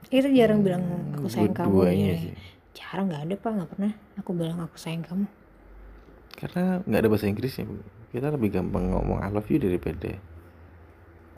Kita 0.10 0.30
jarang 0.30 0.62
bilang 0.62 0.84
aku 1.18 1.28
sayang 1.28 1.56
kamu. 1.56 1.78
Ya. 1.92 2.16
sih. 2.20 2.34
Jarang 2.76 3.10
nggak 3.10 3.24
ada 3.26 3.36
pak, 3.40 3.52
nggak 3.56 3.70
pernah. 3.72 3.92
Aku 4.22 4.32
bilang 4.38 4.60
aku 4.62 4.78
sayang 4.78 5.04
kamu. 5.06 5.26
Karena 6.36 6.84
nggak 6.84 7.00
ada 7.02 7.10
bahasa 7.10 7.26
Inggrisnya 7.32 7.66
bu. 7.66 7.80
Kita 8.12 8.32
lebih 8.32 8.50
gampang 8.56 8.92
ngomong 8.92 9.20
I 9.24 9.30
love 9.32 9.48
you 9.52 9.60
daripada 9.60 10.16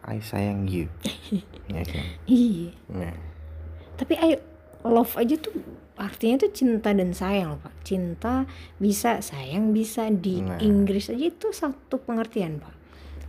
I 0.07 0.23
sayang 0.23 0.67
you. 0.69 0.87
ya 1.73 1.83
kan? 1.83 2.05
Iya. 2.25 2.71
Nah, 2.91 3.17
Tapi 3.97 4.13
ayo 4.15 4.37
love 4.85 5.17
aja 5.17 5.35
tuh 5.41 5.57
artinya 5.97 6.45
tuh 6.45 6.53
cinta 6.53 6.93
dan 6.93 7.11
sayang 7.11 7.57
loh 7.57 7.59
pak. 7.59 7.73
Cinta 7.81 8.45
bisa, 8.77 9.19
sayang 9.19 9.73
bisa 9.73 10.07
di 10.13 10.39
Nah. 10.45 10.61
Inggris 10.61 11.09
aja 11.09 11.25
itu 11.27 11.49
satu 11.51 11.99
pengertian 11.99 12.61
pak. 12.61 12.73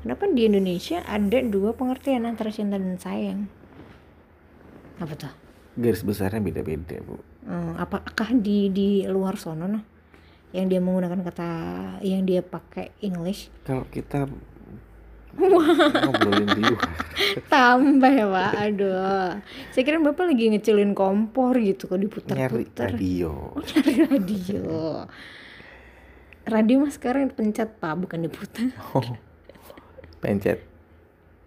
Kenapa 0.05 0.30
di 0.30 0.47
Indonesia 0.47 1.03
ada 1.03 1.43
dua 1.43 1.74
pengertian 1.74 2.22
antara 2.28 2.55
cinta 2.55 2.78
dan 2.78 3.01
sayang? 3.01 3.51
Apa 4.99 5.14
tuh? 5.14 5.34
garis 5.78 6.03
besarnya 6.03 6.42
beda-beda 6.42 6.99
bu. 7.07 7.16
Hmm, 7.46 7.78
apakah 7.78 8.34
di 8.34 8.68
di 8.74 9.07
luar 9.07 9.38
sono 9.38 9.70
nah? 9.70 9.84
Yang 10.51 10.66
dia 10.74 10.80
menggunakan 10.82 11.20
kata 11.22 11.51
yang 12.03 12.26
dia 12.26 12.42
pakai 12.42 12.90
English? 13.05 13.53
Kalau 13.62 13.86
kita 13.86 14.26
ngobrolin 15.38 16.51
di 16.51 16.62
luar, 16.66 16.88
tambah 17.46 18.11
ya 18.11 18.26
pak. 18.26 18.53
Aduh. 18.59 19.38
Saya 19.70 19.82
kira 19.86 20.03
bapak 20.03 20.34
lagi 20.34 20.51
ngecilin 20.51 20.99
kompor 20.99 21.55
gitu 21.62 21.86
kok 21.86 21.94
nyari 21.94 22.09
diputar-putar 22.11 22.90
radio. 22.90 23.55
oh 23.55 23.62
nyari 23.62 23.92
radio. 24.09 24.64
Radio 26.49 26.76
mas 26.80 26.96
sekarang 26.96 27.30
pencet 27.30 27.76
pak 27.78 27.94
bukan 27.94 28.26
diputar. 28.26 28.72
Oh, 28.96 29.05
pencet. 30.18 30.68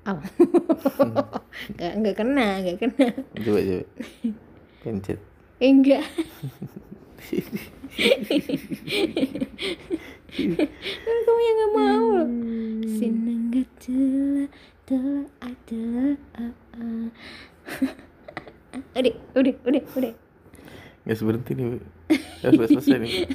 Oh. 0.09 0.17
nggak 1.77 1.93
nggak 2.01 2.15
kena 2.17 2.65
nggak 2.65 2.77
kena 2.81 3.05
Coba 3.41 3.59
coba. 3.61 3.85
Pencet. 4.81 5.21
eh, 5.61 5.69
enggak 5.69 6.01
kan 11.05 11.17
kamu 11.21 11.41
yang 11.43 11.55
nggak 11.59 11.73
mau 11.75 12.07
loh 12.17 12.29
sinangga 12.87 13.61
telah 13.77 14.49
telah 14.87 15.27
adalah 15.43 16.15
udah 18.95 19.11
udah 19.37 19.53
udah 19.67 19.83
udah 19.99 20.13
Nggak 21.01 21.17
berhenti 21.25 21.57
nih 21.57 21.65
bu. 21.65 21.81
Ya, 22.45 22.53
selesai 22.53 23.01
nih. 23.01 23.25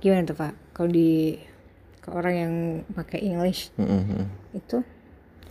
Gimana 0.00 0.24
tuh 0.24 0.32
Pak? 0.32 0.56
Kalau 0.72 0.88
di 0.88 1.36
ke 2.08 2.16
orang 2.16 2.34
yang 2.34 2.54
pakai 2.90 3.20
English 3.20 3.68
Mm-mm. 3.76 4.24
itu 4.50 4.80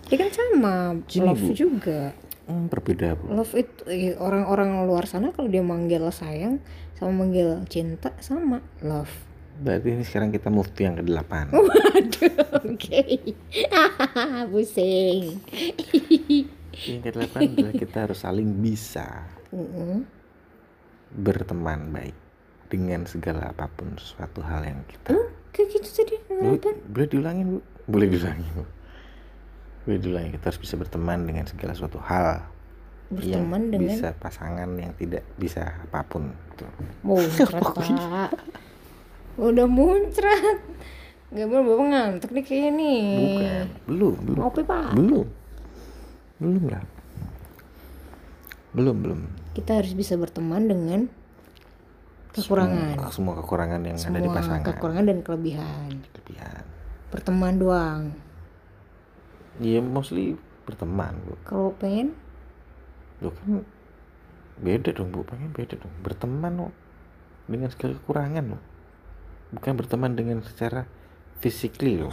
ya 0.08 0.16
kan 0.18 0.30
sama 0.32 0.74
Gini, 1.05 1.28
love 1.28 1.43
Bu. 1.43 1.53
juga. 1.53 2.01
Hmm, 2.47 2.72
berbeda 2.72 3.12
bu. 3.14 3.28
Love 3.30 3.53
itu 3.60 3.82
eh, 3.86 4.16
orang-orang 4.16 4.88
luar 4.88 5.03
sana 5.03 5.36
kalau 5.36 5.51
dia 5.51 5.60
manggil 5.60 5.99
sayang 6.10 6.64
sama 6.95 7.12
manggil 7.12 7.60
cinta 7.68 8.16
sama 8.18 8.64
love. 8.80 9.12
Berarti 9.60 9.91
ini 9.91 10.01
sekarang 10.01 10.32
kita 10.32 10.47
move 10.47 10.72
to 10.72 10.82
yang 10.82 10.95
ke-8. 10.95 11.49
Waduh, 11.51 12.36
oke. 12.72 13.03
Pusing. 14.53 15.43
Yang 16.72 16.99
ke-8 17.03 17.36
adalah 17.36 17.74
kita 17.74 17.97
harus 18.08 18.20
saling 18.22 18.47
bisa 18.62 19.28
Mm-mm. 19.51 20.08
berteman 21.12 21.89
baik 21.89 22.16
dengan 22.68 23.03
segala 23.03 23.49
apa 23.49 23.68
pun 23.68 23.95
suatu 23.97 24.39
hal 24.39 24.64
yang 24.64 24.84
kita 24.86 25.16
Oh, 25.16 25.28
kayak 25.52 25.68
gitu 25.74 25.88
tadi. 25.89 26.16
Bu, 26.30 26.58
boleh 26.91 27.08
diulangin 27.08 27.45
bu 27.48 27.60
boleh 27.88 28.08
diulangin 28.08 28.48
bu 28.54 28.64
boleh 29.88 30.00
diulangin 30.04 30.32
kita 30.36 30.52
harus 30.52 30.60
bisa 30.60 30.76
berteman 30.76 31.24
dengan 31.24 31.48
segala 31.48 31.72
suatu 31.72 31.98
hal 32.04 32.43
Berteman 33.08 33.72
yang 33.72 33.88
dengan 33.88 33.88
bisa 33.95 34.08
pasangan 34.20 34.68
yang 34.76 34.91
tidak 35.00 35.24
bisa 35.39 35.64
apa 35.80 36.04
pun 36.04 36.28
Tuh. 36.60 36.68
muncrat 37.08 37.56
pak. 37.64 38.36
Udah 39.39 39.64
muncrat. 39.64 40.60
Gak 41.32 41.48
boleh 41.48 41.64
bapak 41.64 41.86
ngantuk 41.88 42.30
nih 42.36 42.43
kayaknya 42.43 42.72
nih. 42.76 43.04
bukan 43.20 43.66
belum 43.88 44.14
belum 44.28 44.39
Ngopi 44.43 44.62
pak. 44.68 44.91
belum 44.95 45.28
belum 46.38 46.64
lah 46.68 46.84
belum 48.76 48.95
belum 49.02 49.20
Kita 49.56 49.72
harus 49.80 49.95
bisa 49.95 50.20
berteman 50.20 50.68
dengan 50.68 51.00
kekurangan. 52.38 52.96
semua, 52.98 53.12
semua 53.12 53.34
kekurangan 53.42 53.82
yang 53.82 53.98
ada 53.98 54.18
di 54.18 54.28
Semua 54.28 54.38
pasangan. 54.38 54.66
kekurangan 54.66 55.06
dan 55.10 55.20
kelebihan. 55.26 55.90
kelebihan. 56.14 56.64
Berteman 57.10 57.54
doang. 57.58 58.02
iya 59.58 59.82
mostly 59.82 60.38
berteman 60.70 61.18
bu. 61.26 61.34
Kalau 61.48 61.74
pengen? 61.82 62.14
Loh 63.26 63.34
kan 63.34 63.66
beda 64.62 64.94
dong 64.94 65.10
bu. 65.10 65.26
Pengen 65.26 65.50
beda 65.50 65.76
dong. 65.82 65.94
Berteman 66.06 66.54
loh 66.54 66.72
dengan 67.50 67.72
segala 67.74 67.98
kekurangan 67.98 68.46
loh 68.54 68.62
bukan 69.48 69.80
berteman 69.80 70.12
dengan 70.12 70.44
secara 70.44 70.84
physically 71.40 71.96
loh. 71.96 72.12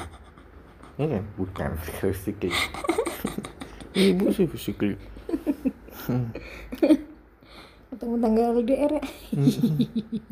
Iya 0.95 1.19
kan? 1.19 1.25
Bukan 1.35 1.71
secara 1.83 2.15
physically. 2.15 2.55
Ibu 3.95 4.27
sih 4.35 4.51
physically 4.51 4.99
ketemu 7.95 8.15
tanggal 8.19 8.45
LDR 8.59 8.93
ya. 8.93 9.05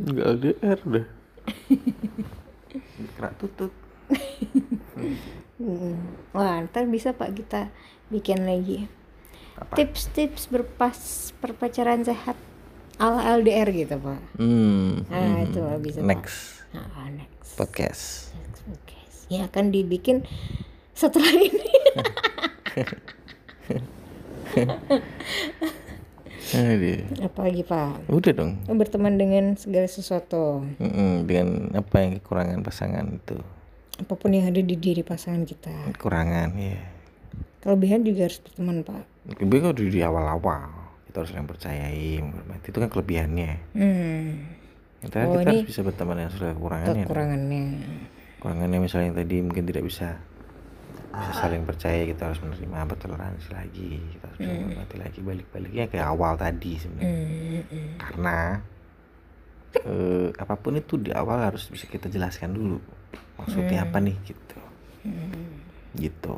nggak 0.02 0.26
LDR 0.36 0.78
dah 0.82 1.06
kerak 3.14 3.34
tutut 3.38 3.72
Mm. 5.62 5.94
Wah, 6.34 6.58
ntar 6.66 6.90
bisa 6.90 7.14
pak 7.14 7.38
kita 7.38 7.70
bikin 8.10 8.42
lagi 8.42 8.90
tips-tips 9.78 10.50
berpas 10.50 10.98
perpacaran 11.38 12.02
sehat 12.02 12.34
ala 12.98 13.38
LDR 13.38 13.70
gitu 13.70 13.94
pak. 13.94 14.18
hmm, 14.36 15.06
Nah 15.06 15.46
itu 15.46 15.62
bisa 15.78 16.02
pak. 16.02 16.08
next 16.10 16.66
Nah, 16.74 16.82
next. 17.08 17.54
podcast 17.54 18.04
Next 18.34 18.60
podcast. 18.66 19.18
Ya 19.30 19.46
akan 19.46 19.70
dibikin 19.70 20.26
setelah 20.92 21.30
ini. 21.30 21.72
Aduh. 26.52 27.00
Apa 27.22 27.38
lagi 27.42 27.62
pak? 27.62 28.04
udah 28.06 28.32
dong 28.32 28.52
Berteman 28.68 29.14
dengan 29.14 29.44
segala 29.54 29.86
sesuatu, 29.86 30.60
Mm-mm, 30.76 31.24
dengan 31.24 31.48
apa 31.74 31.96
yang 31.98 32.18
kekurangan 32.18 32.60
pasangan 32.60 33.06
itu 33.08 33.38
apa 33.94 34.12
pun 34.12 34.28
yang 34.28 34.46
ada 34.46 34.58
di 34.58 34.74
diri 34.74 35.00
pasangan 35.00 35.42
kita. 35.42 35.92
kekurangan 35.92 36.52
ya 36.54 36.80
Kelebihan 37.58 38.02
juga 38.02 38.26
harus 38.26 38.38
berteman 38.38 38.82
pak. 38.82 39.04
lebih 39.38 39.58
kok 39.62 39.78
di, 39.78 40.00
awal-awal 40.00 40.66
kita 41.04 41.16
harus 41.18 41.30
saling 41.30 41.46
percayai 41.46 42.18
menghormati 42.18 42.66
itu 42.66 42.78
kan 42.78 42.88
kelebihannya 42.88 43.50
Hmm, 43.70 44.26
kita, 45.00 45.16
Oh, 45.22 45.36
kita 45.36 45.46
harus 45.46 45.54
ini 45.54 45.68
bisa 45.68 45.80
berteman 45.80 46.14
dengan 46.16 46.32
segala 46.32 46.52
kekurangannya 46.52 47.04
kekurangannya. 47.04 47.64
kekurangannya 48.34 48.78
misalnya 48.78 49.06
yang 49.06 49.18
tadi 49.18 49.36
mungkin 49.40 49.64
tidak 49.64 49.84
bisa 49.84 50.08
saling 51.12 51.68
percaya 51.68 52.08
kita 52.08 52.32
harus 52.32 52.40
menerima 52.40 52.88
bertoleransi 52.88 53.52
lagi 53.52 54.00
kita 54.16 54.32
harus 54.32 54.38
bisa 54.40 54.52
menghormati 54.56 54.96
lagi 54.96 55.20
balik-baliknya 55.20 55.84
kayak 55.92 56.08
awal 56.08 56.32
tadi 56.40 56.80
sebenarnya. 56.80 57.12
Hmm, 57.12 57.62
hmm. 57.68 57.92
karena 58.00 58.36
eh, 59.76 60.28
apa 60.40 60.54
pun 60.56 60.80
itu 60.80 60.96
di 60.96 61.12
awal 61.12 61.44
harus 61.44 61.68
bisa 61.68 61.84
kita 61.84 62.08
jelaskan 62.08 62.56
dulu 62.56 62.80
maksudnya 63.36 63.84
apa 63.84 64.00
nih 64.00 64.16
gitu. 64.24 64.60
Gitu. 66.00 66.36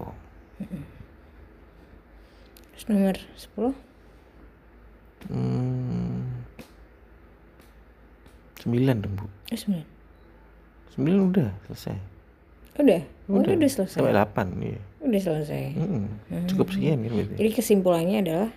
Terus 2.74 2.84
nomor 2.90 3.14
10 3.14 5.30
hmm, 5.30 6.18
sembilan 8.58 8.96
dong 8.98 9.14
bu. 9.14 9.30
Eh, 9.54 9.58
9 9.58 9.94
sembilan 10.94 11.20
udah 11.30 11.50
selesai 11.66 12.13
Udah? 12.74 13.02
Oh, 13.26 13.40
udah, 13.40 13.52
udah 13.54 13.70
selesai. 13.70 13.94
sampai 13.96 14.12
delapan 14.12 14.46
iya 14.60 14.80
Udah 15.00 15.20
selesai. 15.20 15.64
Mm-mm. 15.76 16.04
cukup 16.48 16.66
sekian 16.70 16.96
berarti 17.00 17.34
Jadi 17.36 17.50
kesimpulannya 17.52 18.18
adalah 18.20 18.50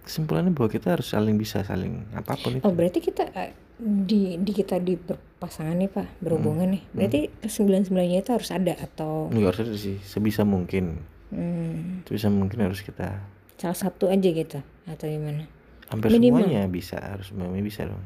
kesimpulannya 0.00 0.50
bahwa 0.50 0.68
kita 0.68 0.86
harus 0.90 1.06
saling 1.06 1.36
bisa 1.36 1.62
saling 1.62 2.02
apa 2.12 2.34
pun 2.34 2.58
itu 2.58 2.64
oh 2.64 2.72
berarti 2.72 2.98
kita 2.98 3.30
eh, 3.30 3.54
di 3.78 4.36
di 4.36 4.52
kita 4.52 4.76
di 4.76 4.98
berpasangan 4.98 5.72
nih 5.72 5.88
Pak, 5.88 6.20
berhubungan 6.20 6.68
nih. 6.68 6.82
Berarti 6.92 7.20
kesembilan-sembilannya 7.40 8.18
itu 8.18 8.30
harus 8.30 8.50
ada 8.50 8.74
atau 8.76 9.30
nggak 9.30 9.46
harus 9.46 9.60
ada 9.62 9.74
sih 9.74 9.96
sebisa 10.02 10.42
mungkin 10.42 11.00
hmm, 11.30 12.04
sebisa 12.04 12.28
mungkin 12.28 12.60
harus 12.60 12.82
kita 12.82 13.22
salah 13.56 13.78
satu 13.78 14.08
aja 14.08 14.24
gitu 14.26 14.58
atau 14.84 15.06
gimana? 15.06 15.44
hampir 15.88 16.06
Minimal. 16.12 16.44
semuanya 16.44 16.62
bisa 16.66 16.96
harus 16.98 17.28
semuanya 17.28 17.62
bisa 17.62 17.82
dong 17.82 18.02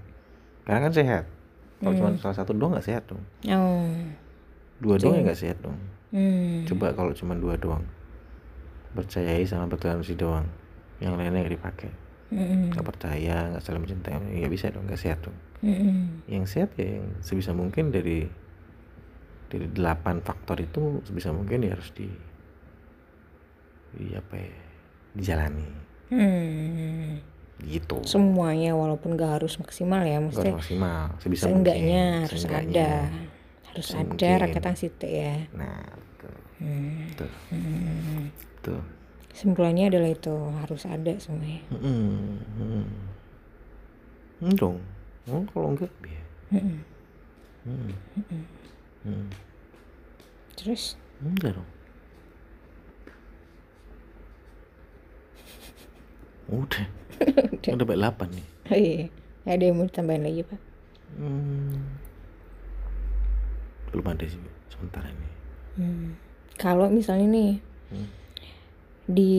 karena 0.64 0.88
kan 0.88 0.92
sehat 0.92 1.24
kalau 1.78 1.92
cuma 1.92 2.08
salah 2.16 2.36
satu 2.36 2.52
doang 2.52 2.72
nggak 2.72 2.86
sehat 2.86 3.04
dong 3.04 3.20
Oh. 3.44 3.84
Dua 4.84 4.96
doang 5.00 5.16
ya 5.16 5.22
nggak 5.24 5.40
sehat 5.40 5.58
dong 5.58 5.80
Hmm. 6.14 6.62
coba 6.62 6.94
kalau 6.94 7.10
cuma 7.10 7.34
dua 7.34 7.56
doang 7.56 7.82
percayai 8.94 9.42
sama 9.42 9.66
bertoleransi 9.66 10.14
doang 10.14 10.46
yang 11.02 11.18
lainnya 11.18 11.42
nggak 11.42 11.56
dipakai 11.58 11.90
Mm-mm. 12.30 12.70
nggak 12.70 12.86
percaya 12.86 13.50
nggak 13.50 13.58
saling 13.60 13.82
mencintai 13.82 14.14
nggak 14.14 14.52
bisa 14.52 14.70
dong 14.70 14.86
nggak 14.86 15.00
sehat 15.00 15.18
dong 15.20 15.34
Mm-mm. 15.60 16.22
yang 16.30 16.46
sehat 16.46 16.70
ya 16.78 17.02
yang 17.02 17.08
sebisa 17.18 17.50
mungkin 17.50 17.90
dari 17.90 18.30
dari 19.50 19.66
delapan 19.70 20.22
faktor 20.22 20.58
itu 20.58 21.02
sebisa 21.02 21.34
mungkin 21.34 21.66
ya 21.66 21.74
harus 21.74 21.90
di 21.90 22.06
di 23.92 24.14
apa 24.14 24.34
ya 24.34 24.54
dijalani 25.14 25.68
Hmm. 26.04 27.18
gitu 27.58 28.06
Semuanya 28.06 28.76
walaupun 28.76 29.16
gak 29.16 29.40
harus 29.40 29.56
maksimal 29.56 30.04
ya, 30.04 30.20
maksudnya 30.20 30.54
maksimal 30.54 31.16
sebisa 31.18 31.48
seenggaknya 31.48 32.02
mungkin 32.04 32.24
harus 32.28 32.38
seenggaknya. 32.38 32.86
ada. 33.02 33.32
Harus 33.74 33.90
ada 33.90 34.06
Semungkin. 34.06 34.38
rakyat 34.38 34.74
situ 34.78 35.02
ya. 35.04 35.50
nah 35.50 35.82
betul 35.90 36.34
Hmm. 36.62 37.10
betul 37.10 37.30
Hmm. 37.50 38.22
betul 38.30 38.80
Kesimpulannya 39.34 39.90
adalah 39.90 40.14
itu 40.14 40.30
harus 40.62 40.86
ada 40.86 41.10
semuanya. 41.18 41.58
Hmm, 41.74 42.38
hmm. 42.54 42.86
Hmm, 44.38 44.54
dong. 44.54 44.78
Oh, 45.26 45.42
kalau 45.50 45.74
enggak 45.74 45.90
ya. 46.06 46.22
Mm-mm. 46.54 46.78
Hmm. 47.66 47.90
Hmm. 49.02 49.26
Terus 50.54 50.94
Enggak 51.18 51.58
dong. 51.58 51.68
Udah. 56.46 56.86
Udah 57.74 57.86
baik 57.86 58.00
8 58.00 58.28
nih. 58.30 58.46
oh 58.64 58.78
iya, 58.78 59.02
ada 59.46 59.62
yang 59.64 59.76
mau 59.78 59.86
ditambahin 59.88 60.22
lagi 60.22 60.42
pak? 60.44 60.60
Hmm. 61.16 61.80
Belum 63.94 64.10
ada 64.10 64.26
sih 64.26 64.42
sementara 64.66 65.06
ini. 65.06 65.28
Hmm. 65.78 66.08
Kalau 66.58 66.90
misalnya 66.90 67.30
nih 67.30 67.52
Hmm. 67.94 68.10
di 69.06 69.32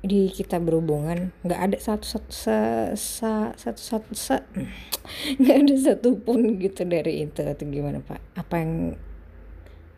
di 0.00 0.32
kita 0.32 0.56
berhubungan 0.58 1.30
nggak 1.44 1.60
ada 1.60 1.76
satu 1.78 2.02
satu 2.02 2.30
se, 2.32 2.56
sa- 2.96 3.52
satu 3.54 3.78
satu 3.78 4.10
se- 4.16 4.48
nggak 5.38 5.56
ada 5.60 5.74
satupun 5.76 6.58
gitu 6.58 6.82
dari 6.82 7.28
itu 7.28 7.46
atau 7.46 7.62
gimana 7.68 8.02
pak? 8.02 8.18
Apa 8.34 8.58
yang 8.58 8.72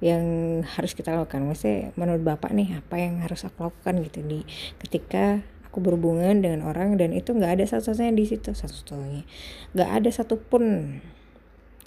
yang 0.02 0.24
harus 0.66 0.98
kita 0.98 1.14
lakukan? 1.14 1.46
Maksudnya 1.46 1.94
menurut 1.94 2.26
bapak 2.26 2.50
nih 2.50 2.82
apa 2.82 2.98
yang 2.98 3.22
harus 3.22 3.46
aku 3.46 3.70
lakukan 3.70 4.02
gitu 4.02 4.20
di 4.26 4.42
ketika 4.82 5.40
aku 5.64 5.78
berhubungan 5.80 6.42
dengan 6.42 6.66
orang 6.68 6.98
dan 7.00 7.14
itu 7.16 7.32
nggak 7.32 7.56
ada 7.56 7.64
satu-satunya 7.64 8.12
di 8.12 8.28
situ 8.28 8.52
satu-satunya 8.52 9.22
nggak 9.72 9.90
ada 10.02 10.10
satupun 10.12 10.98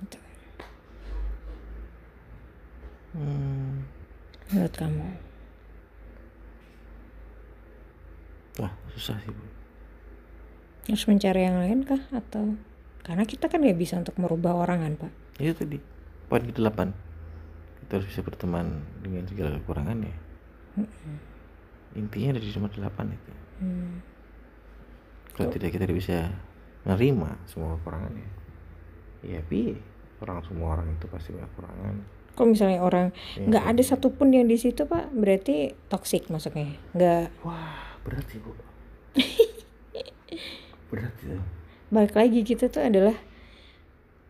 gitu. 0.01 0.17
Hmm. 3.15 3.87
menurut 4.51 4.75
kamu? 4.75 5.07
Wah, 8.59 8.73
susah 8.95 9.15
sih, 9.23 9.31
Bu. 9.31 9.43
harus 10.85 11.05
mencari 11.09 11.41
yang 11.47 11.57
lain 11.63 11.87
kah? 11.87 12.01
Atau? 12.11 12.59
Karena 13.01 13.23
kita 13.25 13.47
kan 13.47 13.63
nggak 13.63 13.79
bisa 13.79 13.97
untuk 13.97 14.19
merubah 14.19 14.53
orang 14.53 14.83
kan 14.85 14.93
pak? 15.07 15.11
Itu 15.41 15.55
tadi. 15.55 15.77
Poin 16.29 16.43
ke 16.43 16.53
delapan 16.53 16.93
kita 17.85 18.01
harus 18.01 18.07
bisa 18.09 18.21
berteman 18.25 18.81
dengan 19.01 19.29
segala 19.29 19.55
kekurangannya 19.61 20.25
intinya 21.95 22.35
dari 22.35 22.51
nomor 22.51 22.71
delapan 22.75 23.07
itu. 23.15 23.31
Hmm. 23.55 24.03
kalau 25.31 25.47
tidak 25.47 25.71
kita 25.71 25.87
tidak 25.87 25.95
bisa 25.95 26.27
menerima 26.83 27.39
semua 27.47 27.79
kekurangannya 27.79 28.27
ya. 29.23 29.39
Pi. 29.47 29.79
Orang 30.23 30.39
semua 30.47 30.79
orang 30.79 30.95
itu 30.95 31.07
pasti 31.11 31.35
punya 31.35 31.47
kekurangan 31.55 31.95
kalau 32.35 32.51
misalnya 32.51 32.79
orang 32.79 33.09
Iya. 33.33 33.47
nggak 33.47 33.65
ada 33.65 33.81
satupun 33.81 34.29
yang 34.29 34.45
di 34.45 34.55
situ 34.55 34.83
pak 34.83 35.09
berarti 35.09 35.71
toxic 35.87 36.27
maksudnya? 36.27 36.67
Nggak. 36.91 37.31
Wah 37.41 37.95
berat 38.01 38.27
sih 38.27 38.37
bu. 38.37 38.51
Berat 40.85 41.13
itu 41.17 41.39
balik 41.87 42.13
lagi 42.13 42.41
kita 42.41 42.67
tuh 42.67 42.83
adalah 42.83 43.15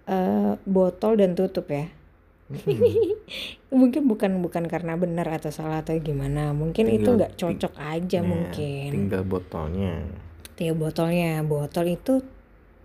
eh, 0.06 0.54
botol 0.64 1.18
dan 1.18 1.34
tutup 1.34 1.66
ya. 1.68 1.90
Mungkin 3.74 4.06
bukan 4.06 4.38
bukan 4.40 4.64
karena 4.66 4.94
benar 4.96 5.26
atau 5.32 5.50
salah 5.50 5.82
atau 5.82 5.98
gimana. 5.98 6.54
Mungkin 6.54 6.86
itu 6.88 7.02
Tinggal- 7.04 7.18
nggak 7.18 7.34
cocok 7.36 7.74
aja 7.76 8.20
Ya, 8.20 8.24
mungkin. 8.24 8.90
tinggal 8.94 9.24
botolnya. 9.24 9.94
Tinggal 10.54 10.78
botolnya. 10.78 11.42
Botol 11.42 11.86
itu 11.90 12.22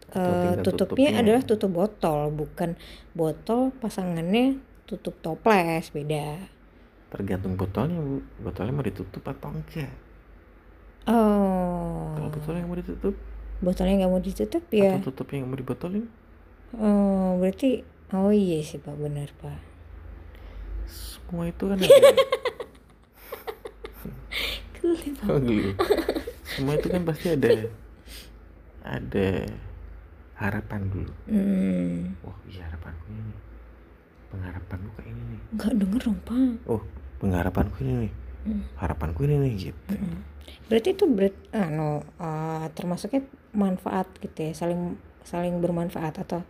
Atau 0.08 0.18
tinggal 0.18 0.64
tutupnya 0.64 0.74
tutupnya. 1.06 1.20
adalah 1.20 1.42
tutup 1.44 1.70
botol 1.70 2.18
bukan 2.32 2.70
botol 3.12 3.70
pasangannya 3.76 4.58
tutup 4.90 5.14
toples 5.22 5.94
beda. 5.94 6.42
Tergantung 7.14 7.54
botolnya 7.54 8.02
bu. 8.02 8.18
Botolnya 8.42 8.74
mau 8.74 8.82
ditutup 8.82 9.22
atau 9.22 9.54
enggak? 9.54 9.94
Oh. 11.06 12.10
Kalau 12.18 12.30
botolnya 12.34 12.66
yang 12.66 12.70
mau 12.74 12.78
ditutup? 12.78 13.14
Botolnya 13.62 13.94
nggak 14.02 14.10
mau 14.10 14.18
ditutup 14.18 14.64
ya? 14.74 14.98
Atau 14.98 15.14
tutupnya 15.14 15.46
yang 15.46 15.48
mau 15.54 15.58
dibotolin? 15.58 16.10
Oh 16.74 17.38
berarti 17.38 17.86
oh 18.10 18.34
iya 18.34 18.58
sih 18.66 18.82
pak. 18.82 18.98
Benar 18.98 19.30
pak. 19.38 19.62
Semua 20.90 21.46
itu 21.46 21.64
kan 21.70 21.78
ada. 21.78 21.86
Geli. 24.80 25.12
Oh, 25.28 25.36
geli. 25.36 25.76
semua 26.50 26.74
itu 26.74 26.88
kan 26.90 27.04
pasti 27.06 27.30
ada. 27.30 27.48
Ada 28.80 29.44
harapan 30.40 30.80
dulu. 30.88 31.12
Hmm, 31.28 32.16
wah 32.24 32.38
iya 32.48 32.64
harapanku 32.64 33.12
ini 33.12 33.49
pengharapanku 34.30 34.88
kayak 34.96 35.10
ini 35.10 35.22
nih. 35.28 35.40
Nggak 35.54 35.72
denger 35.76 36.00
dong 36.06 36.18
pak. 36.22 36.54
Oh 36.66 36.82
pengharapanku 37.18 37.76
ini 37.82 37.94
nih. 38.06 38.12
Hmm. 38.40 38.64
harapanku 38.80 39.28
ini 39.28 39.36
nih 39.36 39.52
gitu. 39.68 39.94
Berarti 40.72 40.96
itu 40.96 41.04
berat 41.04 41.36
anu 41.52 42.00
eh, 42.16 42.66
termasuknya 42.72 43.20
manfaat 43.52 44.08
gitu 44.16 44.32
ya 44.40 44.56
saling 44.56 44.96
saling 45.20 45.60
bermanfaat 45.60 46.24
atau 46.24 46.40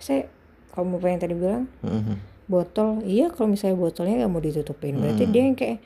saya 0.00 0.32
kalau 0.72 0.96
mau 0.96 1.00
yang 1.02 1.20
tadi 1.20 1.36
bilang? 1.36 1.68
Mhm. 1.84 2.16
botol 2.46 3.02
iya 3.02 3.26
kalau 3.28 3.50
misalnya 3.50 3.74
botolnya 3.74 4.22
nggak 4.22 4.30
mau 4.30 4.38
ditutupin 4.38 4.96
berarti 4.96 5.26
Hmm. 5.26 5.32
dia 5.34 5.42
yang 5.44 5.58
kayak 5.58 5.82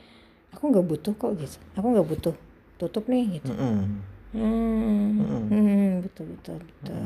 aku 0.52 0.70
nggak 0.70 0.86
butuh 0.86 1.14
kok 1.16 1.32
gitu. 1.34 1.56
Aku 1.74 1.86
nggak 1.88 2.04
butuh 2.06 2.34
tutup 2.76 3.04
nih 3.08 3.40
gitu. 3.40 3.50
Mhm. 3.50 3.84
hmm, 4.30 5.08
Hmm. 5.18 5.44
hmm, 5.50 5.90
betul 6.04 6.30
betul 6.30 6.60
betul. 6.62 7.00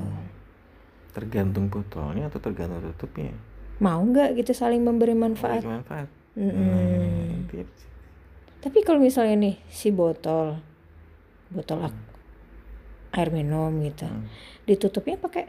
Tergantung 1.15 1.71
botolnya 1.71 2.27
atau 2.27 2.43
tergantung 2.43 2.83
tutupnya 2.93 3.31
mau 3.77 4.01
nggak 4.01 4.37
gitu 4.37 4.53
saling 4.53 4.81
memberi 4.81 5.13
manfaat? 5.13 5.61
Memiliki 5.61 5.73
manfaat. 5.73 6.09
Mm-mm. 6.35 6.51
Hmm, 6.51 7.47
situ. 7.47 7.83
tapi 8.59 8.79
kalau 8.81 8.99
misalnya 8.99 9.39
nih 9.41 9.57
si 9.69 9.89
botol 9.89 10.59
botol 11.49 11.85
ak- 11.85 12.11
air 13.13 13.31
minum 13.31 13.71
gitu 13.81 14.03
Hmm. 14.03 14.27
ditutupnya 14.65 15.15
pakai 15.17 15.47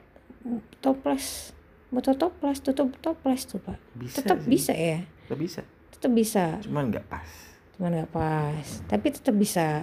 toples 0.78 1.50
botol 1.88 2.14
toples 2.14 2.60
tutup 2.60 2.94
toples 3.00 3.46
tuh 3.46 3.58
pak. 3.58 3.82
Bisa 3.94 4.22
tetap 4.22 4.38
sih. 4.38 4.48
bisa 4.48 4.74
ya? 4.74 5.02
Tetap 5.26 5.40
bisa. 5.40 5.62
Tetap 5.90 6.12
bisa? 6.12 6.44
Cuman 6.62 6.84
nggak 6.88 7.06
pas. 7.08 7.30
Cuman 7.74 7.90
nggak 7.96 8.12
pas. 8.12 8.68
Tapi 8.86 9.08
tetap 9.10 9.34
bisa? 9.34 9.82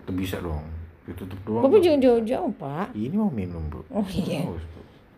Tetap 0.00 0.14
bisa 0.16 0.36
dong. 0.40 0.66
Ditutup 1.04 1.38
doang 1.44 1.62
bapak 1.62 1.78
jangan 1.80 2.00
jauh-jauh 2.00 2.50
pak. 2.56 2.90
Ini 2.90 3.14
mau 3.14 3.30
minum 3.30 3.62
bu. 3.68 3.86
Oh 3.88 4.02
iya. 4.08 4.42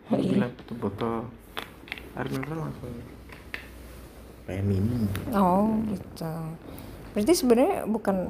Oh, 0.05 0.13
iya. 0.13 0.29
bilang 0.35 0.53
tutup 0.55 0.77
botol 0.83 1.25
air 2.19 2.27
mineral 2.27 2.67
langsung 2.67 2.91
pengen 4.43 4.65
minum 4.67 5.03
oh 5.31 5.79
gitu. 5.87 6.33
Berarti 7.15 7.33
sebenarnya 7.33 7.87
bukan 7.87 8.27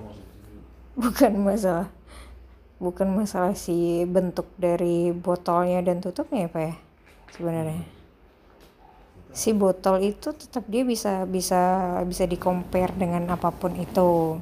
bukan 0.94 1.32
masalah 1.42 1.88
bukan 2.80 3.12
masalah 3.12 3.56
si 3.60 4.08
bentuk 4.08 4.48
dari 4.56 5.12
botolnya 5.12 5.84
dan 5.84 6.00
tutupnya 6.00 6.48
ya 6.48 6.50
pak 6.54 6.64
ya 6.64 6.76
sebenarnya. 7.36 7.84
Si 9.30 9.54
botol 9.54 10.02
itu 10.02 10.34
tetap 10.34 10.66
dia 10.66 10.82
bisa 10.88 11.28
bisa 11.28 11.62
bisa 12.08 12.24
di 12.26 12.38
compare 12.40 12.96
dengan 12.96 13.28
apa 13.30 13.52
pun 13.52 13.76
itu. 13.76 14.40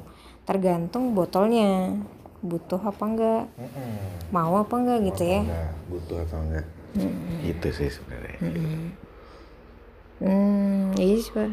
Tergantung 0.48 1.12
botolnya 1.12 1.92
butuh 2.40 2.78
apa 2.78 3.04
enggak 3.04 3.44
mau 4.30 4.54
apa 4.60 4.74
enggak 4.78 4.98
gitu 5.12 5.22
ya. 5.26 5.40
Enggak, 5.44 5.72
butuh 5.90 6.18
atau 6.24 6.38
enggak. 6.46 6.66
Itu 7.44 7.68
sih 7.74 7.90
sebenarnya 7.90 8.38
hmm 10.20 10.94
iya 10.98 11.16
sih 11.18 11.32
pak 11.32 11.50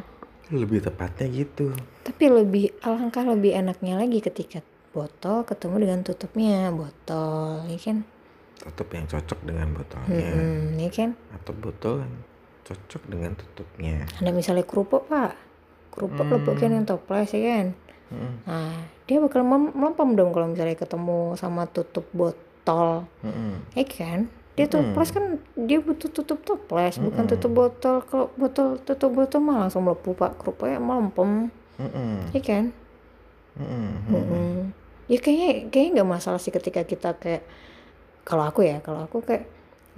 lebih 0.53 0.77
tepatnya 0.79 1.25
gitu 1.31 1.73
Tapi 2.05 2.23
lebih 2.29 2.69
alangkah 2.85 3.25
lebih 3.25 3.57
enaknya 3.57 3.97
lagi 3.97 4.21
ketika 4.21 4.61
botol 4.93 5.41
ketemu 5.41 5.75
dengan 5.81 5.99
tutupnya 6.05 6.69
botol, 6.69 7.65
ya 7.65 7.79
kan? 7.81 8.05
tutup 8.55 8.87
yang 8.93 9.05
cocok 9.05 9.39
dengan 9.41 9.67
botolnya 9.73 10.29
Hmm, 10.31 10.77
ya 10.77 10.89
kan? 10.93 11.17
atau 11.33 11.51
botol 11.51 12.05
yang 12.05 12.13
cocok 12.61 13.03
dengan 13.09 13.33
tutupnya 13.33 14.05
Ada 14.21 14.29
misalnya 14.29 14.63
kerupuk 14.63 15.09
pak, 15.09 15.33
kerupuk 15.89 16.29
lepukin 16.29 16.77
yang 16.77 16.85
toples 16.85 17.29
ya 17.29 17.41
kan? 17.41 17.67
Mm-mm. 18.05 18.33
Nah, 18.45 18.73
dia 19.03 19.17
bakal 19.17 19.41
melempem 19.41 20.13
dong 20.13 20.29
kalau 20.29 20.47
misalnya 20.47 20.77
ketemu 20.77 21.33
sama 21.35 21.65
tutup 21.65 22.05
botol, 22.13 23.09
Mm-mm. 23.25 23.65
ya 23.73 23.81
kan? 23.83 24.29
Dia 24.55 24.71
toples 24.71 25.11
kan 25.11 25.35
dia 25.59 25.83
butuh 25.83 26.07
tutup 26.07 26.39
toples, 26.47 26.95
bukan 26.95 27.27
tutup 27.27 27.51
botol. 27.51 27.99
Kalau 28.07 28.31
botol 28.39 28.79
tutup 28.79 29.11
botol 29.11 29.43
mah 29.43 29.67
langsung 29.67 29.83
melepuh 29.83 30.15
pak, 30.15 30.39
kerupuknya 30.39 30.79
melempem, 30.79 31.51
Mm-mm. 31.75 32.31
ya 32.31 32.41
kan? 32.41 32.65
Mm-mm. 33.59 34.71
Ya 35.11 35.19
kayaknya 35.19 35.69
kayaknya 35.69 35.91
nggak 36.01 36.11
masalah 36.17 36.39
sih 36.39 36.55
ketika 36.55 36.87
kita 36.87 37.19
kayak 37.19 37.43
kalau 38.23 38.47
aku 38.47 38.65
ya 38.65 38.79
kalau 38.79 39.05
aku 39.05 39.21
kayak 39.21 39.45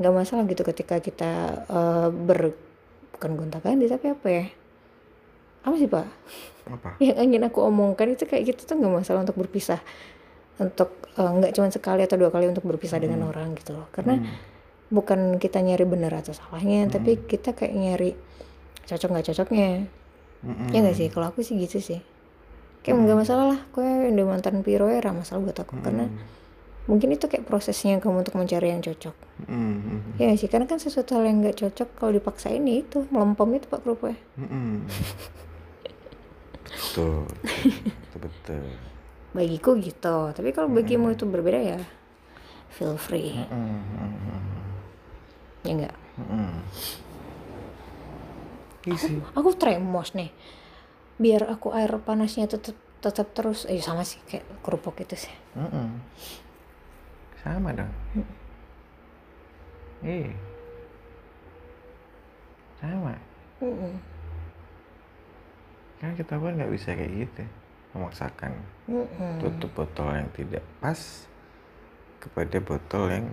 nggak 0.01 0.13
masalah 0.13 0.43
gitu 0.49 0.61
ketika 0.65 0.99
kita 0.99 1.31
eh, 1.69 2.09
ber 2.11 2.53
bukan 3.13 3.31
gonta 3.37 3.57
ganti 3.61 3.85
tapi 3.85 4.09
apa 4.09 4.27
ya? 4.27 4.45
Apa 5.65 5.75
sih 5.77 5.89
pak? 5.89 6.05
Apa? 6.65 6.89
Yang 7.05 7.17
ingin 7.29 7.41
aku 7.45 7.61
omongkan 7.61 8.09
itu 8.09 8.25
kayak 8.25 8.57
gitu 8.57 8.65
tuh 8.65 8.75
nggak 8.77 9.05
masalah 9.05 9.21
untuk 9.21 9.37
berpisah 9.37 9.79
untuk 10.57 10.89
eh, 11.17 11.31
nggak 11.31 11.53
cuma 11.53 11.69
sekali 11.69 12.01
atau 12.05 12.17
dua 12.17 12.33
kali 12.33 12.49
untuk 12.49 12.65
berpisah 12.65 12.97
dengan 12.97 13.25
orang 13.29 13.53
gitu 13.57 13.77
loh. 13.77 13.87
Karena 13.93 14.17
bukan 14.87 15.35
kita 15.37 15.59
nyari 15.59 15.83
benar 15.83 16.15
atau 16.15 16.31
salahnya 16.31 16.87
tapi 16.87 17.19
kita 17.19 17.51
kayak 17.51 17.75
nyari 17.75 18.09
cocok 18.87 19.09
nggak 19.13 19.27
cocoknya. 19.33 19.69
Mm-mm. 20.37 20.69
ya 20.69 20.79
nggak 20.85 20.97
sih? 20.97 21.07
Kalau 21.09 21.33
aku 21.33 21.41
sih 21.41 21.57
gitu 21.57 21.81
sih. 21.81 21.99
Kayak 22.85 23.03
nggak 23.03 23.19
masalah 23.25 23.45
lah. 23.57 23.59
Kue 23.73 23.85
udah 23.85 24.25
mantan 24.25 24.61
piro 24.61 24.87
ya 24.89 25.01
masalah 25.13 25.41
buat 25.43 25.57
aku. 25.57 25.81
Karena 25.81 26.09
mungkin 26.87 27.11
itu 27.11 27.27
kayak 27.27 27.43
prosesnya 27.43 27.99
kamu 27.99 28.23
untuk 28.23 28.39
mencari 28.39 28.71
yang 28.71 28.81
cocok. 28.81 29.15
Mm-mm. 29.49 30.17
ya 30.17 30.29
nggak 30.29 30.39
sih? 30.39 30.49
Karena 30.49 30.65
kan 30.65 30.79
sesuatu 30.81 31.17
hal 31.19 31.29
yang 31.29 31.43
nggak 31.45 31.57
cocok 31.57 31.89
kalau 31.99 32.11
dipaksain 32.15 32.63
ya 32.65 32.81
itu 32.81 33.05
melempem 33.13 33.61
itu 33.61 33.69
pak 33.69 33.85
kerupuknya 33.85 34.17
Mm-mm. 34.41 34.87
betul. 36.73 37.29
Betul 38.07 38.19
betul 38.23 38.65
bagiku 39.35 39.75
gitu. 39.79 40.31
Tapi 40.31 40.49
kalau 40.55 40.71
bagimu 40.71 41.11
itu 41.11 41.27
berbeda 41.27 41.59
ya 41.59 41.79
feel 42.77 42.95
free. 42.99 43.33
Ya 45.65 45.71
enggak. 45.73 45.95
Iya 48.87 48.95
sih. 48.95 49.19
aku 49.35 49.49
tremos 49.57 50.13
nih. 50.13 50.31
Biar 51.17 51.49
aku 51.49 51.73
air 51.73 51.91
panasnya 52.05 52.45
tetap 52.47 52.77
tetap 53.01 53.33
terus. 53.33 53.65
Eh 53.65 53.81
sama 53.81 54.05
sih 54.05 54.21
kayak 54.29 54.45
kerupuk 54.61 55.01
itu 55.01 55.17
sih. 55.17 55.33
Sama 57.41 57.73
dong. 57.73 57.91
Eh 60.05 60.31
sama. 62.77 63.17
Kan 65.97 66.13
kita 66.13 66.37
pun 66.37 66.53
nggak 66.53 66.69
bisa 66.69 66.93
kayak 66.93 67.25
gitu 67.25 67.43
memaksakan 67.97 68.53
Mm-mm. 68.85 69.41
tutup 69.41 69.73
botol 69.73 70.13
yang 70.13 70.29
tidak 70.37 70.63
pas 70.77 71.25
kepada 72.21 72.57
botol 72.61 73.09
yang 73.09 73.25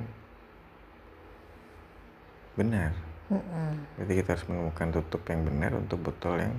benar 2.55 2.93
Mm-mm. 3.33 3.71
Berarti 3.97 4.13
kita 4.21 4.29
harus 4.37 4.47
menemukan 4.47 4.89
tutup 5.01 5.23
yang 5.33 5.41
benar 5.49 5.73
untuk 5.73 5.97
botol 6.01 6.37
yang 6.37 6.55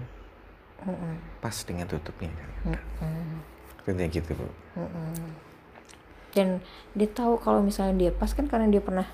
Mm-mm. 0.81 1.13
pas 1.39 1.55
dengan 1.61 1.85
tutupnya 1.85 2.33
kan. 2.33 2.73
Mm-mm. 2.73 3.41
Intinya 3.85 4.09
gitu 4.09 4.31
bu. 4.33 4.47
Mm-mm. 4.81 5.13
dan 6.35 6.59
dia 6.91 7.07
tahu 7.07 7.39
kalau 7.39 7.63
misalnya 7.63 7.95
dia 7.95 8.11
pas 8.11 8.27
kan 8.35 8.43
karena 8.43 8.67
dia 8.67 8.83
pernah 8.83 9.07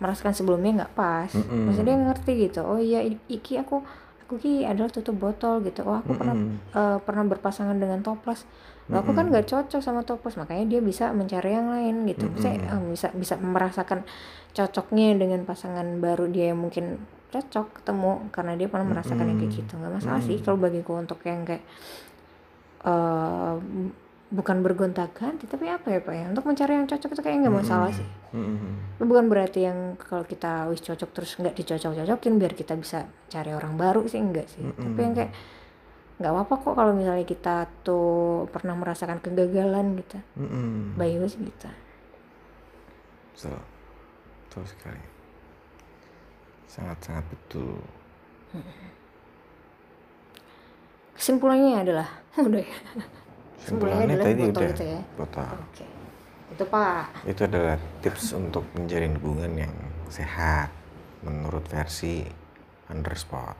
merasakan 0.00 0.32
sebelumnya 0.32 0.72
nggak 0.82 0.94
pas 0.96 1.28
Mm-mm. 1.36 1.68
maksudnya 1.68 1.92
dia 1.92 2.06
ngerti 2.08 2.32
gitu 2.48 2.60
oh 2.64 2.80
iya 2.80 3.04
iki 3.28 3.60
aku 3.60 3.84
aku 4.30 4.38
ki 4.38 4.62
adalah 4.62 4.86
tutup 4.86 5.18
botol 5.18 5.58
gitu. 5.66 5.82
Oh 5.82 5.98
aku 5.98 6.14
pernah 6.14 6.38
eh, 6.70 6.98
pernah 7.02 7.26
berpasangan 7.26 7.74
dengan 7.74 7.98
toples. 7.98 8.46
Loh, 8.86 9.02
aku 9.02 9.10
kan 9.10 9.26
nggak 9.26 9.50
cocok 9.50 9.82
sama 9.82 10.06
toples 10.06 10.38
makanya 10.38 10.78
dia 10.78 10.80
bisa 10.82 11.10
mencari 11.10 11.50
yang 11.50 11.66
lain 11.66 12.06
gitu. 12.06 12.30
Saya 12.38 12.62
bisa 12.86 13.10
bisa 13.10 13.34
merasakan 13.42 14.06
cocoknya 14.54 15.18
dengan 15.18 15.42
pasangan 15.42 15.98
baru 15.98 16.30
dia 16.30 16.54
yang 16.54 16.62
mungkin 16.62 17.02
cocok 17.34 17.82
ketemu 17.82 18.30
karena 18.30 18.54
dia 18.54 18.70
pernah 18.70 18.86
merasakan 18.86 19.34
yang 19.34 19.38
kayak 19.42 19.66
gitu. 19.66 19.72
Nggak 19.74 19.98
masalah 19.98 20.22
sih 20.22 20.38
kalau 20.38 20.62
bagiku 20.62 20.94
untuk 20.94 21.18
yang 21.26 21.42
kayak 21.42 21.66
eh 22.86 23.54
bukan 24.30 24.62
bergonta 24.62 25.10
ganti 25.10 25.50
tapi 25.50 25.66
apa 25.66 25.90
ya 25.90 25.98
pak 25.98 26.14
ya? 26.14 26.24
Untuk 26.30 26.46
mencari 26.46 26.78
yang 26.78 26.86
cocok 26.86 27.10
itu 27.12 27.22
kayaknya 27.22 27.50
nggak 27.50 27.56
masalah 27.66 27.90
sih. 27.90 28.08
Mm-mm. 28.30 28.94
itu 28.94 29.04
bukan 29.10 29.26
berarti 29.26 29.66
yang 29.66 29.98
kalau 29.98 30.22
kita 30.22 30.70
wis 30.70 30.78
cocok 30.86 31.10
terus 31.10 31.34
nggak 31.34 31.54
dicocok-cocokin 31.58 32.34
biar 32.38 32.54
kita 32.54 32.78
bisa 32.78 33.10
cari 33.26 33.50
orang 33.50 33.74
baru 33.74 34.06
sih 34.06 34.22
enggak 34.22 34.46
sih. 34.46 34.62
Tapi 34.62 35.00
yang 35.02 35.14
kayak 35.18 35.32
nggak 36.22 36.30
apa-apa 36.30 36.54
kok 36.62 36.74
kalau 36.78 36.92
misalnya 36.94 37.26
kita 37.26 37.66
tuh 37.82 38.46
pernah 38.54 38.78
merasakan 38.78 39.18
kegagalan 39.18 39.98
gitu. 39.98 40.18
Mm-mm. 40.38 40.94
bagus 40.94 41.34
gitu. 41.34 41.70
Betul 43.34 43.58
betul 44.46 44.64
sekali. 44.70 45.04
Sangat 46.70 46.98
sangat 47.02 47.24
betul 47.26 47.82
kesimpulannya 51.20 51.84
adalah 51.84 52.08
udah 52.48 52.64
ya 52.64 52.78
Kesimpulannya 53.60 54.04
adalah 54.08 54.24
tadi 54.24 54.42
udah 54.48 54.70
itu 54.72 54.84
ya? 54.84 55.00
botol. 55.16 55.48
oke 55.52 55.84
itu 56.50 56.64
pak 56.66 57.04
Itu 57.24 57.40
adalah 57.46 57.76
tips 58.04 58.36
untuk 58.36 58.64
menjalin 58.76 59.16
hubungan 59.16 59.52
yang 59.64 59.74
sehat 60.10 60.68
menurut 61.22 61.64
versi 61.70 62.26
underspot. 62.90 63.56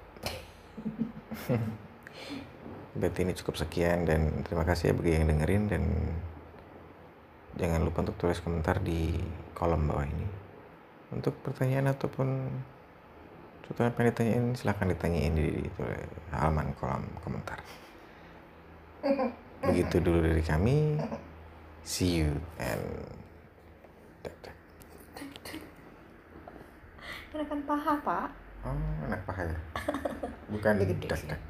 Berarti 2.98 3.18
ini 3.22 3.32
cukup 3.38 3.55
sekian 3.57 4.05
dan 4.05 4.42
terima 4.42 4.66
kasih 4.66 4.90
ya 4.90 4.94
bagi 4.98 5.12
yang 5.14 5.30
dengerin 5.30 5.64
dan 5.70 5.82
jangan 7.57 7.80
lupa 7.86 8.03
untuk 8.03 8.18
tulis 8.18 8.42
komentar 8.42 8.82
di 8.82 9.16
kolom 9.55 9.86
bawah 9.86 10.05
ini. 10.05 10.26
Untuk 11.14 11.38
pertanyaan 11.46 11.94
ataupun 11.94 12.51
sesuatu 13.62 13.86
yang 13.86 13.94
pengen 13.94 14.11
ditanyain 14.11 14.44
silahkan 14.59 14.90
ditanyain 14.90 15.32
di, 15.32 15.46
di 15.62 15.70
halaman 16.34 16.74
kolom 16.74 17.07
komentar. 17.22 17.62
Begitu 19.64 19.96
dulu 20.00 20.24
dari 20.24 20.42
kami. 20.44 20.96
See 21.84 22.20
you 22.20 22.36
and 22.61 22.84
enakan 27.30 27.62
paha 27.62 27.94
pak 28.04 28.28
Oh, 28.61 28.76
anak 29.08 29.24
paha 29.24 29.48
ya. 29.48 29.56
Bukan 30.52 30.76
dak 31.08 31.22
dak. 31.24 31.40